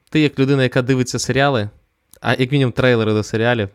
Ти, 0.09 0.20
як 0.20 0.39
людина, 0.39 0.63
яка 0.63 0.82
дивиться 0.82 1.20
серіали, 1.20 1.70
а 2.22 2.34
як 2.34 2.51
мінімум 2.51 2.72
трейлери 2.72 3.13
до 3.13 3.24
серіалів. 3.24 3.70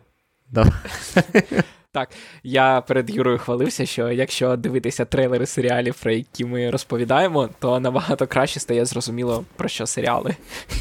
Давай. 0.49 0.73
Так, 1.93 2.09
я 2.43 2.81
перед 2.81 3.09
Юрою 3.09 3.37
хвалився, 3.37 3.85
що 3.85 4.11
якщо 4.11 4.55
дивитися 4.55 5.05
трейлери 5.05 5.45
серіалів, 5.45 5.95
про 6.01 6.11
які 6.11 6.45
ми 6.45 6.71
розповідаємо, 6.71 7.49
то 7.59 7.79
набагато 7.79 8.27
краще 8.27 8.59
стає 8.59 8.85
зрозуміло, 8.85 9.45
про 9.55 9.69
що 9.69 9.85
серіали. 9.85 10.35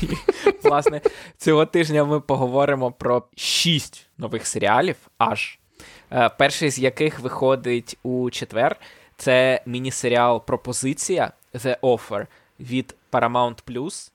Власне, 0.62 1.00
цього 1.36 1.66
тижня 1.66 2.04
ми 2.04 2.20
поговоримо 2.20 2.92
про 2.92 3.22
шість 3.36 4.06
нових 4.18 4.46
серіалів, 4.46 4.96
аж 5.18 5.58
е, 6.12 6.28
перший 6.28 6.70
з 6.70 6.78
яких 6.78 7.20
виходить 7.20 7.98
у 8.02 8.30
четвер. 8.30 8.76
Це 9.16 9.62
міні-серіал 9.66 10.44
Пропозиція 10.44 11.32
The 11.54 11.80
Offer 11.80 12.26
від 12.60 12.94
Paramount+. 13.12 14.10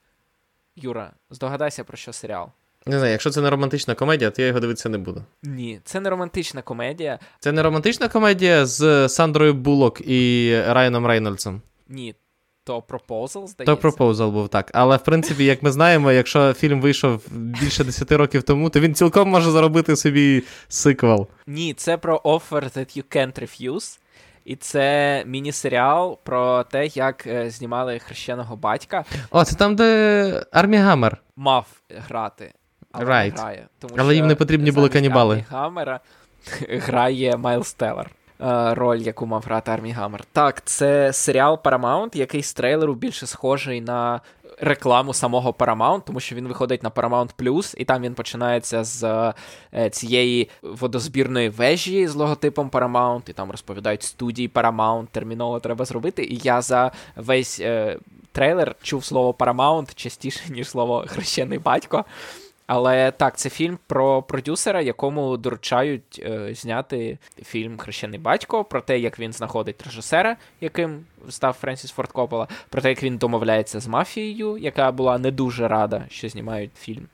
Юра, 0.75 1.11
здогадайся, 1.29 1.83
про 1.83 1.97
що 1.97 2.13
серіал? 2.13 2.49
Не 2.87 2.97
знаю, 2.97 3.11
якщо 3.11 3.29
це 3.29 3.41
не 3.41 3.49
романтична 3.49 3.95
комедія, 3.95 4.31
то 4.31 4.41
я 4.41 4.47
його 4.47 4.59
дивитися 4.59 4.89
не 4.89 4.97
буду. 4.97 5.23
Ні, 5.43 5.79
це 5.83 5.99
не 5.99 6.09
романтична 6.09 6.61
комедія. 6.61 7.19
Це 7.39 7.51
не 7.51 7.63
романтична 7.63 8.07
комедія 8.07 8.65
з 8.65 9.09
Сандрою 9.09 9.53
Булок 9.53 10.01
і 10.01 10.51
Райаном 10.67 11.07
Рейнольдсом. 11.07 11.61
Ні, 11.89 12.15
то 12.63 12.79
Proposal, 12.79 13.47
здається. 13.47 13.75
То 13.75 13.75
Proposal 13.75 14.31
був 14.31 14.49
так. 14.49 14.71
Але 14.73 14.97
в 14.97 15.03
принципі, 15.03 15.45
як 15.45 15.63
ми 15.63 15.71
знаємо, 15.71 16.11
якщо 16.11 16.53
фільм 16.53 16.81
вийшов 16.81 17.21
більше 17.31 17.83
10 17.83 18.11
років 18.11 18.43
тому, 18.43 18.69
то 18.69 18.79
він 18.79 18.95
цілком 18.95 19.29
може 19.29 19.51
заробити 19.51 19.95
собі 19.95 20.43
сиквел. 20.67 21.27
Ні, 21.47 21.73
це 21.73 21.97
про 21.97 22.17
Offer 22.17 22.77
That 22.77 22.97
You 22.97 23.03
Can't 23.17 23.41
Refuse. 23.41 23.99
І 24.45 24.55
це 24.55 25.23
міні-серіал 25.25 26.19
про 26.23 26.63
те, 26.63 26.87
як 26.87 27.27
е, 27.27 27.49
знімали 27.49 27.99
хрещеного 27.99 28.55
батька. 28.55 29.05
О, 29.31 29.43
це 29.45 29.55
там, 29.55 29.75
де 29.75 30.43
Армі 30.51 30.77
Гаммер. 30.77 31.17
Мав 31.35 31.65
грати. 32.07 32.53
Але 32.97 33.05
Right. 33.05 33.35
не 33.35 33.41
грає. 33.41 33.67
Тому 33.79 33.93
Але 33.97 34.09
що 34.13 34.15
їм 34.15 34.27
не 34.27 34.35
потрібні 34.35 34.71
були 34.71 34.89
канібали. 34.89 35.33
Армі 35.35 35.45
Гаммера 35.49 35.99
грає 36.69 37.37
Майлз 37.37 37.73
Теллер. 37.73 38.09
е, 38.41 38.73
Роль, 38.73 38.97
яку 38.99 39.25
мав 39.25 39.43
грати 39.45 39.71
Армі 39.71 39.91
Гаммер. 39.91 40.23
Так, 40.31 40.65
це 40.65 41.13
серіал 41.13 41.59
Paramount, 41.63 42.17
який 42.17 42.43
з 42.43 42.53
трейлеру 42.53 42.93
більше 42.95 43.27
схожий 43.27 43.81
на 43.81 44.21
рекламу 44.59 45.13
самого 45.13 45.51
Paramount, 45.51 46.01
тому 46.05 46.19
що 46.19 46.35
він 46.35 46.47
виходить 46.47 46.83
на 46.83 46.89
Paramount 46.89 47.29
Plus, 47.39 47.75
і 47.77 47.85
там 47.85 48.01
він 48.01 48.13
починається 48.13 48.83
з 48.83 49.03
е, 49.73 49.89
цієї 49.89 50.49
водозбірної 50.61 51.49
вежі 51.49 52.07
з 52.07 52.15
логотипом 52.15 52.69
Paramount, 52.69 53.29
і 53.29 53.33
там 53.33 53.51
розповідають 53.51 54.03
студії 54.03 54.49
Paramount, 54.49 55.07
терміново 55.11 55.59
треба 55.59 55.85
зробити. 55.85 56.23
І 56.23 56.39
я 56.43 56.61
за 56.61 56.91
весь 57.15 57.59
е, 57.59 57.97
трейлер 58.31 58.75
чув 58.81 59.05
слово 59.05 59.31
Paramount 59.31 59.95
частіше, 59.95 60.41
ніж 60.49 60.69
слово 60.69 61.05
хрещений 61.07 61.59
батько. 61.59 62.05
Але 62.67 63.11
так, 63.11 63.37
це 63.37 63.49
фільм 63.49 63.79
про 63.87 64.21
продюсера, 64.21 64.81
якому 64.81 65.37
доручають 65.37 66.21
е, 66.25 66.53
зняти 66.53 67.17
фільм 67.43 67.77
Хрещений 67.77 68.19
батько, 68.19 68.63
про 68.63 68.81
те, 68.81 68.99
як 68.99 69.19
він 69.19 69.33
знаходить 69.33 69.83
режисера, 69.85 70.37
яким 70.61 71.05
став 71.29 71.53
Френсіс 71.53 71.91
Форд 71.91 72.11
Коппола, 72.11 72.47
про 72.69 72.81
те, 72.81 72.89
як 72.89 73.03
він 73.03 73.17
домовляється 73.17 73.79
з 73.79 73.87
мафією, 73.87 74.57
яка 74.57 74.91
була 74.91 75.17
не 75.17 75.31
дуже 75.31 75.67
рада, 75.67 76.05
що 76.09 76.29
знімають 76.29 76.71
фільм. 76.77 77.07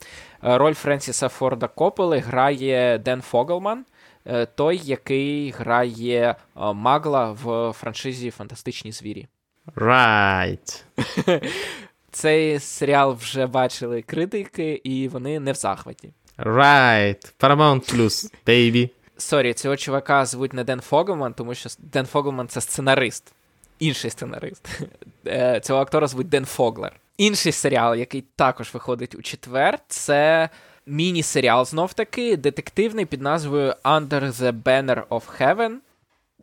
Е, 0.43 0.57
роль 0.57 0.73
Френсіса 0.73 1.27
Форда 1.29 1.67
Копполи 1.67 2.17
грає 2.19 2.97
Ден 2.97 3.21
Фогелман, 3.21 3.85
е, 4.25 4.45
той, 4.45 4.81
який 4.83 5.51
грає 5.51 6.35
е, 6.57 6.73
Магла 6.73 7.31
в 7.31 7.73
франшизі 7.73 8.31
Фантастичні 8.31 8.91
звірі. 8.91 9.27
Right. 9.75 10.83
Цей 12.11 12.59
серіал 12.59 13.13
вже 13.13 13.47
бачили 13.47 14.01
критики, 14.01 14.81
і 14.83 15.07
вони 15.07 15.39
не 15.39 15.51
в 15.51 15.55
захваті. 15.55 16.09
Right. 16.37 17.33
Paramount 17.39 17.95
Plus, 17.95 18.33
baby. 18.47 18.89
Sorry, 19.17 19.53
цього 19.53 19.77
чувака 19.77 20.25
звуть 20.25 20.53
не 20.53 20.63
Ден 20.63 20.81
Фогелман, 20.81 21.33
тому 21.33 21.55
що 21.55 21.69
Ден 21.79 22.05
Фогелман 22.05 22.47
це 22.47 22.61
сценарист. 22.61 23.33
Інший 23.79 24.11
сценарист. 24.11 24.67
Е, 25.27 25.59
Цього 25.59 25.79
актора 25.79 26.07
звуть 26.07 26.29
Ден 26.29 26.45
Фоглер. 26.45 26.91
Інший 27.17 27.51
серіал, 27.51 27.95
який 27.95 28.23
також 28.35 28.73
виходить 28.73 29.15
у 29.15 29.21
четвер, 29.21 29.79
це 29.87 30.49
міні-серіал 30.85 31.65
знов 31.65 31.93
таки, 31.93 32.37
детективний 32.37 33.05
під 33.05 33.21
назвою 33.21 33.75
Under 33.83 34.31
the 34.31 34.63
Banner 34.63 35.03
of 35.07 35.21
Heaven. 35.39 35.71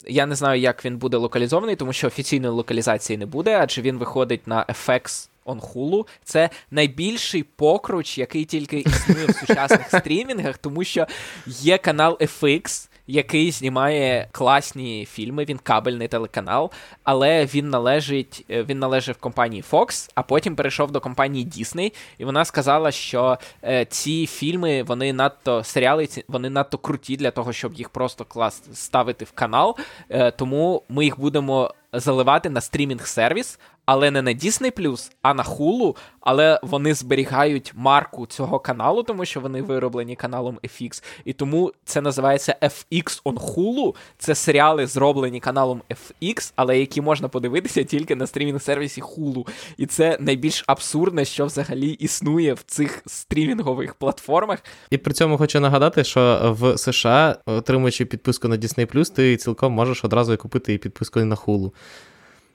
Я 0.06 0.26
не 0.26 0.34
знаю, 0.34 0.60
як 0.60 0.84
він 0.84 0.98
буде 0.98 1.16
локалізований, 1.16 1.76
тому 1.76 1.92
що 1.92 2.06
офіційної 2.06 2.52
локалізації 2.52 3.16
не 3.16 3.26
буде, 3.26 3.58
адже 3.60 3.82
він 3.82 3.98
виходить 3.98 4.46
на 4.46 4.64
FX 4.64 5.28
on 5.48 5.60
Hulu. 5.72 6.06
Це 6.24 6.50
найбільший 6.70 7.42
покруч, 7.42 8.18
який 8.18 8.44
тільки 8.44 8.78
існує 8.78 9.26
в 9.26 9.34
сучасних 9.34 9.88
стрімінгах, 10.00 10.58
тому 10.58 10.84
що 10.84 11.06
є 11.46 11.78
канал 11.78 12.18
FX, 12.20 12.88
який 13.06 13.50
знімає 13.50 14.28
класні 14.32 15.06
фільми. 15.10 15.44
Він 15.44 15.58
кабельний 15.58 16.08
телеканал, 16.08 16.70
але 17.04 17.44
він 17.46 17.70
належить 17.70 18.44
е, 18.50 18.62
він 18.62 18.78
належав 18.78 19.16
компанії 19.16 19.64
Fox, 19.70 20.10
а 20.14 20.22
потім 20.22 20.56
перейшов 20.56 20.90
до 20.90 21.00
компанії 21.00 21.46
Disney, 21.46 21.92
і 22.18 22.24
вона 22.24 22.44
сказала, 22.44 22.90
що 22.90 23.38
е, 23.64 23.84
ці 23.84 24.26
фільми 24.26 24.82
вони 24.82 25.12
надто 25.12 25.64
серіали, 25.64 26.06
ці- 26.06 26.24
вони 26.28 26.50
надто 26.50 26.78
круті 26.78 27.16
для 27.16 27.30
того, 27.30 27.52
щоб 27.52 27.74
їх 27.74 27.88
просто 27.88 28.24
клас 28.24 28.62
ставити 28.74 29.24
в 29.24 29.32
канал. 29.32 29.76
Е, 30.10 30.30
тому 30.30 30.82
ми 30.88 31.04
їх 31.04 31.20
будемо 31.20 31.74
заливати 31.92 32.50
на 32.50 32.60
стрімінг-сервіс, 32.60 33.58
але 33.88 34.10
не 34.10 34.22
на 34.22 34.30
Disney+, 34.30 35.10
а 35.22 35.34
на 35.34 35.42
Hulu, 35.42 35.96
але 36.20 36.60
вони 36.62 36.94
зберігають 36.94 37.72
марку 37.76 38.26
цього 38.26 38.60
каналу, 38.60 39.02
тому 39.02 39.24
що 39.24 39.40
вони 39.40 39.62
вироблені 39.62 40.16
каналом 40.16 40.58
FX, 40.62 41.04
і 41.24 41.32
тому 41.32 41.72
це 41.84 42.00
називається 42.00 42.56
FX 42.62 43.22
on 43.24 43.34
Hulu. 43.34 43.94
Це 44.18 44.34
серіали, 44.34 44.86
зроблені 44.86 45.40
каналом 45.40 45.82
FX, 45.90 46.52
але 46.56 46.78
які 46.78 47.00
можна 47.00 47.28
подивитися 47.28 47.84
тільки 47.84 48.16
на 48.16 48.24
стрімінг-сервісі 48.24 49.02
Hulu. 49.02 49.48
І 49.76 49.86
це 49.86 50.16
найбільш 50.20 50.64
абсурдне, 50.66 51.24
що 51.24 51.46
взагалі 51.46 51.90
існує 51.90 52.54
в 52.54 52.62
цих 52.62 53.02
стрімінгових 53.06 53.94
платформах. 53.94 54.58
І 54.90 54.98
при 54.98 55.12
цьому 55.12 55.38
хочу 55.38 55.60
нагадати, 55.60 56.04
що 56.04 56.56
в 56.60 56.78
США, 56.78 57.36
отримуючи 57.46 58.04
підписку 58.04 58.48
на 58.48 58.56
Disney+, 58.56 59.10
ти 59.14 59.36
цілком 59.36 59.72
можеш 59.72 60.04
одразу 60.04 60.36
купити 60.36 60.74
і 60.74 60.78
підписку 60.78 61.20
на 61.20 61.34
Hulu. 61.34 61.72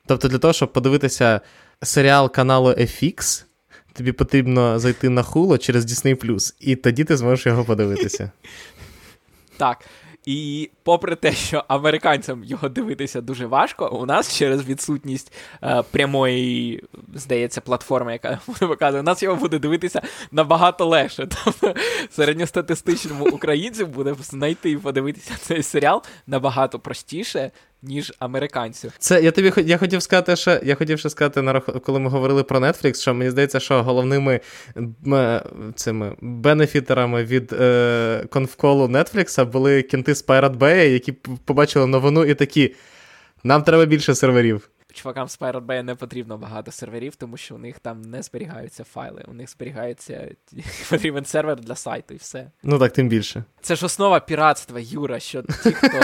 Тобто 0.05 0.27
для 0.27 0.37
того, 0.37 0.53
щоб 0.53 0.73
подивитися 0.73 1.41
серіал 1.81 2.31
каналу 2.31 2.69
FX, 2.69 3.45
тобі 3.93 4.11
потрібно 4.11 4.79
зайти 4.79 5.09
на 5.09 5.21
Hulu 5.21 5.57
через 5.57 5.85
Disney+, 5.85 6.53
і 6.59 6.75
тоді 6.75 7.03
ти 7.03 7.17
зможеш 7.17 7.45
його 7.45 7.63
подивитися. 7.63 8.31
Так. 9.57 9.85
І 10.25 10.69
попри 10.83 11.15
те, 11.15 11.31
що 11.31 11.63
американцям 11.67 12.43
його 12.43 12.69
дивитися 12.69 13.21
дуже 13.21 13.45
важко, 13.45 13.89
у 13.89 14.05
нас 14.05 14.37
через 14.37 14.65
відсутність 14.65 15.33
е, 15.63 15.83
прямої, 15.91 16.83
здається, 17.13 17.61
платформи, 17.61 18.11
яка 18.13 18.39
показує, 18.59 19.01
у 19.01 19.05
нас 19.05 19.23
його 19.23 19.35
буде 19.35 19.59
дивитися 19.59 20.01
набагато 20.31 20.85
легше. 20.85 21.27
Тобто 21.45 21.75
середньостатистичному 22.11 23.25
українцю 23.25 23.85
буде 23.85 24.15
знайти 24.19 24.71
і 24.71 24.77
подивитися 24.77 25.33
цей 25.39 25.63
серіал 25.63 26.03
набагато 26.27 26.79
простіше, 26.79 27.51
ніж 27.83 28.13
американців. 28.19 28.93
Це 28.99 29.23
я 29.23 29.31
тобі 29.31 29.53
я 29.65 29.77
хотів 29.77 30.01
сказати, 30.01 30.35
що 30.35 30.59
я 30.63 30.75
хотів 30.75 30.99
ще 30.99 31.09
сказати, 31.09 31.41
на 31.41 31.59
коли 31.59 31.99
ми 31.99 32.09
говорили 32.09 32.43
про 32.43 32.59
Netflix, 32.59 33.01
що 33.01 33.13
мені 33.13 33.31
здається, 33.31 33.59
що 33.59 33.83
головними 33.83 34.39
цими 35.75 36.15
бенефітерами 36.21 37.23
від 37.23 37.53
е, 37.53 38.25
конфколу 38.29 38.87
Netflix 38.87 39.45
були 39.45 39.81
кінти 39.81 40.15
з 40.15 40.27
Pirate 40.27 40.57
Bay, 40.57 40.89
які 40.89 41.11
побачили 41.45 41.87
новину 41.87 42.25
і 42.25 42.35
такі. 42.35 42.75
Нам 43.43 43.63
треба 43.63 43.85
більше 43.85 44.15
серверів 44.15 44.69
чувакам 44.93 45.27
з 45.27 45.39
Pirate 45.39 45.65
Bay 45.65 45.83
не 45.83 45.95
потрібно 45.95 46.37
багато 46.37 46.71
серверів, 46.71 47.15
тому 47.15 47.37
що 47.37 47.55
у 47.55 47.57
них 47.57 47.79
там 47.79 48.01
не 48.01 48.21
зберігаються 48.21 48.83
файли. 48.83 49.25
У 49.27 49.33
них 49.33 49.49
зберігається 49.49 50.29
потрібен 50.89 51.25
сервер 51.25 51.59
для 51.59 51.75
сайту 51.75 52.13
і 52.13 52.17
все. 52.17 52.51
Ну 52.63 52.79
так, 52.79 52.91
тим 52.91 53.07
більше. 53.07 53.43
Це 53.61 53.75
ж 53.75 53.85
основа 53.85 54.19
піратства, 54.19 54.79
Юра, 54.79 55.19
що 55.19 55.41
ті, 55.41 55.71
хто 55.71 55.99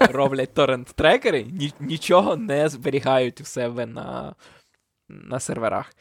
роблять 0.12 0.54
торрент-трекери, 0.54 1.46
нічого 1.80 2.36
не 2.36 2.68
зберігають 2.68 3.40
у 3.40 3.44
себе 3.44 3.86
на, 3.86 4.34
на 5.08 5.40
серверах. 5.40 5.94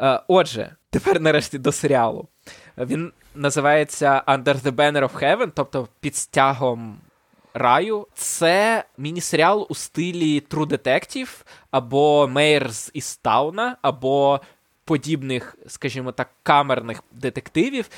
Е, 0.00 0.20
отже, 0.28 0.76
тепер 0.90 1.20
нарешті 1.20 1.58
до 1.58 1.72
серіалу. 1.72 2.28
Він 2.78 3.12
називається 3.34 4.22
Under 4.26 4.54
the 4.54 4.72
Banner 4.72 5.02
of 5.02 5.22
Heaven, 5.22 5.50
тобто 5.54 5.88
під 6.00 6.16
стягом 6.16 6.98
раю. 7.58 8.06
Це 8.14 8.84
міні-серіал 8.98 9.66
у 9.70 9.74
стилі 9.74 10.42
True 10.50 10.66
Detective 10.66 11.44
або 11.70 12.28
Мейерс 12.28 12.90
із 12.94 13.16
Тауна, 13.16 13.76
або 13.82 14.40
подібних, 14.84 15.56
скажімо 15.66 16.12
так, 16.12 16.30
камерних 16.42 17.02
детективів. 17.12 17.90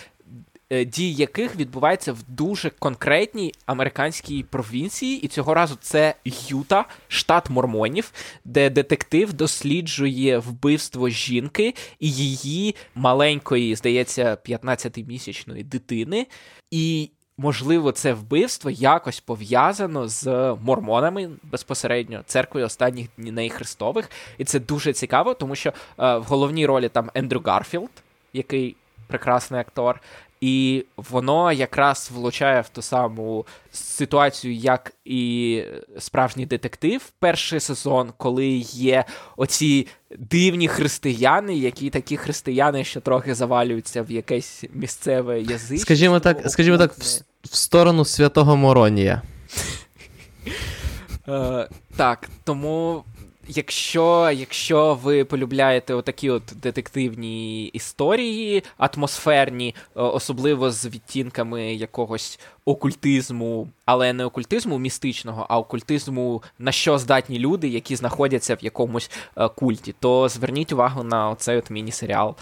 Е, 0.73 0.85
дії 0.85 1.15
яких 1.15 1.57
відбуваються 1.57 2.13
в 2.13 2.19
дуже 2.29 2.71
конкретній 2.71 3.55
американській 3.67 4.43
провінції, 4.43 5.21
і 5.21 5.29
цього 5.29 5.55
разу 5.55 5.77
це 5.81 6.15
Юта, 6.25 6.85
штат 7.09 7.51
Мормонів, 7.51 8.13
де 8.45 8.71
детектив 8.71 9.33
досліджує 9.33 10.39
вбивство 10.39 11.09
жінки 11.09 11.75
і 12.01 12.13
її 12.13 12.75
маленької, 12.95 13.77
здається, 13.77 14.39
15-місячної 14.47 15.65
дитини. 15.65 16.27
І 16.71 17.11
можливо, 17.41 17.93
це 17.93 18.13
вбивство 18.13 18.71
якось 18.71 19.21
пов'язано 19.21 20.09
з 20.09 20.57
мормонами 20.63 21.31
безпосередньо 21.43 22.23
церквою 22.27 22.67
останніх 22.67 23.09
днів 23.19 23.53
Христових. 23.53 24.11
І 24.39 24.45
це 24.45 24.61
дуже 24.61 24.93
цікаво, 24.93 25.35
тому 25.35 25.55
що 25.55 25.71
е, 25.71 26.17
в 26.17 26.23
головній 26.23 26.67
ролі 26.67 26.89
там 26.89 27.11
Ендрю 27.15 27.43
Гарфілд, 27.45 27.91
який 28.33 28.77
прекрасний 29.07 29.61
актор. 29.61 30.01
І 30.41 30.85
воно 30.97 31.53
якраз 31.53 32.11
влучає 32.15 32.61
в 32.61 32.69
ту 32.69 32.83
саму 32.83 33.47
ситуацію, 33.73 34.55
як 34.55 34.93
і 35.05 35.63
справжній 35.99 36.47
детектив. 36.47 37.13
Перший 37.19 37.61
сезон, 37.61 38.13
коли 38.17 38.47
є 38.73 39.05
оці 39.37 39.87
дивні 40.19 40.69
християни, 40.69 41.57
які 41.57 41.91
такі 41.91 42.17
християни, 42.17 42.85
що 42.85 43.01
трохи 43.01 43.35
завалюються 43.35 44.03
в 44.03 44.11
якесь 44.11 44.65
місцеве 44.73 45.41
язичство. 45.41 45.79
Скажімо 45.79 46.21
так, 46.21 46.51
скажімо 46.51 46.79
так, 46.79 46.93
в, 46.93 47.23
в 47.45 47.57
сторону 47.57 48.05
святого 48.05 48.57
Моронія. 48.57 49.23
Е, 51.29 51.69
Так, 51.97 52.29
тому 52.45 53.05
якщо 53.51 54.31
якщо 54.31 54.95
ви 54.95 55.25
полюбляєте 55.25 55.95
отакі 55.95 56.31
от 56.31 56.43
детективні 56.63 57.67
історії, 57.67 58.65
атмосферні, 58.79 59.75
е, 59.79 60.01
особливо 60.01 60.71
з 60.71 60.87
відтінками 60.87 61.75
якогось 61.75 62.41
окультизму, 62.65 63.69
але 63.85 64.13
не 64.13 64.25
окультизму 64.25 64.79
містичного, 64.79 65.47
а 65.49 65.59
окультизму, 65.59 66.43
на 66.59 66.73
що 66.73 66.99
здатні 66.99 67.39
люди, 67.39 67.69
які 67.69 67.97
знаходяться 67.97 68.55
в 68.55 68.65
якомусь 68.65 69.11
е, 69.37 69.49
культі, 69.49 69.95
то 70.01 70.29
зверніть 70.29 70.73
увагу 70.73 71.03
на 71.03 71.31
оцей 71.31 71.57
от 71.57 71.71
міні-серіал 71.71 72.37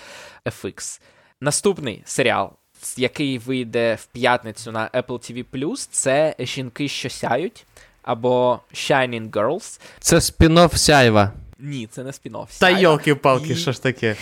FX. 0.45 1.01
Наступний 1.41 2.03
серіал. 2.05 2.51
Який 2.97 3.39
вийде 3.39 3.95
в 3.95 4.07
п'ятницю 4.07 4.73
на 4.73 4.89
Apple 4.89 5.45
TV+, 5.53 5.89
це 5.91 6.35
жінки, 6.39 6.89
що 6.89 7.11
сяють 7.11 7.67
або 8.03 8.61
Shining 8.75 9.31
Girls. 9.31 9.81
Це 10.01 10.17
спін-офф 10.17 10.77
Сяйва. 10.77 11.33
Ні, 11.59 11.87
це 11.87 12.05
не 12.05 12.11
спін-офф 12.11 12.61
Та 12.61 12.71
йолки-палки, 12.71 13.53
І... 13.53 13.57
що 13.57 13.73
ж 13.73 13.83
таке? 13.83 14.17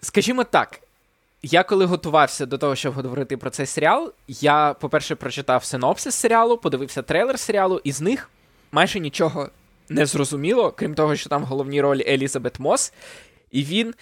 Скажімо 0.00 0.44
так. 0.44 0.80
Я 1.42 1.62
коли 1.62 1.84
готувався 1.84 2.46
до 2.46 2.58
того, 2.58 2.76
щоб 2.76 2.94
говорити 2.94 3.36
про 3.36 3.50
цей 3.50 3.66
серіал, 3.66 4.12
я, 4.28 4.74
по-перше, 4.74 5.14
прочитав 5.14 5.64
синопсис 5.64 6.14
серіалу, 6.14 6.58
подивився 6.58 7.02
трейлер 7.02 7.38
серіалу, 7.38 7.80
і 7.84 7.92
з 7.92 8.00
них 8.00 8.30
майже 8.72 9.00
нічого 9.00 9.48
не 9.88 10.06
зрозуміло, 10.06 10.72
крім 10.72 10.94
того, 10.94 11.16
що 11.16 11.28
там 11.30 11.42
в 11.42 11.46
головній 11.46 11.80
ролі 11.80 12.04
Елізабет 12.08 12.60
Мос, 12.60 12.92
і 13.50 13.64
він 13.64 13.94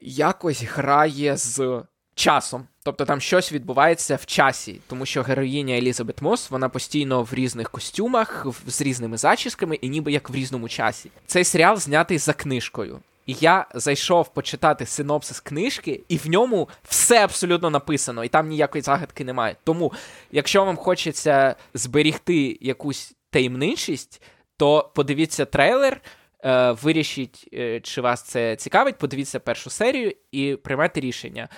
якось 0.00 0.62
грає 0.62 1.36
з 1.36 1.82
часом. 2.14 2.66
Тобто 2.82 3.04
там 3.04 3.20
щось 3.20 3.52
відбувається 3.52 4.16
в 4.16 4.26
часі, 4.26 4.80
тому 4.86 5.06
що 5.06 5.22
героїня 5.22 5.76
Елізабет 5.76 6.22
Мос 6.22 6.50
вона 6.50 6.68
постійно 6.68 7.22
в 7.22 7.34
різних 7.34 7.70
костюмах, 7.70 8.46
з 8.66 8.80
різними 8.80 9.16
зачісками, 9.16 9.74
і 9.74 9.88
ніби 9.88 10.12
як 10.12 10.30
в 10.30 10.34
різному 10.34 10.68
часі. 10.68 11.10
Цей 11.26 11.44
серіал 11.44 11.76
знятий 11.76 12.18
за 12.18 12.32
книжкою. 12.32 13.00
І 13.26 13.36
я 13.40 13.66
зайшов 13.74 14.28
почитати 14.28 14.86
синопсис 14.86 15.40
книжки, 15.40 16.00
і 16.08 16.16
в 16.16 16.28
ньому 16.28 16.68
все 16.82 17.24
абсолютно 17.24 17.70
написано, 17.70 18.24
і 18.24 18.28
там 18.28 18.48
ніякої 18.48 18.82
загадки 18.82 19.24
немає. 19.24 19.56
Тому, 19.64 19.92
якщо 20.32 20.64
вам 20.64 20.76
хочеться 20.76 21.56
зберігти 21.74 22.58
якусь 22.60 23.14
таємничість, 23.30 24.22
то 24.56 24.90
подивіться 24.94 25.44
трейлер. 25.44 26.00
Е, 26.44 26.70
вирішіть, 26.70 27.48
е, 27.54 27.80
чи 27.80 28.00
вас 28.00 28.22
це 28.22 28.56
цікавить, 28.56 28.98
подивіться 28.98 29.40
першу 29.40 29.70
серію 29.70 30.12
і 30.32 30.56
приймайте 30.62 31.00
рішення. 31.00 31.48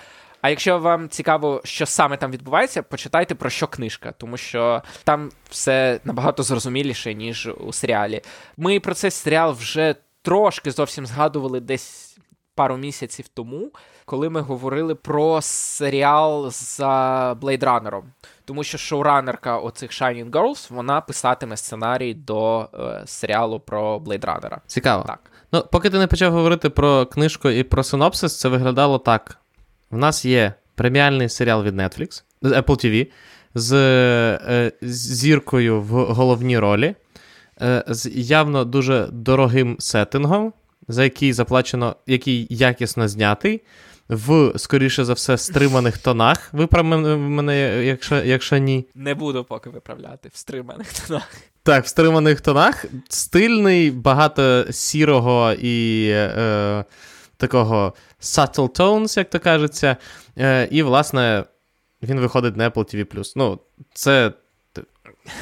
А 0.43 0.49
якщо 0.49 0.79
вам 0.79 1.09
цікаво, 1.09 1.61
що 1.63 1.85
саме 1.85 2.17
там 2.17 2.31
відбувається, 2.31 2.83
почитайте 2.83 3.35
про 3.35 3.49
що 3.49 3.67
книжка, 3.67 4.13
тому 4.17 4.37
що 4.37 4.81
там 5.03 5.31
все 5.49 5.99
набагато 6.03 6.43
зрозуміліше, 6.43 7.13
ніж 7.13 7.49
у 7.59 7.73
серіалі. 7.73 8.21
Ми 8.57 8.79
про 8.79 8.93
цей 8.93 9.11
серіал 9.11 9.51
вже 9.51 9.95
трошки 10.21 10.71
зовсім 10.71 11.05
згадували 11.05 11.59
десь 11.59 12.17
пару 12.55 12.77
місяців 12.77 13.27
тому, 13.27 13.71
коли 14.05 14.29
ми 14.29 14.41
говорили 14.41 14.95
про 14.95 15.41
серіал 15.41 16.51
за 16.51 17.33
Blade 17.41 17.63
Runner. 17.63 18.01
Тому 18.45 18.63
що 18.63 18.77
шоуранерка 18.77 19.57
оцих 19.57 19.91
Shining 19.91 20.29
Girls, 20.31 20.73
вона 20.73 21.01
писатиме 21.01 21.57
сценарій 21.57 22.13
до 22.13 22.69
е, 22.73 23.03
серіалу 23.05 23.59
про 23.59 23.97
Blade 23.97 24.25
Runner. 24.25 24.57
Цікаво. 24.67 25.03
Так. 25.07 25.19
Ну, 25.51 25.63
поки 25.71 25.89
ти 25.89 25.97
не 25.97 26.07
почав 26.07 26.33
говорити 26.33 26.69
про 26.69 27.05
книжку 27.05 27.49
і 27.49 27.63
про 27.63 27.83
синопсис, 27.83 28.39
це 28.39 28.49
виглядало 28.49 28.99
так. 28.99 29.37
В 29.93 29.97
нас 29.97 30.25
є 30.25 30.53
преміальний 30.75 31.29
серіал 31.29 31.63
від 31.63 31.75
Netflix, 31.75 32.23
Apple 32.41 32.63
TV, 32.63 33.07
з 33.55 33.73
е, 33.73 34.71
зіркою 34.81 35.81
в 35.81 35.87
головній 35.89 36.59
ролі, 36.59 36.95
е, 37.61 37.83
з 37.87 38.09
явно 38.13 38.65
дуже 38.65 39.07
дорогим 39.11 39.75
сеттингом, 39.79 40.53
за 40.87 41.03
який 41.03 41.33
заплачено, 41.33 41.95
який 42.07 42.47
якісно 42.49 43.07
знятий, 43.07 43.61
в, 44.09 44.53
скоріше 44.55 45.05
за 45.05 45.13
все, 45.13 45.37
стриманих 45.37 45.97
тонах. 45.97 46.53
Виправ 46.53 46.85
мене, 46.85 47.83
якщо 47.85 48.15
якщо 48.15 48.57
ні. 48.57 48.85
Не 48.95 49.15
буду 49.15 49.43
поки 49.43 49.69
виправляти 49.69 50.29
в 50.33 50.37
стриманих 50.37 50.93
тонах. 50.93 51.31
Так, 51.63 51.85
в 51.85 51.87
стриманих 51.87 52.41
тонах. 52.41 52.85
Стильний, 53.09 53.91
багато 53.91 54.65
сірого 54.71 55.53
і. 55.53 56.07
Е, 56.09 56.85
такого 57.47 57.93
subtle 58.21 58.69
tones, 58.79 59.17
як 59.17 59.29
то 59.29 59.39
кажеться. 59.39 59.97
Е, 60.37 60.67
І, 60.71 60.83
власне, 60.83 61.43
він 62.03 62.19
виходить 62.19 62.57
на 62.57 62.69
Apple 62.69 62.95
TV. 62.95 63.33
Ну, 63.35 63.59
це 63.93 64.31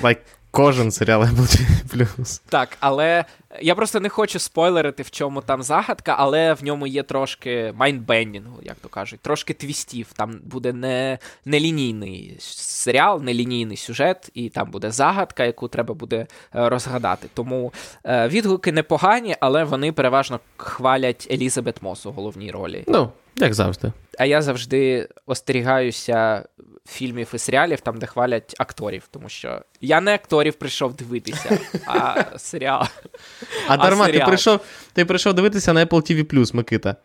like, 0.04 0.18
кожен 0.52 0.92
серіал 0.92 1.22
Apple 1.22 1.58
TV. 1.96 2.42
Так, 2.50 2.70
але 2.80 3.26
я 3.62 3.76
просто 3.76 4.00
не 4.00 4.10
хочу 4.10 4.40
спойлерити, 4.40 5.04
в 5.04 5.12
чому 5.12 5.42
там 5.42 5.64
загадка, 5.64 6.16
але 6.18 6.54
в 6.54 6.64
ньому 6.64 6.88
є 6.88 7.04
трошки 7.04 7.74
mind-bending 7.76 8.48
у, 8.48 8.60
як 8.64 8.76
то 8.76 8.90
кажуть, 8.90 9.20
трошки 9.20 9.54
твістів. 9.54 10.08
Там 10.14 10.40
буде 10.44 10.74
не, 10.74 11.20
не 11.46 11.60
лінійний 11.60 12.36
серіал, 12.40 13.22
не 13.22 13.34
лінійний 13.34 13.78
сюжет, 13.78 14.30
і 14.34 14.50
там 14.50 14.72
буде 14.72 14.92
загадка, 14.92 15.46
яку 15.46 15.68
треба 15.68 15.94
буде 15.94 16.18
е, 16.18 16.28
розгадати. 16.70 17.28
Тому 17.34 17.74
е, 18.04 18.28
відгуки 18.28 18.72
непогані, 18.72 19.36
але 19.40 19.64
вони 19.64 19.92
переважно 19.92 20.40
хвалять 20.58 21.28
Елізабет 21.32 21.82
Мос 21.82 22.06
у 22.06 22.12
головній 22.12 22.52
ролі. 22.52 22.84
Ну, 22.88 23.12
як 23.36 23.54
завжди. 23.54 23.92
А 24.20 24.26
я 24.26 24.42
завжди 24.42 25.08
остерігаюся 25.26 26.46
фільмів 26.88 27.32
і 27.34 27.38
серіалів, 27.38 27.80
там, 27.80 27.98
де 27.98 28.06
хвалять 28.06 28.56
акторів, 28.60 29.08
тому 29.12 29.30
що 29.30 29.62
я 29.82 30.02
не 30.02 30.14
акторів 30.14 30.54
прийшов 30.54 30.94
дивитися, 30.94 31.60
а 31.86 32.24
серіал. 32.38 32.84
А 33.68 33.78
дарма, 33.78 34.08
ти 34.08 34.20
прийшов 34.20 34.60
ти 34.94 35.06
прийшов 35.06 35.34
дивитися 35.34 35.74
на 35.74 35.86
Apple 35.86 36.12
TV 36.12 36.56
Микита. 36.56 36.96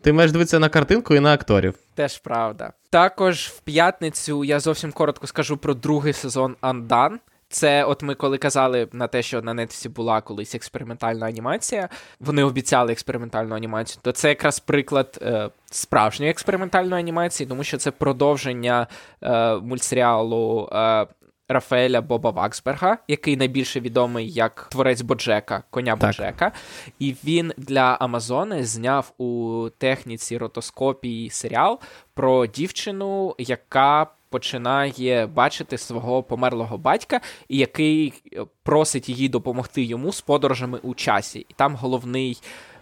Ти 0.00 0.12
маєш 0.12 0.32
дивитися 0.32 0.58
на 0.58 0.68
картинку 0.68 1.14
і 1.14 1.20
на 1.20 1.34
акторів. 1.34 1.74
Теж 1.94 2.18
правда. 2.18 2.72
Також 2.90 3.46
в 3.46 3.60
п'ятницю 3.60 4.44
я 4.44 4.60
зовсім 4.60 4.92
коротко 4.92 5.26
скажу 5.26 5.56
про 5.56 5.74
другий 5.74 6.12
сезон 6.12 6.56
Андан. 6.60 7.20
Це, 7.50 7.84
от 7.84 8.02
ми 8.02 8.14
коли 8.14 8.38
казали 8.38 8.88
на 8.92 9.06
те, 9.06 9.22
що 9.22 9.42
на 9.42 9.54
Нетфліксі 9.54 9.88
була 9.88 10.20
колись 10.20 10.54
експериментальна 10.54 11.26
анімація, 11.26 11.88
вони 12.20 12.44
обіцяли 12.44 12.92
експериментальну 12.92 13.54
анімацію, 13.54 14.00
то 14.02 14.12
це 14.12 14.28
якраз 14.28 14.60
приклад 14.60 15.18
е, 15.22 15.50
справжньої 15.70 16.30
експериментальної 16.30 17.00
анімації, 17.00 17.48
тому 17.48 17.64
що 17.64 17.76
це 17.78 17.90
продовження 17.90 18.86
е, 19.22 19.56
мультсеріалу 19.56 20.68
е, 20.72 21.06
Рафаеля 21.48 22.00
Боба 22.00 22.30
Ваксберга, 22.30 22.98
який 23.08 23.36
найбільше 23.36 23.80
відомий 23.80 24.30
як 24.30 24.68
творець 24.70 25.00
Боджека, 25.02 25.62
коня 25.70 25.96
так. 25.96 26.00
Боджека. 26.00 26.52
І 26.98 27.14
він 27.24 27.52
для 27.56 27.96
Амазони 28.00 28.64
зняв 28.64 29.12
у 29.18 29.68
техніці 29.78 30.38
ротоскопії 30.38 31.30
серіал 31.30 31.80
про 32.14 32.46
дівчину, 32.46 33.34
яка 33.38 34.06
починає 34.30 35.26
бачити 35.26 35.78
свого 35.78 36.22
померлого 36.22 36.78
батька, 36.78 37.20
який 37.48 38.14
е, 38.32 38.44
просить 38.62 39.08
її 39.08 39.28
допомогти 39.28 39.82
йому 39.82 40.12
з 40.12 40.20
подорожами 40.20 40.78
у 40.82 40.94
часі. 40.94 41.46
І 41.48 41.54
там 41.56 41.76
головний. 41.76 42.38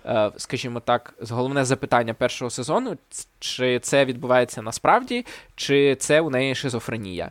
Е, 0.08 0.30
скажімо 0.36 0.80
так, 0.80 1.14
головне 1.30 1.64
запитання 1.64 2.14
першого 2.14 2.50
сезону: 2.50 2.96
чи 3.38 3.78
це 3.78 4.04
відбувається 4.04 4.62
насправді, 4.62 5.26
чи 5.56 5.96
це 5.96 6.20
у 6.20 6.30
неї 6.30 6.54
шизофренія. 6.54 7.30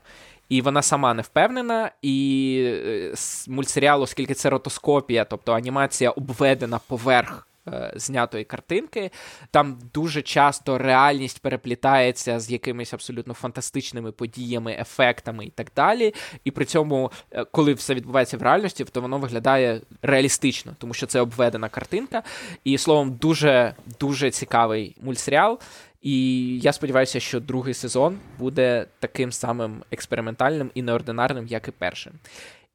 І 0.50 0.62
вона 0.62 0.82
сама 0.82 1.14
не 1.14 1.22
впевнена, 1.22 1.92
і 2.02 2.58
е, 2.68 3.14
мультсеріал, 3.48 4.02
оскільки 4.02 4.34
це 4.34 4.50
ротоскопія, 4.50 5.26
тобто 5.26 5.54
анімація 5.54 6.10
обведена 6.10 6.80
поверх 6.88 7.48
е, 7.68 7.94
знятої 7.96 8.44
картинки, 8.44 9.12
там 9.52 9.80
дуже 9.94 10.22
часто 10.22 10.78
реальність 10.78 11.40
переплітається 11.40 12.40
з 12.40 12.52
якимись 12.52 12.94
абсолютно 12.94 13.34
фантастичними 13.34 14.12
подіями, 14.12 14.78
ефектами 14.80 15.46
і 15.46 15.50
так 15.50 15.72
далі. 15.76 16.14
І 16.44 16.52
при 16.52 16.66
цьому, 16.66 17.12
е, 17.32 17.46
коли 17.46 17.74
все 17.74 17.94
відбувається 17.94 18.38
в 18.38 18.42
реальності, 18.42 18.84
то 18.84 19.02
воно 19.02 19.18
виглядає 19.18 19.82
реалістично, 20.02 20.76
тому 20.78 20.94
що 20.94 21.06
це 21.06 21.20
обведена 21.20 21.70
картинка. 21.70 22.24
І 22.64 22.78
словом, 22.78 23.12
дуже 23.12 23.76
дуже 24.00 24.32
цікавий 24.32 24.96
мультсеріал. 25.02 25.60
І 26.02 26.60
я 26.60 26.74
сподіваюся, 26.74 27.20
що 27.20 27.40
другий 27.40 27.74
сезон 27.74 28.20
буде 28.40 28.88
таким 29.00 29.32
самим 29.32 29.84
експериментальним 29.92 30.72
і 30.74 30.82
неординарним, 30.82 31.48
як 31.48 31.68
і 31.68 31.72
перший. 31.72 32.14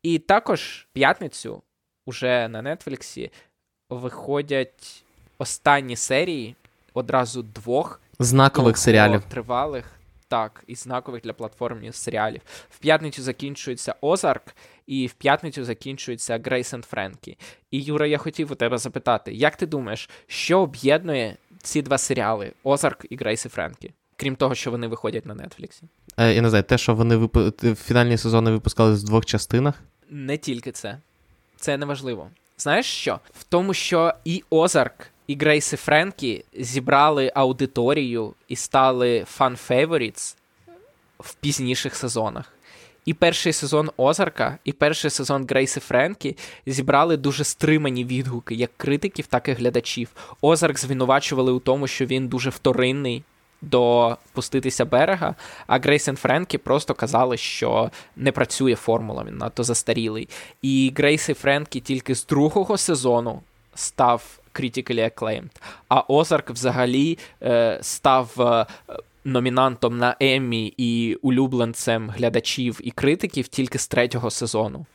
І 0.02 0.18
також 0.18 0.86
п'ятницю 0.92 1.62
уже 2.06 2.48
на 2.48 2.76
Нетфліксі 2.76 3.30
виходять 3.90 5.02
останні 5.38 5.96
серії 5.96 6.56
одразу 6.94 7.42
двох 7.42 8.00
знакових 8.18 8.78
серіалів 8.78 9.22
тривалих. 9.28 9.84
Так, 10.28 10.64
і 10.66 10.74
знакових 10.74 11.22
для 11.22 11.32
платформі 11.32 11.92
серіалів. 11.92 12.40
В 12.70 12.78
п'ятницю 12.78 13.22
закінчується 13.22 13.94
Озарк, 14.00 14.54
і 14.86 15.06
в 15.06 15.12
п'ятницю 15.12 15.64
закінчується 15.64 16.40
Грейс 16.44 16.74
енд 16.74 16.84
Френкі. 16.84 17.38
І 17.70 17.82
Юра, 17.82 18.06
я 18.06 18.18
хотів 18.18 18.52
у 18.52 18.54
тебе 18.54 18.78
запитати, 18.78 19.32
як 19.32 19.56
ти 19.56 19.66
думаєш, 19.66 20.10
що 20.26 20.60
об'єднує 20.60 21.36
ці 21.62 21.82
два 21.82 21.98
серіали 21.98 22.52
Озарк 22.64 23.06
і 23.10 23.16
Грейс 23.16 23.46
і 23.46 23.48
Френкі. 23.48 23.92
Крім 24.16 24.36
того, 24.36 24.54
що 24.54 24.70
вони 24.70 24.86
виходять 24.86 25.26
на 25.26 25.34
Нетфліксі. 25.34 25.82
Е, 26.16 26.34
я 26.34 26.42
не 26.42 26.48
знаю, 26.48 26.64
те, 26.64 26.78
що 26.78 26.94
вони 26.94 27.16
вип... 27.16 27.36
фінальні 27.76 28.18
сезони 28.18 28.50
випускали 28.50 28.92
в 28.92 29.04
двох 29.04 29.26
частинах. 29.26 29.74
Не 30.10 30.38
тільки 30.38 30.72
це. 30.72 30.98
Це 31.56 31.78
не 31.78 31.86
важливо. 31.86 32.30
Знаєш 32.60 32.86
що? 32.86 33.20
В 33.38 33.44
тому, 33.44 33.74
що 33.74 34.14
і 34.24 34.42
Озарк, 34.50 35.06
і 35.26 35.36
Грейс 35.36 35.72
і 35.72 35.76
Френкі 35.76 36.44
зібрали 36.52 37.32
аудиторію 37.34 38.34
і 38.48 38.56
стали 38.56 39.24
fan 39.38 39.63
favorites 39.63 40.36
в 41.18 41.34
пізніших 41.34 41.96
сезонах. 41.96 42.52
І 43.04 43.14
перший 43.14 43.52
сезон 43.52 43.90
Озарка, 43.96 44.58
і 44.64 44.72
перший 44.72 45.10
сезон 45.10 45.46
Грейси 45.50 45.80
Френкі 45.80 46.36
зібрали 46.66 47.16
дуже 47.16 47.44
стримані 47.44 48.04
відгуки 48.04 48.54
як 48.54 48.70
критиків, 48.76 49.26
так 49.26 49.48
і 49.48 49.52
глядачів. 49.52 50.08
Озарк 50.40 50.78
звинувачували 50.78 51.52
у 51.52 51.58
тому, 51.58 51.86
що 51.86 52.06
він 52.06 52.28
дуже 52.28 52.50
вторинний 52.50 53.24
до 53.62 54.16
пуститися 54.32 54.84
берега, 54.84 55.34
а 55.66 55.78
Грейсен 55.78 56.16
Френкі 56.16 56.58
просто 56.58 56.94
казали, 56.94 57.36
що 57.36 57.90
не 58.16 58.32
працює 58.32 58.74
формула, 58.74 59.24
він 59.24 59.36
надто 59.36 59.64
застарілий. 59.64 60.28
І 60.62 60.92
Грейс 60.96 61.26
Френкі 61.26 61.80
тільки 61.80 62.14
з 62.14 62.26
другого 62.26 62.78
сезону 62.78 63.42
став 63.74 64.38
critically 64.54 65.10
acclaimed, 65.10 65.50
а 65.88 66.00
Озарк 66.00 66.50
взагалі 66.50 67.18
е, 67.42 67.78
став. 67.82 68.40
Е, 68.40 68.66
номінантом 69.24 69.98
на 69.98 70.16
Еммі 70.20 70.74
і 70.76 71.14
улюбленцем 71.14 72.10
глядачів 72.10 72.80
і 72.82 72.90
критиків 72.90 73.48
тільки 73.48 73.78
з 73.78 73.86
третього 73.86 74.30
сезону. 74.30 74.86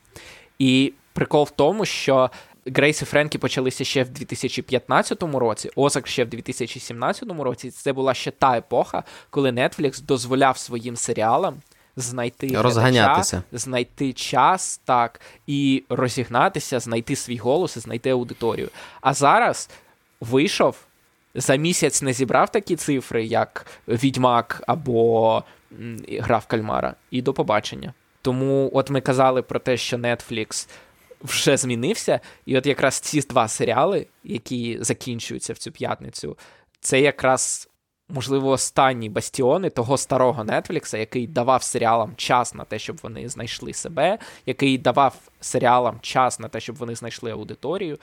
І 0.60 0.94
прикол 1.14 1.44
в 1.44 1.50
тому, 1.50 1.86
що 1.86 2.30
Грейс 2.66 3.02
і 3.02 3.06
Френкі 3.06 3.38
почалися 3.38 3.84
ще 3.84 4.04
в 4.04 4.10
2015 4.10 5.24
році, 5.24 5.72
Озак 5.76 6.08
ще 6.08 6.26
в 6.26 6.30
2017 6.30 7.30
році. 7.40 7.72
Це 7.72 7.94
була 7.94 8.14
ще 8.14 8.32
та 8.32 8.58
епоха, 8.58 9.04
коли 9.30 9.52
Netflix 9.52 10.02
дозволяв 10.02 10.58
своїм 10.58 10.96
серіалам 10.96 11.56
знайти 11.96 12.62
розганятися, 12.62 13.36
глядача, 13.36 13.58
знайти 13.58 14.14
час, 14.14 14.82
так, 14.86 15.22
і 15.48 15.84
розігнатися, 15.90 16.80
знайти 16.80 17.16
свій 17.16 17.38
голос 17.38 17.78
і 17.78 17.80
знайти 17.80 18.10
аудиторію. 18.10 18.70
А 19.02 19.14
зараз 19.14 19.70
вийшов 20.22 20.78
за 21.36 21.56
місяць 21.56 22.02
не 22.02 22.14
зібрав 22.14 22.52
такі 22.52 22.76
цифри, 22.76 23.26
як 23.26 23.66
Відьмак 23.88 24.64
або 24.68 25.44
Гра 26.20 26.38
в 26.38 26.46
Кальмара, 26.46 26.96
і 27.12 27.22
до 27.22 27.34
побачення. 27.34 27.94
Тому, 28.22 28.70
от 28.74 28.90
ми 28.90 29.02
казали 29.02 29.42
про 29.42 29.60
те, 29.60 29.78
що 29.78 29.98
Netflix 29.98 30.70
вже 31.26 31.58
змінився, 31.58 32.20
і 32.46 32.58
от 32.58 32.66
якраз 32.66 33.00
ці 33.00 33.22
два 33.22 33.48
серіали, 33.48 34.08
які 34.24 34.78
закінчуються 34.82 35.54
в 35.54 35.58
цю 35.58 35.72
п'ятницю, 35.72 36.38
це 36.80 37.02
якраз. 37.02 37.70
Можливо, 38.10 38.50
останні 38.50 39.10
бастіони 39.10 39.70
того 39.70 39.98
старого 39.98 40.44
Нетфлікса, 40.44 40.98
який 40.98 41.28
давав 41.28 41.64
серіалам 41.64 42.14
час 42.16 42.54
на 42.54 42.66
те, 42.66 42.80
щоб 42.80 43.00
вони 43.04 43.30
знайшли 43.30 43.74
себе, 43.74 44.18
який 44.46 44.78
давав 44.78 45.16
серіалам 45.42 46.00
час 46.02 46.40
на 46.40 46.48
те, 46.48 46.60
щоб 46.60 46.76
вони 46.76 46.96
знайшли 46.96 47.32
аудиторію. 47.32 47.98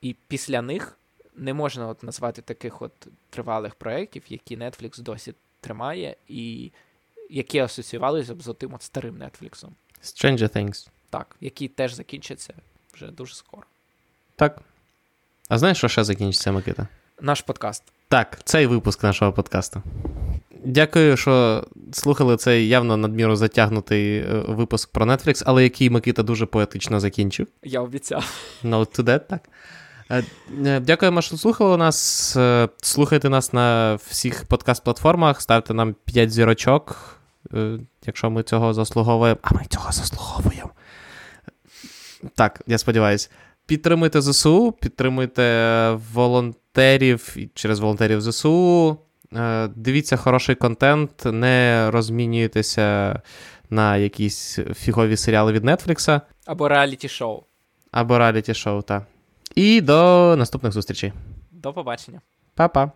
І 0.00 0.16
після 0.28 0.62
них 0.62 0.98
не 1.36 1.54
можна 1.54 1.88
от 1.88 2.02
назвати 2.02 2.42
таких 2.42 2.82
от 2.82 2.92
тривалих 3.30 3.74
проєктів, 3.74 4.22
які 4.28 4.56
Netflix 4.56 5.00
досі 5.00 5.34
тримає, 5.60 6.16
і 6.28 6.72
які 7.30 7.58
асоціювалися 7.58 8.34
б 8.34 8.42
з 8.42 8.54
тим 8.54 8.74
от 8.74 8.82
старим 8.82 9.14
Netflix. 9.14 9.68
Stranger 10.02 10.56
Things. 10.56 10.88
Так, 11.18 11.36
які 11.40 11.68
теж 11.68 11.94
закінчаться 11.94 12.54
вже 12.94 13.06
дуже 13.06 13.34
скоро. 13.34 13.62
Так. 14.36 14.60
А 15.48 15.58
знаєш, 15.58 15.78
що 15.78 15.88
ще 15.88 16.04
закінчиться, 16.04 16.52
Микита? 16.52 16.88
Наш 17.20 17.40
подкаст. 17.40 17.82
Так, 18.08 18.38
цей 18.44 18.66
випуск 18.66 19.02
нашого 19.02 19.32
подкасту. 19.32 19.82
Дякую, 20.64 21.16
що 21.16 21.64
слухали 21.92 22.36
цей 22.36 22.68
явно 22.68 22.96
надміру 22.96 23.36
затягнутий 23.36 24.18
е, 24.18 24.44
випуск 24.48 24.92
про 24.92 25.06
Netflix, 25.06 25.42
але 25.46 25.62
який 25.62 25.90
Микита 25.90 26.22
дуже 26.22 26.46
поетично 26.46 27.00
закінчив. 27.00 27.46
Я 27.62 27.80
обіцяв. 27.80 28.32
No 28.64 28.98
to 28.98 29.02
that, 29.02 29.20
так. 29.20 29.48
Е, 30.10 30.24
е, 30.66 30.80
дякуємо, 30.80 31.22
що 31.22 31.36
слухали 31.36 31.76
нас. 31.76 32.36
Слухайте 32.82 33.28
нас 33.28 33.52
на 33.52 33.94
всіх 33.94 34.44
подкаст-платформах, 34.44 35.40
ставте 35.40 35.74
нам 35.74 35.94
5 36.04 36.30
зірочок, 36.30 37.16
якщо 38.06 38.30
ми 38.30 38.42
цього 38.42 38.74
заслуговуємо. 38.74 39.38
А 39.42 39.54
ми 39.54 39.64
цього 39.70 39.92
заслуговуємо. 39.92 40.70
Так, 42.34 42.62
я 42.66 42.78
сподіваюся. 42.78 43.28
Підтримуйте 43.66 44.20
ЗСУ, 44.20 44.72
підтримуйте 44.72 45.98
волонтерів 46.12 47.36
через 47.54 47.80
волонтерів 47.80 48.20
ЗСУ. 48.20 48.96
Дивіться 49.74 50.16
хороший 50.16 50.54
контент, 50.54 51.24
не 51.24 51.86
розмінюйтеся 51.90 53.20
на 53.70 53.96
якісь 53.96 54.58
фігові 54.74 55.16
серіали 55.16 55.52
від 55.52 55.64
Нетфлікса. 55.64 56.20
Або 56.46 56.68
реаліті 56.68 57.08
шоу. 57.08 57.42
Або 57.90 58.18
реаліті 58.18 58.54
шоу, 58.54 58.82
так. 58.82 59.02
І 59.54 59.80
до 59.80 60.34
наступних 60.38 60.72
зустрічей. 60.72 61.12
До 61.50 61.72
побачення. 61.72 62.20
Па-па. 62.54 62.90